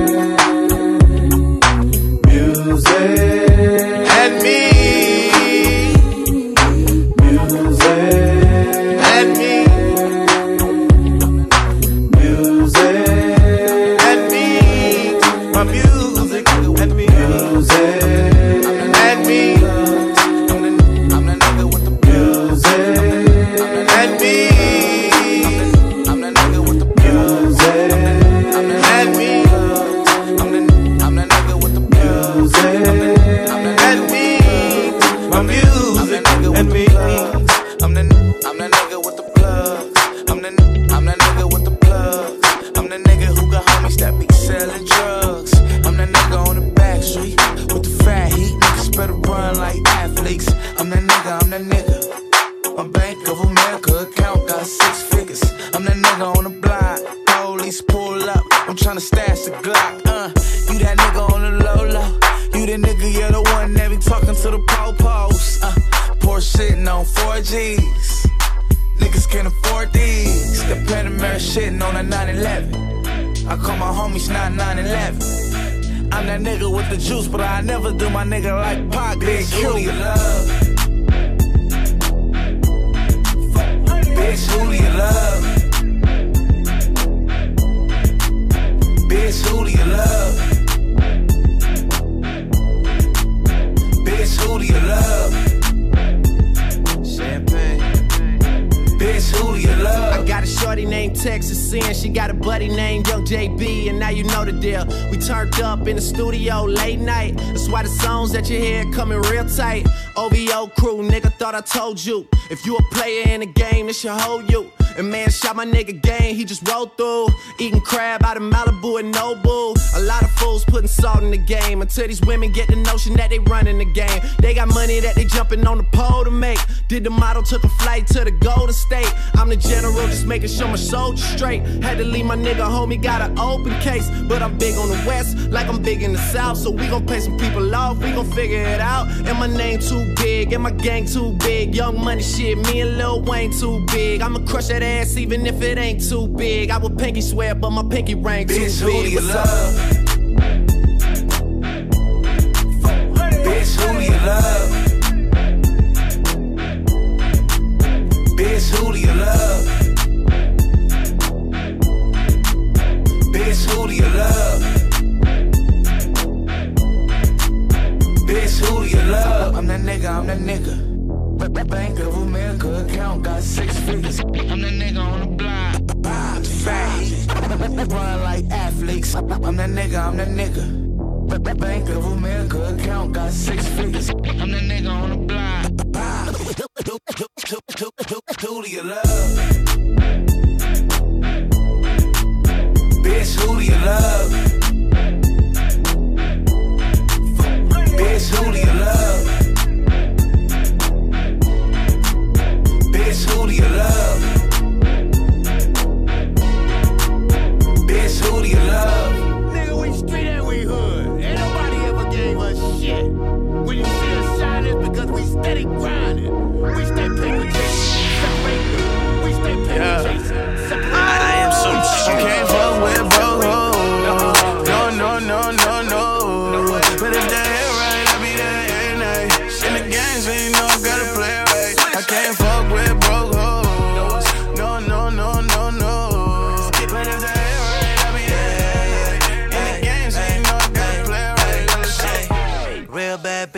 You. 112.07 112.27
If 112.51 112.67
you 112.67 112.77
a 112.77 112.83
player 112.95 113.29
in 113.29 113.41
the 113.41 113.47
game, 113.47 113.87
this 113.87 114.01
should 114.01 114.11
hold 114.13 114.51
you. 114.51 114.71
And 114.99 115.11
man, 115.11 115.31
shot 115.31 115.57
my 115.57 115.65
nigga 115.65 116.01
game, 116.03 116.35
he 116.35 116.45
just 116.45 116.69
rolled 116.69 116.97
through. 116.97 117.29
Eating 117.59 117.81
crab 117.81 118.23
out 118.25 118.37
of 118.37 118.43
Malibu 118.43 119.01
and 119.01 119.15
Nobu. 119.15 119.75
A 119.97 120.01
lot 120.01 120.23
of 120.23 120.31
fools 120.33 120.65
putting 120.65 120.89
salt 120.89 121.23
in 121.23 121.31
the 121.31 121.39
game 121.39 121.81
until 121.81 122.07
these 122.07 122.21
women 122.23 122.53
get 122.53 122.69
the 122.69 122.77
notion 122.77 123.15
that 123.15 123.31
they 123.31 123.39
running 123.39 123.79
the 123.79 123.87
game. 123.87 124.21
They 124.41 124.55
got 124.55 124.69
money 124.69 125.01
that 125.01 125.15
they 125.15 125.25
jumping 125.25 125.67
on 125.67 125.79
the 125.79 125.85
pole 125.85 126.25
to 126.25 126.31
make. 126.31 126.59
Did 126.93 127.05
the 127.05 127.09
model, 127.11 127.43
took 127.43 127.65
a 127.65 127.71
flight 127.71 128.07
to 128.09 128.23
the 128.23 128.31
Golden 128.31 128.75
State. 128.75 129.11
I'm 129.37 129.49
the 129.49 129.57
general, 129.57 129.95
just 130.09 130.27
making 130.27 130.51
sure 130.51 130.69
my 130.69 130.77
soldiers 130.77 131.25
straight. 131.25 131.63
Had 131.83 131.97
to 131.97 132.05
leave 132.05 132.27
my 132.27 132.37
nigga 132.37 132.69
homie, 132.69 133.03
got 133.03 133.23
an 133.23 133.39
open 133.39 133.73
case. 133.81 134.11
But 134.29 134.43
I'm 134.43 134.59
big 134.59 134.77
on 134.77 134.91
the 134.91 135.03
west, 135.07 135.39
like 135.49 135.69
I'm 135.69 135.81
big 135.81 136.03
in 136.03 136.13
the 136.13 136.19
south. 136.19 136.59
So 136.59 136.71
we 136.71 136.87
gon' 136.89 137.07
pay 137.07 137.21
some 137.21 137.39
people 137.39 137.75
off, 137.75 137.97
we 137.97 138.13
gon' 138.13 138.31
figure 138.33 138.61
it 138.61 138.79
out. 138.79 139.09
And 139.27 139.39
my 139.39 139.47
name 139.47 139.81
too 139.81 140.15
big, 140.17 140.53
and 140.53 140.65
my 140.65 140.71
gang 140.71 141.07
too 141.07 141.33
big. 141.39 141.75
Young 141.75 141.99
money 141.99 142.23
shit, 142.23 142.59
me 142.59 142.83
and 142.83 142.99
Lil 142.99 143.23
Wayne 143.23 143.59
too 143.59 143.83
big. 143.87 144.21
I'ma 144.21 144.41
crush 144.41 144.67
that 144.67 144.83
ass 144.83 145.17
even 145.17 145.47
if 145.47 145.63
it 145.63 145.79
ain't 145.79 146.07
too 146.07 146.29
big. 146.29 146.69
I 146.69 146.77
would 146.77 146.99
pinky 146.99 147.23
swear, 147.23 147.55
but 147.55 147.71
my 147.71 147.85
pinky 147.85 148.17
ring 148.17 148.49
too 148.49 148.55
Bitch, 148.55 148.81
who 148.83 148.89
big. 148.89 149.05
do 149.05 149.11
you 149.13 149.21
love? 149.23 150.02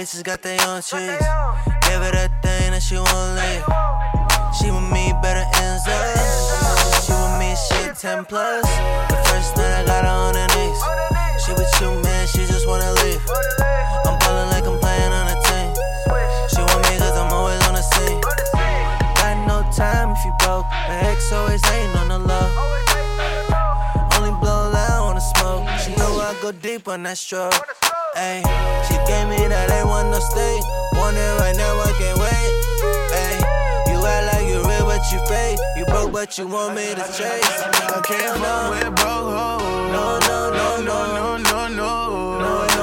Bitches 0.04 0.22
got 0.22 0.42
their 0.42 0.60
own 0.68 0.82
cheese. 0.82 1.24
Give 1.88 2.00
her 2.04 2.12
that 2.12 2.28
thing 2.44 2.76
that 2.76 2.82
she 2.84 2.96
won't 3.00 3.32
leave. 3.40 3.64
She 4.52 4.68
with 4.68 4.84
me 4.92 5.16
better 5.24 5.48
ends 5.64 5.80
up. 5.88 6.12
She 7.00 7.12
with 7.16 7.34
me 7.40 7.56
shit 7.56 7.96
10 7.96 8.28
plus. 8.28 8.68
The 9.08 9.16
first 9.32 9.56
night 9.56 9.80
I 9.80 9.82
got 9.88 10.04
her 10.04 10.12
on 10.12 10.36
her 10.36 10.48
knees. 10.52 10.80
She 11.40 11.56
with 11.56 11.72
you, 11.80 11.88
man, 12.04 12.28
she 12.28 12.44
just 12.44 12.68
wanna 12.68 12.92
leave. 13.00 13.22
I'm 14.04 14.20
ballin' 14.20 14.52
like 14.52 14.68
I'm 14.68 14.76
playing 14.76 15.12
on 15.16 15.24
a 15.32 15.36
team. 15.40 15.72
She 16.52 16.60
want 16.60 16.84
me 16.84 17.00
cause 17.00 17.16
I'm 17.16 17.32
always 17.32 17.64
on 17.64 17.72
the 17.72 17.84
scene. 17.96 18.20
Got 18.20 19.40
no 19.48 19.64
time 19.72 20.12
if 20.12 20.20
you 20.20 20.36
broke. 20.44 20.68
My 20.84 21.00
ex 21.08 21.32
always 21.32 21.64
hating 21.64 21.96
on 21.96 22.08
the 22.12 22.20
low. 22.20 22.48
Only 24.20 24.36
blow 24.36 24.68
loud 24.68 25.00
on 25.08 25.14
the 25.16 25.24
smoke. 25.32 25.64
She 25.80 25.96
know 25.96 26.20
I 26.20 26.36
go 26.42 26.52
deep 26.52 26.88
on 26.88 27.04
that 27.04 27.16
stroke. 27.16 27.56
Ayy, 28.16 28.42
she 28.86 28.94
gave 29.10 29.26
me 29.28 29.48
that 29.48 29.70
ain't 29.74 29.88
want 29.88 30.10
no 30.10 30.20
stay. 30.20 30.60
Want 30.94 31.16
it 31.16 31.34
right 31.40 31.56
now, 31.56 31.74
I 31.82 31.90
can't 31.98 32.18
wait. 32.22 32.50
Ayy, 33.10 33.42
you 33.90 33.98
act 34.06 34.24
like 34.30 34.46
you 34.46 34.62
real, 34.62 34.86
but 34.86 35.02
you 35.10 35.18
fake. 35.26 35.58
You 35.76 35.84
broke, 35.86 36.12
but 36.12 36.38
you 36.38 36.46
want 36.46 36.76
me 36.76 36.94
to 36.94 37.04
chase. 37.10 37.42
I 37.90 38.00
can't 38.06 38.38
fuck 38.38 38.70
with 38.70 38.94
broke 38.94 39.34
hoes. 39.34 39.62
No, 39.90 40.18
no, 40.30 40.50
no, 40.54 40.68
no, 40.78 40.96
no, 41.10 41.36
no, 41.38 41.68
no. 41.68 42.38
No, 42.38 42.73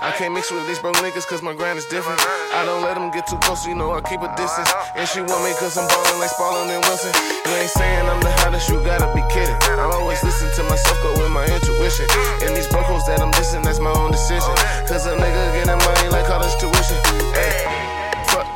I 0.00 0.14
can't 0.16 0.32
mix 0.32 0.50
with 0.50 0.66
these 0.66 0.78
broke 0.78 0.96
niggas 0.96 1.26
cause 1.26 1.42
my 1.42 1.52
grind 1.52 1.78
is 1.78 1.84
different. 1.86 2.20
I 2.56 2.64
don't 2.64 2.82
let 2.82 2.94
them 2.94 3.10
get 3.10 3.26
too 3.26 3.36
close, 3.44 3.66
you 3.66 3.74
know 3.74 3.92
I 3.92 4.00
keep 4.00 4.20
a 4.22 4.32
distance. 4.36 4.70
And 4.96 5.08
she 5.08 5.20
want 5.20 5.44
me 5.44 5.52
cause 5.60 5.76
I'm 5.76 5.86
ballin' 5.88 6.20
like 6.20 6.30
Spalding 6.30 6.72
and 6.72 6.84
Wilson. 6.88 7.12
You 7.44 7.52
ain't 7.60 7.70
saying 7.70 8.08
I'm 8.08 8.20
the 8.20 8.32
hottest, 8.40 8.68
you 8.70 8.80
gotta 8.84 9.12
be 9.12 9.20
kidding. 9.28 9.56
I 9.76 9.90
always 9.92 10.22
listen 10.24 10.48
to 10.56 10.62
myself, 10.70 10.96
go 11.02 11.12
with 11.20 11.32
my 11.32 11.44
intuition. 11.44 12.06
And 12.40 12.56
these 12.56 12.68
broke 12.68 12.88
hoes 12.88 13.04
that 13.06 13.20
I'm 13.20 13.32
dissing, 13.32 13.62
that's 13.62 13.80
my 13.80 13.92
own 13.92 14.12
decision. 14.12 14.54
Cause 14.88 15.04
a 15.06 15.12
nigga 15.16 15.42
getting 15.52 15.76
money 15.76 16.08
like 16.08 16.24
college 16.24 16.54
tuition. 16.56 16.96
Hey, 17.36 17.81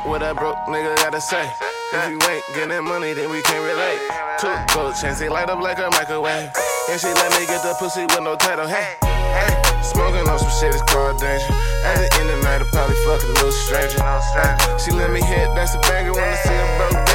what 0.07 0.19
that 0.21 0.35
broke 0.35 0.55
nigga 0.71 0.95
gotta 0.97 1.19
say. 1.19 1.43
If 1.91 2.09
you 2.09 2.19
ain't 2.31 2.43
getting 2.55 2.83
money, 2.83 3.13
then 3.13 3.29
we 3.29 3.41
can't 3.43 3.63
relate. 3.63 3.99
Two 4.39 4.51
gold 4.73 4.95
chains, 4.95 5.19
they 5.19 5.29
light 5.29 5.49
up 5.49 5.59
like 5.59 5.79
a 5.79 5.89
microwave. 5.91 6.49
And 6.89 6.99
she 6.99 7.07
let 7.07 7.31
me 7.35 7.45
get 7.45 7.61
the 7.63 7.75
pussy 7.79 8.03
with 8.07 8.23
no 8.23 8.35
title. 8.35 8.67
Hey, 8.67 8.95
hey, 9.03 9.51
smoking 9.83 10.27
on 10.27 10.39
some 10.39 10.51
shit 10.59 10.73
is 10.73 10.81
called 10.87 11.19
danger. 11.19 11.51
At 11.83 11.99
the 11.99 12.07
end 12.19 12.29
of 12.29 12.37
the 12.39 12.43
night, 12.43 12.61
I'll 12.63 12.71
probably 12.71 12.95
fuck 13.03 13.21
a 13.23 13.31
little 13.35 13.51
stranger. 13.51 13.99
She 14.79 14.91
let 14.91 15.11
me 15.11 15.21
hit, 15.21 15.51
that's 15.55 15.75
a 15.75 15.79
banger. 15.87 16.13
Wanna 16.13 16.37
see 16.37 16.55
a 16.55 16.67
broke 16.77 17.06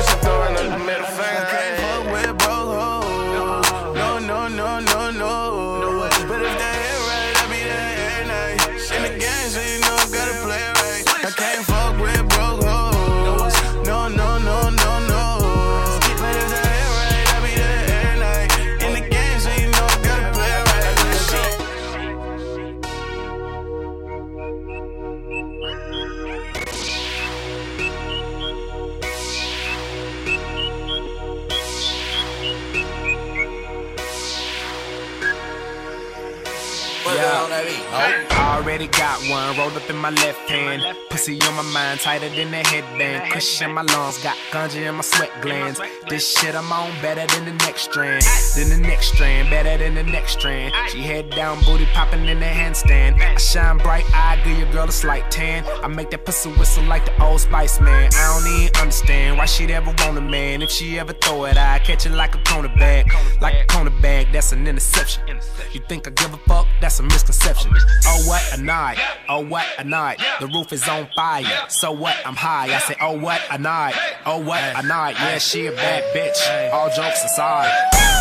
my 40.02 40.10
left 40.10 40.50
hand. 40.50 41.11
Pussy 41.12 41.38
on 41.42 41.54
my 41.54 41.62
mind, 41.74 42.00
tighter 42.00 42.30
than 42.30 42.54
a 42.54 42.66
headband. 42.66 43.30
Cushion 43.30 43.74
my 43.74 43.82
lungs, 43.82 44.16
got 44.22 44.34
ganja 44.50 44.88
in 44.88 44.94
my 44.94 45.02
sweat 45.02 45.30
glands. 45.42 45.78
This 46.08 46.26
shit 46.26 46.54
I'm 46.54 46.72
on 46.72 46.90
better 47.02 47.26
than 47.34 47.44
the 47.44 47.52
next 47.66 47.82
strand. 47.82 48.24
Than 48.56 48.70
the 48.70 48.78
next 48.78 49.12
strand, 49.12 49.50
better 49.50 49.76
than 49.76 49.94
the 49.94 50.04
next 50.04 50.32
strand. 50.38 50.72
She 50.88 51.02
head 51.02 51.28
down, 51.28 51.62
booty 51.64 51.84
popping 51.92 52.24
in 52.24 52.40
the 52.40 52.46
handstand. 52.46 53.20
I 53.20 53.36
shine 53.36 53.76
bright, 53.76 54.06
I 54.14 54.40
give 54.42 54.58
your 54.58 54.72
girl 54.72 54.88
a 54.88 54.92
slight 54.92 55.30
tan. 55.30 55.66
I 55.84 55.88
make 55.88 56.10
that 56.12 56.24
pussy 56.24 56.50
whistle 56.52 56.84
like 56.84 57.04
the 57.04 57.22
old 57.22 57.40
Spice 57.40 57.78
Man. 57.78 58.08
I 58.14 58.40
don't 58.40 58.62
even 58.62 58.76
understand 58.80 59.36
why 59.36 59.44
she'd 59.44 59.70
ever 59.70 59.94
want 59.98 60.16
a 60.16 60.22
man. 60.22 60.62
If 60.62 60.70
she 60.70 60.98
ever 60.98 61.12
throw 61.12 61.44
it, 61.44 61.58
I 61.58 61.78
catch 61.80 62.06
it 62.06 62.12
like 62.12 62.34
a 62.34 62.38
cornerback. 62.38 63.04
Like 63.42 63.54
a 63.54 63.66
cornerback, 63.66 64.32
that's 64.32 64.52
an 64.52 64.66
interception. 64.66 65.24
You 65.72 65.80
think 65.90 66.08
I 66.08 66.10
give 66.10 66.32
a 66.32 66.38
fuck? 66.48 66.66
That's 66.80 67.00
a 67.00 67.02
misconception. 67.02 67.70
Oh, 68.06 68.22
what 68.26 68.58
a 68.58 68.62
night. 68.62 68.98
Oh, 69.28 69.40
what 69.40 69.66
a 69.78 69.84
night. 69.84 70.18
The 70.40 70.46
roof 70.46 70.72
is 70.72 70.88
on 70.88 71.01
fire. 71.14 71.68
So 71.68 71.92
what? 71.92 72.16
I'm 72.24 72.36
high. 72.36 72.74
I 72.74 72.78
say, 72.78 72.96
oh, 73.00 73.18
what 73.18 73.40
a 73.50 73.58
night. 73.58 73.94
Oh, 74.26 74.38
what 74.38 74.62
a 74.62 74.86
night. 74.86 75.16
Yeah, 75.18 75.38
she 75.38 75.66
a 75.66 75.72
bad 75.72 76.04
bitch. 76.14 76.72
All 76.72 76.88
jokes 76.88 77.24
aside. 77.24 77.70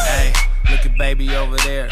Hey, 0.08 0.34
look 0.70 0.86
at 0.86 0.98
baby 0.98 1.36
over 1.36 1.58
there. 1.58 1.90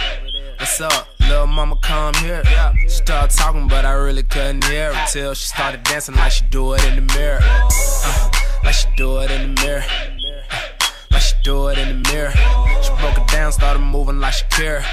What's 0.57 0.81
up? 0.81 1.07
Little 1.21 1.47
mama 1.47 1.77
come 1.81 2.13
here. 2.15 2.43
She 2.81 2.89
started 2.89 3.35
talking, 3.35 3.67
but 3.67 3.85
I 3.85 3.93
really 3.93 4.23
couldn't 4.23 4.63
hear 4.65 4.93
her 4.93 5.07
till 5.07 5.33
she 5.33 5.47
started 5.47 5.83
dancing 5.83 6.15
like 6.15 6.31
she 6.31 6.45
do 6.45 6.73
it 6.73 6.83
in 6.85 6.95
the 6.95 7.13
mirror. 7.13 7.39
Uh, 7.41 8.31
like 8.63 8.73
she 8.73 8.87
do 8.97 9.19
it 9.19 9.31
in 9.31 9.55
the 9.55 9.61
mirror. 9.61 9.83
Uh, 10.51 10.87
like 11.11 11.21
she 11.21 11.35
do 11.43 11.67
it 11.67 11.77
in 11.77 12.01
the 12.01 12.09
mirror. 12.11 12.31
She 12.81 12.89
broke 12.99 13.17
it 13.17 13.27
down, 13.27 13.51
started 13.51 13.79
moving 13.79 14.19
like 14.19 14.33
she 14.33 14.45
care. 14.49 14.83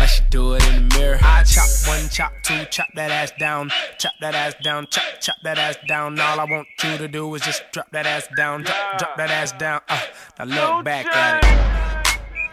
Like 0.00 0.08
she 0.08 0.22
do 0.30 0.54
it 0.54 0.66
in 0.70 0.88
the 0.88 0.98
mirror. 0.98 1.18
I 1.20 1.42
chop 1.42 1.68
one, 1.86 2.08
chop 2.08 2.32
two, 2.42 2.64
chop 2.70 2.88
that 2.94 3.10
ass 3.10 3.32
down, 3.38 3.70
chop 3.98 4.14
that 4.22 4.34
ass 4.34 4.54
down, 4.64 4.86
chop, 4.88 5.04
chop 5.20 5.36
that 5.42 5.58
ass 5.58 5.76
down. 5.86 6.18
All 6.18 6.40
I 6.40 6.44
want 6.44 6.68
you 6.82 6.96
to 6.96 7.06
do 7.06 7.34
is 7.34 7.42
just 7.42 7.62
drop 7.70 7.90
that 7.92 8.06
ass 8.06 8.26
down, 8.34 8.62
drop, 8.62 8.98
drop 8.98 9.16
that 9.18 9.30
ass 9.30 9.52
down. 9.52 9.82
Uh, 9.90 10.00
now 10.38 10.76
look 10.76 10.86
back 10.86 11.04
at 11.04 11.44
it. 11.44 11.89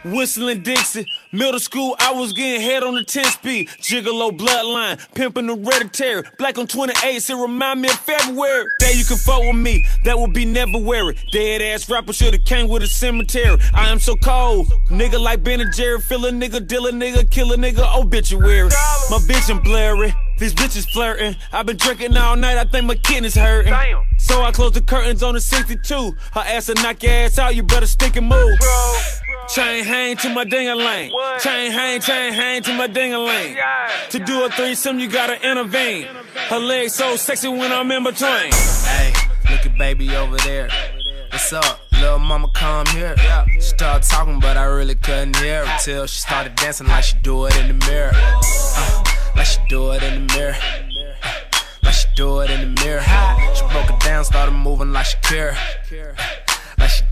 Whistling 0.06 0.62
Dixie, 0.62 1.06
middle 1.32 1.60
school, 1.60 1.95
I 2.00 2.14
was 2.14 2.34
getting 2.34 2.62
head 2.62 2.84
on 2.84 2.93
the 2.93 3.04
10 3.04 3.26
speed. 3.26 3.68
Gigolo 3.80 4.38
bloodline, 4.38 5.00
pimping 5.14 5.48
hereditary. 5.48 6.24
Black 6.38 6.58
on 6.58 6.68
28, 6.68 6.95
it 7.30 7.34
remind 7.34 7.82
me 7.82 7.89
of 7.89 8.00
February. 8.00 8.68
That 8.80 8.95
you 8.95 9.04
can 9.04 9.18
fuck 9.18 9.41
with 9.41 9.56
me, 9.56 9.86
that 10.06 10.18
would 10.18 10.34
be 10.34 10.45
never 10.45 10.78
weary. 10.78 11.18
Dead 11.32 11.62
ass 11.62 11.89
rapper 11.89 12.14
should've 12.14 12.45
came 12.45 12.68
with 12.68 12.84
a 12.84 12.88
cemetery. 12.88 13.58
I 13.74 13.89
am 13.89 14.00
so 14.00 14.16
cold, 14.16 14.68
nigga 14.89 15.20
like 15.20 15.43
Ben 15.43 15.62
and 15.62 15.74
Jerry. 15.74 16.00
Fill 16.00 16.26
a 16.26 16.32
nigga, 16.32 16.66
deal 16.66 16.88
a 16.88 16.91
nigga, 16.91 17.30
kill 17.30 17.52
a 17.54 17.58
nigga, 17.58 17.86
obituary. 17.98 18.70
My 19.10 19.20
vision 19.22 19.60
blurry, 19.60 20.14
these 20.38 20.54
bitches 20.54 20.88
flirting. 20.91 21.36
i 21.52 21.64
been 21.64 21.78
drinking 21.78 22.16
all 22.16 22.36
night, 22.36 22.58
I 22.58 22.66
think 22.66 22.86
my 22.86 22.95
kidneys 22.95 23.36
hurting. 23.36 23.74
So 24.28 24.44
I 24.44 24.52
close 24.52 24.74
the 24.74 24.82
curtains 24.82 25.24
on 25.24 25.36
the 25.36 25.42
62. 25.42 26.16
Her 26.34 26.40
ass 26.42 26.68
will 26.68 26.76
knock 26.76 27.02
your 27.02 27.14
ass 27.14 27.40
out, 27.40 27.56
you 27.56 27.64
better 27.64 27.88
stick 27.88 28.18
and 28.18 28.28
move. 28.28 28.60
Chain 29.48 29.86
hang 29.86 30.18
to 30.18 30.34
my 30.34 30.44
ding 30.44 30.68
a 30.68 30.76
ling. 30.76 31.14
Chain 31.40 31.72
hang, 31.72 32.02
chain 32.02 32.34
hang 32.34 32.62
to 32.64 32.74
my 32.74 32.88
ding 32.88 33.14
a 33.14 33.20
ling. 33.20 33.56
To 34.10 34.20
do 34.20 34.44
a 34.44 34.50
threesome, 34.50 35.00
you 35.00 35.08
gotta 35.10 35.42
intervene. 35.50 36.08
Her 36.50 36.60
legs 36.60 36.94
so 36.94 37.16
sexy 37.16 37.48
when 37.48 37.72
I'm 37.72 37.90
in 37.90 38.04
between. 38.04 38.52
Hey, 38.52 39.14
look 39.50 39.66
at 39.66 39.78
baby 39.78 40.14
over 40.18 40.36
there. 40.38 40.70
What's 41.32 41.54
up? 41.54 41.80
Little 41.94 42.20
mama 42.20 42.50
come 42.54 42.86
here. 42.88 43.16
She 43.54 43.62
started 43.62 44.08
talking, 44.10 44.42
but 44.42 44.58
I 44.58 44.66
really 44.66 44.96
couldn't 44.96 45.38
hear 45.38 45.66
her 45.66 45.78
till 45.80 46.06
she 46.06 46.20
started 46.20 46.56
dancing 46.56 46.88
like 46.88 47.06
she 47.06 47.16
do 47.24 47.46
it 47.46 47.58
in 47.58 47.70
the 47.70 47.86
mirror. 47.86 48.12
Uh, 48.14 49.04
like 49.38 49.46
she 49.46 49.60
do 49.70 49.92
it 49.92 50.04
in 50.04 50.28
the 50.28 50.34
mirror. 50.34 50.87
Do 52.18 52.39
it 52.39 52.49
in 52.49 52.74
the 52.74 52.82
mirror. 52.82 53.03
She 53.53 53.61
broke 53.68 53.91
it 53.91 53.99
down, 53.99 54.26
started 54.26 54.53
moving 54.53 54.91
like 54.91 55.05
she 55.05 55.18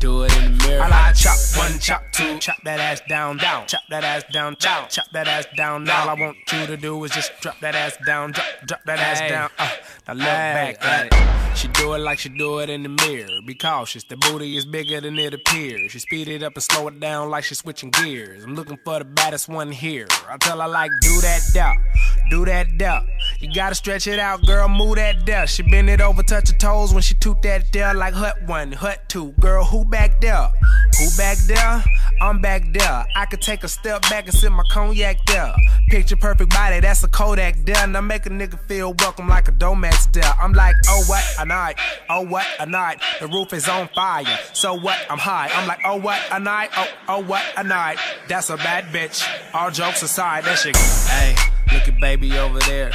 do 0.05 0.21
it 0.21 0.37
in 0.37 0.57
the 0.57 0.67
mirror. 0.67 0.83
I 0.83 0.87
like 0.89 1.15
chop 1.15 1.37
one, 1.57 1.79
chop 1.79 2.03
two, 2.11 2.37
chop 2.37 2.57
that 2.63 2.79
ass 2.79 3.01
down, 3.09 3.37
down, 3.37 3.65
chop 3.65 3.81
that 3.89 4.03
ass 4.03 4.23
down, 4.31 4.55
chop, 4.57 4.89
chop 4.89 5.05
that 5.13 5.27
ass 5.27 5.47
down. 5.57 5.89
All 5.89 6.09
I 6.09 6.13
want 6.13 6.37
you 6.53 6.67
to 6.67 6.77
do 6.77 7.03
is 7.05 7.11
just 7.11 7.31
drop 7.41 7.59
that 7.61 7.73
ass 7.73 7.97
down, 8.05 8.33
drop, 8.33 8.45
drop 8.67 8.83
that 8.85 8.99
ass 8.99 9.19
down. 9.21 9.49
Uh, 9.57 9.69
now 10.07 10.13
look 10.13 10.25
back 10.25 10.85
at 10.85 11.07
it. 11.07 11.57
She 11.57 11.69
do 11.69 11.93
it 11.93 11.99
like 11.99 12.19
she 12.19 12.29
do 12.29 12.59
it 12.59 12.69
in 12.69 12.83
the 12.83 12.89
mirror. 12.89 13.29
Be 13.47 13.55
cautious, 13.55 14.03
the 14.03 14.17
booty 14.17 14.57
is 14.57 14.65
bigger 14.65 15.01
than 15.01 15.17
it 15.17 15.33
appears. 15.33 15.91
She 15.91 15.99
speed 15.99 16.27
it 16.27 16.43
up 16.43 16.53
and 16.53 16.61
slow 16.61 16.87
it 16.89 16.99
down 16.99 17.29
like 17.29 17.45
she's 17.45 17.59
switching 17.59 17.89
gears. 17.89 18.43
I'm 18.43 18.53
looking 18.53 18.77
for 18.85 18.99
the 18.99 19.05
baddest 19.05 19.47
one 19.47 19.71
here. 19.71 20.05
I 20.29 20.37
tell 20.37 20.59
her 20.59 20.67
like, 20.67 20.91
do 21.01 21.21
that 21.21 21.41
doubt, 21.53 21.77
do 22.29 22.45
that 22.45 22.77
doubt. 22.77 23.07
You 23.39 23.51
gotta 23.53 23.73
stretch 23.73 24.05
it 24.05 24.19
out, 24.19 24.45
girl, 24.45 24.67
move 24.67 24.97
that 24.97 25.25
there. 25.25 25.47
She 25.47 25.63
bend 25.63 25.89
it 25.89 26.01
over, 26.01 26.21
touch 26.21 26.49
her 26.49 26.57
toes 26.57 26.93
when 26.93 27.01
she 27.01 27.15
toot 27.15 27.41
that 27.41 27.71
there 27.73 27.93
like 27.95 28.13
hut 28.13 28.35
one, 28.45 28.71
hut 28.71 28.99
two. 29.07 29.31
Girl, 29.39 29.63
who 29.63 29.85
back 29.95 30.19
there? 30.19 30.51
Who 30.99 31.17
back 31.17 31.37
there? 31.47 31.83
I'm 32.21 32.41
back 32.41 32.63
there. 32.73 33.05
I 33.15 33.25
could 33.29 33.41
take 33.41 33.63
a 33.63 33.69
step 33.69 34.01
back 34.03 34.25
and 34.25 34.33
sip 34.33 34.51
my 34.51 34.63
cognac 34.69 35.25
there. 35.25 35.55
Picture 35.87 36.17
perfect 36.17 36.49
body, 36.49 36.81
that's 36.81 37.01
a 37.05 37.07
Kodak 37.07 37.55
there. 37.63 37.87
Now 37.87 38.01
make 38.01 38.25
a 38.25 38.29
nigga 38.29 38.59
feel 38.67 38.93
welcome 38.99 39.29
like 39.29 39.47
a 39.47 39.53
Domex 39.53 40.11
there. 40.11 40.33
I'm 40.37 40.51
like, 40.51 40.75
oh 40.89 41.03
what 41.07 41.23
a 41.39 41.45
night, 41.45 41.79
oh 42.09 42.25
what 42.25 42.45
a 42.59 42.65
night. 42.65 42.99
The 43.21 43.27
roof 43.27 43.53
is 43.53 43.69
on 43.69 43.87
fire, 43.95 44.37
so 44.51 44.73
what? 44.73 44.99
I'm 45.09 45.17
high. 45.17 45.49
I'm 45.53 45.65
like, 45.65 45.79
oh 45.85 45.95
what 45.95 46.21
a 46.29 46.39
night, 46.41 46.71
oh 46.75 46.87
oh 47.07 47.19
what 47.19 47.43
a 47.55 47.63
night. 47.63 47.97
That's 48.27 48.49
a 48.49 48.57
bad 48.57 48.85
bitch. 48.93 49.25
All 49.53 49.71
jokes 49.71 50.03
aside, 50.03 50.43
that 50.43 50.57
shit. 50.57 50.75
Hey, 50.75 51.35
look 51.73 51.87
at 51.87 52.01
baby 52.01 52.37
over 52.37 52.59
there. 52.59 52.91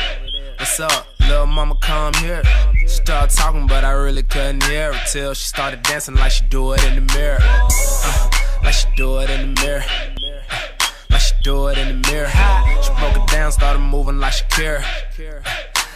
What's 0.59 0.79
up? 0.81 1.20
Little 1.31 1.47
mama 1.47 1.77
come 1.77 2.13
here. 2.15 2.43
She 2.81 2.89
started 2.89 3.31
talking, 3.31 3.69
but 3.69 3.85
I 3.85 3.93
really 3.93 4.25
couldn't 4.25 4.65
hear 4.65 4.93
her 4.93 5.01
till 5.07 5.33
she 5.33 5.47
started 5.47 5.81
dancing 5.85 6.17
like 6.17 6.33
she 6.33 6.45
do 6.47 6.73
it 6.73 6.85
in 6.87 6.97
the 6.97 7.15
mirror. 7.15 7.39
Uh, 7.41 8.31
like 8.65 8.75
she 8.75 8.89
do 8.97 9.17
it 9.19 9.31
in 9.31 9.55
the 9.55 9.61
mirror. 9.61 9.85
Uh, 10.51 10.67
like 11.09 11.21
she 11.21 11.35
do 11.45 11.69
it 11.69 11.79
in 11.79 11.87
the 12.03 12.11
mirror. 12.11 12.29
She 12.83 12.91
broke 12.99 13.17
it 13.17 13.31
down, 13.31 13.53
started 13.53 13.79
moving 13.79 14.19
like 14.19 14.33
she 14.33 14.45
care. 14.51 14.85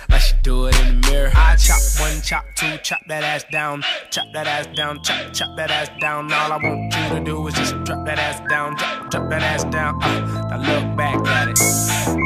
Like 0.08 0.20
she 0.20 0.36
do 0.44 0.66
it 0.66 0.80
in 0.82 1.00
the 1.00 1.10
mirror. 1.10 1.32
I 1.34 1.56
chop 1.56 1.82
one, 1.98 2.22
chop 2.22 2.44
two, 2.56 2.76
chop 2.84 3.00
that 3.08 3.24
ass 3.24 3.44
down, 3.50 3.82
chop 4.12 4.26
that 4.34 4.46
ass 4.46 4.68
down, 4.76 5.02
chop, 5.02 5.32
chop 5.32 5.56
that 5.56 5.68
ass 5.68 5.90
down. 6.00 6.32
All 6.32 6.52
I 6.52 6.58
want 6.58 6.94
you 6.94 7.18
to 7.18 7.24
do 7.24 7.44
is 7.48 7.54
just 7.54 7.74
drop 7.82 8.06
that 8.06 8.20
ass 8.20 8.40
down, 8.48 8.76
drop, 8.76 9.10
drop 9.10 9.30
that 9.30 9.42
ass 9.42 9.64
down. 9.64 10.00
Uh, 10.00 10.58
now 10.58 10.86
look 10.86 10.96
back 10.96 11.26
at 11.26 11.48
it. 11.48 12.23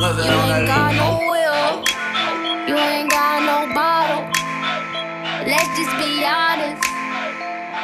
You 0.00 0.06
ain't 0.06 0.66
got 0.66 0.94
no 0.94 1.28
will. 1.28 1.84
You 2.66 2.74
ain't 2.74 3.10
got 3.10 3.44
no 3.44 3.74
bottle. 3.74 4.24
Let's 5.46 5.68
just 5.76 5.92
be 6.00 6.24
honest. 6.24 6.80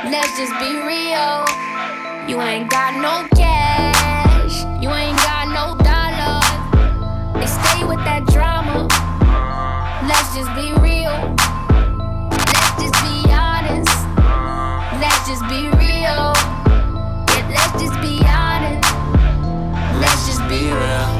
Let's 0.08 0.32
just 0.38 0.54
be 0.58 0.80
real. 0.80 1.44
You 2.26 2.40
ain't 2.40 2.70
got 2.70 2.96
no 2.96 3.28
cash. 3.36 4.64
You 4.82 4.88
ain't 4.88 5.18
got 5.28 5.48
no 5.52 5.76
dollar. 5.84 6.40
They 7.38 7.46
stay 7.46 7.84
with 7.84 8.00
that 8.08 8.24
drama. 8.32 8.88
Let's 10.08 10.32
just 10.32 10.48
be 10.56 10.72
real. 10.80 11.36
Let's 12.32 12.80
just 12.80 12.96
be 13.04 13.28
honest. 13.28 13.92
Let's 15.04 15.20
just 15.28 15.44
be 15.52 15.68
real. 15.76 16.32
Yeah, 17.28 17.44
let's 17.52 17.76
just 17.76 18.00
be 18.00 18.24
honest. 18.24 18.88
Let's 20.00 20.26
just 20.26 20.40
be 20.48 20.72
real. 20.72 21.15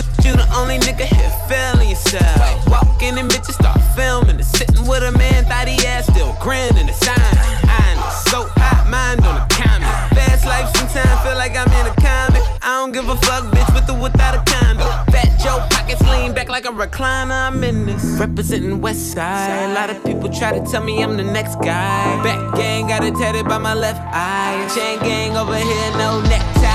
You. 0.00 0.30
You, 0.30 0.36
the 0.36 0.46
only 0.54 0.78
nigga 0.78 1.04
here 1.04 1.32
feeling 1.48 1.90
yourself. 1.90 2.68
Walk 2.68 3.02
in 3.02 3.18
and 3.18 3.28
bitches 3.30 3.54
start 3.54 3.80
filming 3.96 4.36
and 4.36 4.44
sitting 4.44 4.86
with 4.86 5.02
a 5.02 5.12
man, 5.12 5.44
thought 5.44 5.66
he 5.66 5.80
had 5.84 6.04
still 6.04 6.36
grinning 6.40 6.86
the 6.86 6.92
sign. 6.92 7.16
I 7.16 7.94
know, 7.96 8.10
so 8.30 8.48
hot, 8.60 8.88
mind 8.88 9.24
on 9.24 9.34
the 9.40 9.46
comment. 9.54 9.90
Fast 10.14 10.44
life 10.46 10.68
sometimes 10.76 11.20
feel 11.24 11.36
like 11.36 11.56
I'm 11.56 11.72
in 11.72 11.86
a 11.86 11.94
comic. 11.96 12.42
I 12.62 12.78
don't 12.78 12.92
give 12.92 13.08
a 13.08 13.16
fuck, 13.16 13.44
bitch, 13.52 13.74
with 13.74 13.88
or 13.88 13.98
without 14.00 14.34
a 14.34 14.42
condo. 14.44 14.84
Fat 15.10 15.40
Joe 15.42 15.66
pockets 15.70 16.02
lean 16.02 16.34
back 16.34 16.48
like 16.48 16.66
a 16.66 16.72
recliner. 16.72 17.48
I'm 17.48 17.64
in 17.64 17.86
this. 17.86 18.04
Representing 18.20 18.80
West 18.80 19.12
Side. 19.12 19.70
A 19.70 19.74
lot 19.74 19.90
of 19.90 20.04
people 20.04 20.28
try 20.28 20.56
to 20.56 20.64
tell 20.70 20.84
me 20.84 21.02
I'm 21.02 21.16
the 21.16 21.24
next 21.24 21.56
guy. 21.56 22.22
Back 22.22 22.54
gang 22.54 22.88
got 22.88 23.02
it 23.02 23.14
tatted 23.14 23.46
by 23.46 23.58
my 23.58 23.74
left 23.74 24.00
eye. 24.12 24.68
Chain 24.74 24.98
gang 25.00 25.36
over 25.36 25.56
here, 25.56 25.90
no 25.96 26.20
neckties. 26.22 26.69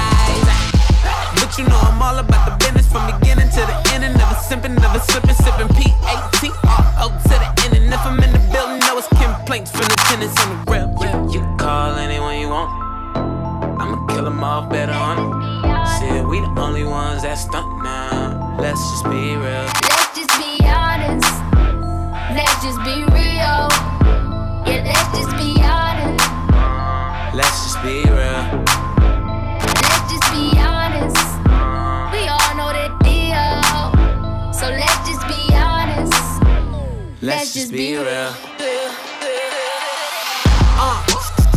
But 1.46 1.60
you 1.60 1.68
know 1.70 1.78
I'm 1.78 2.02
all 2.02 2.18
about 2.18 2.50
the 2.50 2.58
business 2.58 2.92
from 2.92 3.06
beginning 3.06 3.50
to 3.54 3.62
the 3.70 3.78
end. 3.94 4.04
And 4.04 4.18
never 4.18 4.34
simping, 4.34 4.82
never 4.82 4.98
slipping, 4.98 5.38
sipping 5.38 5.70
P-A-T-R-O 5.78 7.06
to 7.22 7.36
the 7.38 7.50
end. 7.62 7.78
And 7.78 7.94
if 7.94 8.02
I'm 8.02 8.18
in 8.18 8.34
the 8.34 8.42
building, 8.50 8.80
no 8.82 8.98
it's 8.98 9.06
complaints 9.14 9.70
from 9.70 9.86
the 9.86 9.96
tenants 10.10 10.34
on 10.42 10.50
the 10.50 10.58
real. 10.66 10.90
You, 10.98 11.38
you 11.38 11.58
call 11.58 12.02
anyone 12.02 12.40
you 12.40 12.50
want. 12.50 12.74
I'ma 13.78 14.08
kill 14.08 14.24
them 14.24 14.44
off 14.44 14.72
better 14.72 14.92
on 14.92 15.22
it. 15.22 15.86
Shit, 16.02 16.26
we 16.26 16.42
the 16.42 16.50
only 16.58 16.84
ones 16.84 17.22
that 17.22 17.36
stunt 17.36 17.70
now. 17.84 18.58
Let's 18.60 18.82
just 18.90 19.06
be 19.06 19.38
real. 19.38 19.70
Let's 19.86 20.18
just 20.18 20.34
be 20.42 20.66
honest. 20.66 21.30
Let's 22.34 22.58
just 22.66 22.82
be 22.82 23.06
real. 23.14 23.70
Yeah, 24.66 24.82
let's 24.82 25.14
just 25.14 25.38
be 25.38 25.62
honest. 25.62 26.26
Let's 27.38 27.70
just 27.70 27.78
be 27.86 28.02
real. 28.10 28.35
Just 37.26 37.72
be 37.72 37.96
real. 37.96 38.06
Uh, 40.78 41.06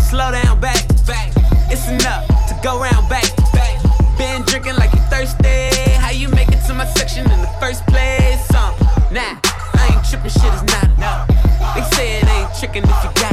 slow 0.08 0.30
down, 0.32 0.58
back, 0.60 0.86
back. 1.06 1.32
It's 1.70 1.88
enough 1.88 2.26
to 2.48 2.58
go 2.62 2.80
round, 2.80 3.08
back, 3.08 3.24
back. 3.52 3.76
Been 4.16 4.42
drinking 4.42 4.76
like 4.76 4.92
you 4.94 5.00
thirsty. 5.10 5.70
How 6.00 6.10
you 6.10 6.28
make 6.28 6.48
it 6.48 6.64
to 6.66 6.74
my 6.74 6.86
section 6.86 7.30
in 7.30 7.40
the 7.40 7.50
first 7.60 7.86
place? 7.86 8.48
Uh, 8.54 8.72
nah, 9.12 9.36
I 9.74 9.90
ain't 9.92 10.04
tripping, 10.08 10.30
shit 10.30 10.54
is 10.54 10.62
not 10.64 10.84
enough. 10.96 11.28
They 11.74 11.82
say 11.96 12.18
it 12.18 12.26
ain't 12.26 12.54
tricking 12.58 12.84
if 12.84 13.04
you 13.04 13.10
got 13.20 13.27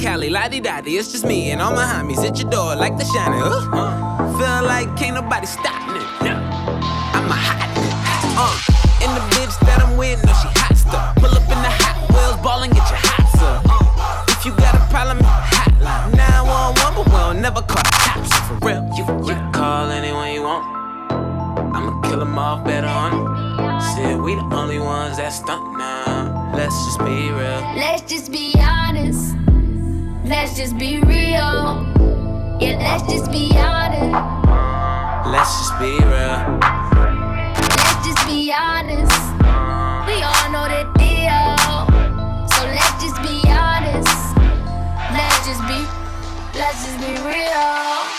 Cali, 0.00 0.30
la 0.30 0.48
di 0.48 0.60
da 0.60 0.80
It's 0.82 1.12
just 1.12 1.26
me 1.26 1.50
and 1.50 1.60
all 1.60 1.74
my 1.74 1.84
homies 1.84 2.24
at 2.26 2.40
your 2.40 2.50
door 2.50 2.74
like 2.74 2.96
the 2.96 3.04
shining. 3.04 3.42
Uh, 3.42 3.68
uh, 3.70 4.38
feel 4.38 4.66
like 4.66 4.88
can't 4.96 5.14
nobody 5.14 5.46
stop 5.46 5.76
me. 5.92 6.00
I'm 7.12 7.28
a 7.28 7.36
hot 7.36 7.68
nigga. 7.76 7.92
Uh, 8.40 9.04
and 9.04 9.12
the 9.12 9.20
bitch 9.36 9.52
that 9.66 9.82
I'm 9.84 9.98
with, 9.98 10.24
no, 10.24 10.32
she 10.40 10.48
hot 10.56 10.74
stuff. 10.74 11.16
Pull 11.16 11.28
up 11.28 11.42
in 11.42 11.60
the 11.60 11.72
hot 11.84 12.00
wheels, 12.08 12.40
ball 12.40 12.62
and 12.62 12.72
get 12.72 12.88
your 12.88 12.96
hot 12.96 13.28
up. 13.44 13.62
Uh, 13.68 14.24
if 14.32 14.46
you 14.46 14.52
got 14.56 14.74
a 14.74 14.80
problem, 14.88 15.18
hotline 15.20 16.16
911, 16.16 16.96
but 16.96 17.06
we'll 17.12 17.34
never 17.34 17.60
call 17.60 17.84
the 17.84 17.96
cops 18.00 18.32
for 18.48 18.56
real. 18.64 18.80
You, 18.96 19.04
you 19.28 19.34
can 19.36 19.52
call 19.52 19.90
anyone 19.90 20.32
you 20.32 20.44
want. 20.44 20.64
I'ma 21.76 22.00
kill 22.08 22.20
them 22.20 22.38
off 22.38 22.64
better 22.64 22.88
on 22.88 23.10
them. 23.12 23.80
Said 23.92 24.18
we 24.18 24.34
the 24.34 24.48
only 24.56 24.78
ones 24.78 25.18
that 25.18 25.28
stunt 25.28 25.76
now. 25.76 26.52
Let's 26.56 26.74
just 26.86 26.98
be 27.00 27.28
real. 27.28 27.60
Let's 27.76 28.00
just 28.08 28.32
be 28.32 28.54
honest. 28.56 29.39
Let's 30.30 30.56
just 30.56 30.78
be 30.78 31.00
real. 31.00 31.84
Yeah, 32.60 32.78
let's 32.78 33.02
just 33.12 33.32
be 33.32 33.50
honest. 33.56 34.14
Let's 35.26 35.58
just 35.58 35.76
be 35.80 35.90
real. 36.06 36.38
Let's 37.58 38.06
just 38.06 38.24
be 38.28 38.52
honest. 38.56 39.10
We 40.06 40.22
all 40.22 40.46
know 40.54 40.68
the 40.70 40.86
deal. 41.02 41.58
So 42.46 42.62
let's 42.62 43.02
just 43.02 43.20
be 43.26 43.42
honest. 43.50 44.36
Let's 45.10 45.46
just 45.48 45.66
be, 45.66 45.82
let's 46.56 46.78
just 46.86 47.00
be 47.00 47.12
real. 47.26 48.09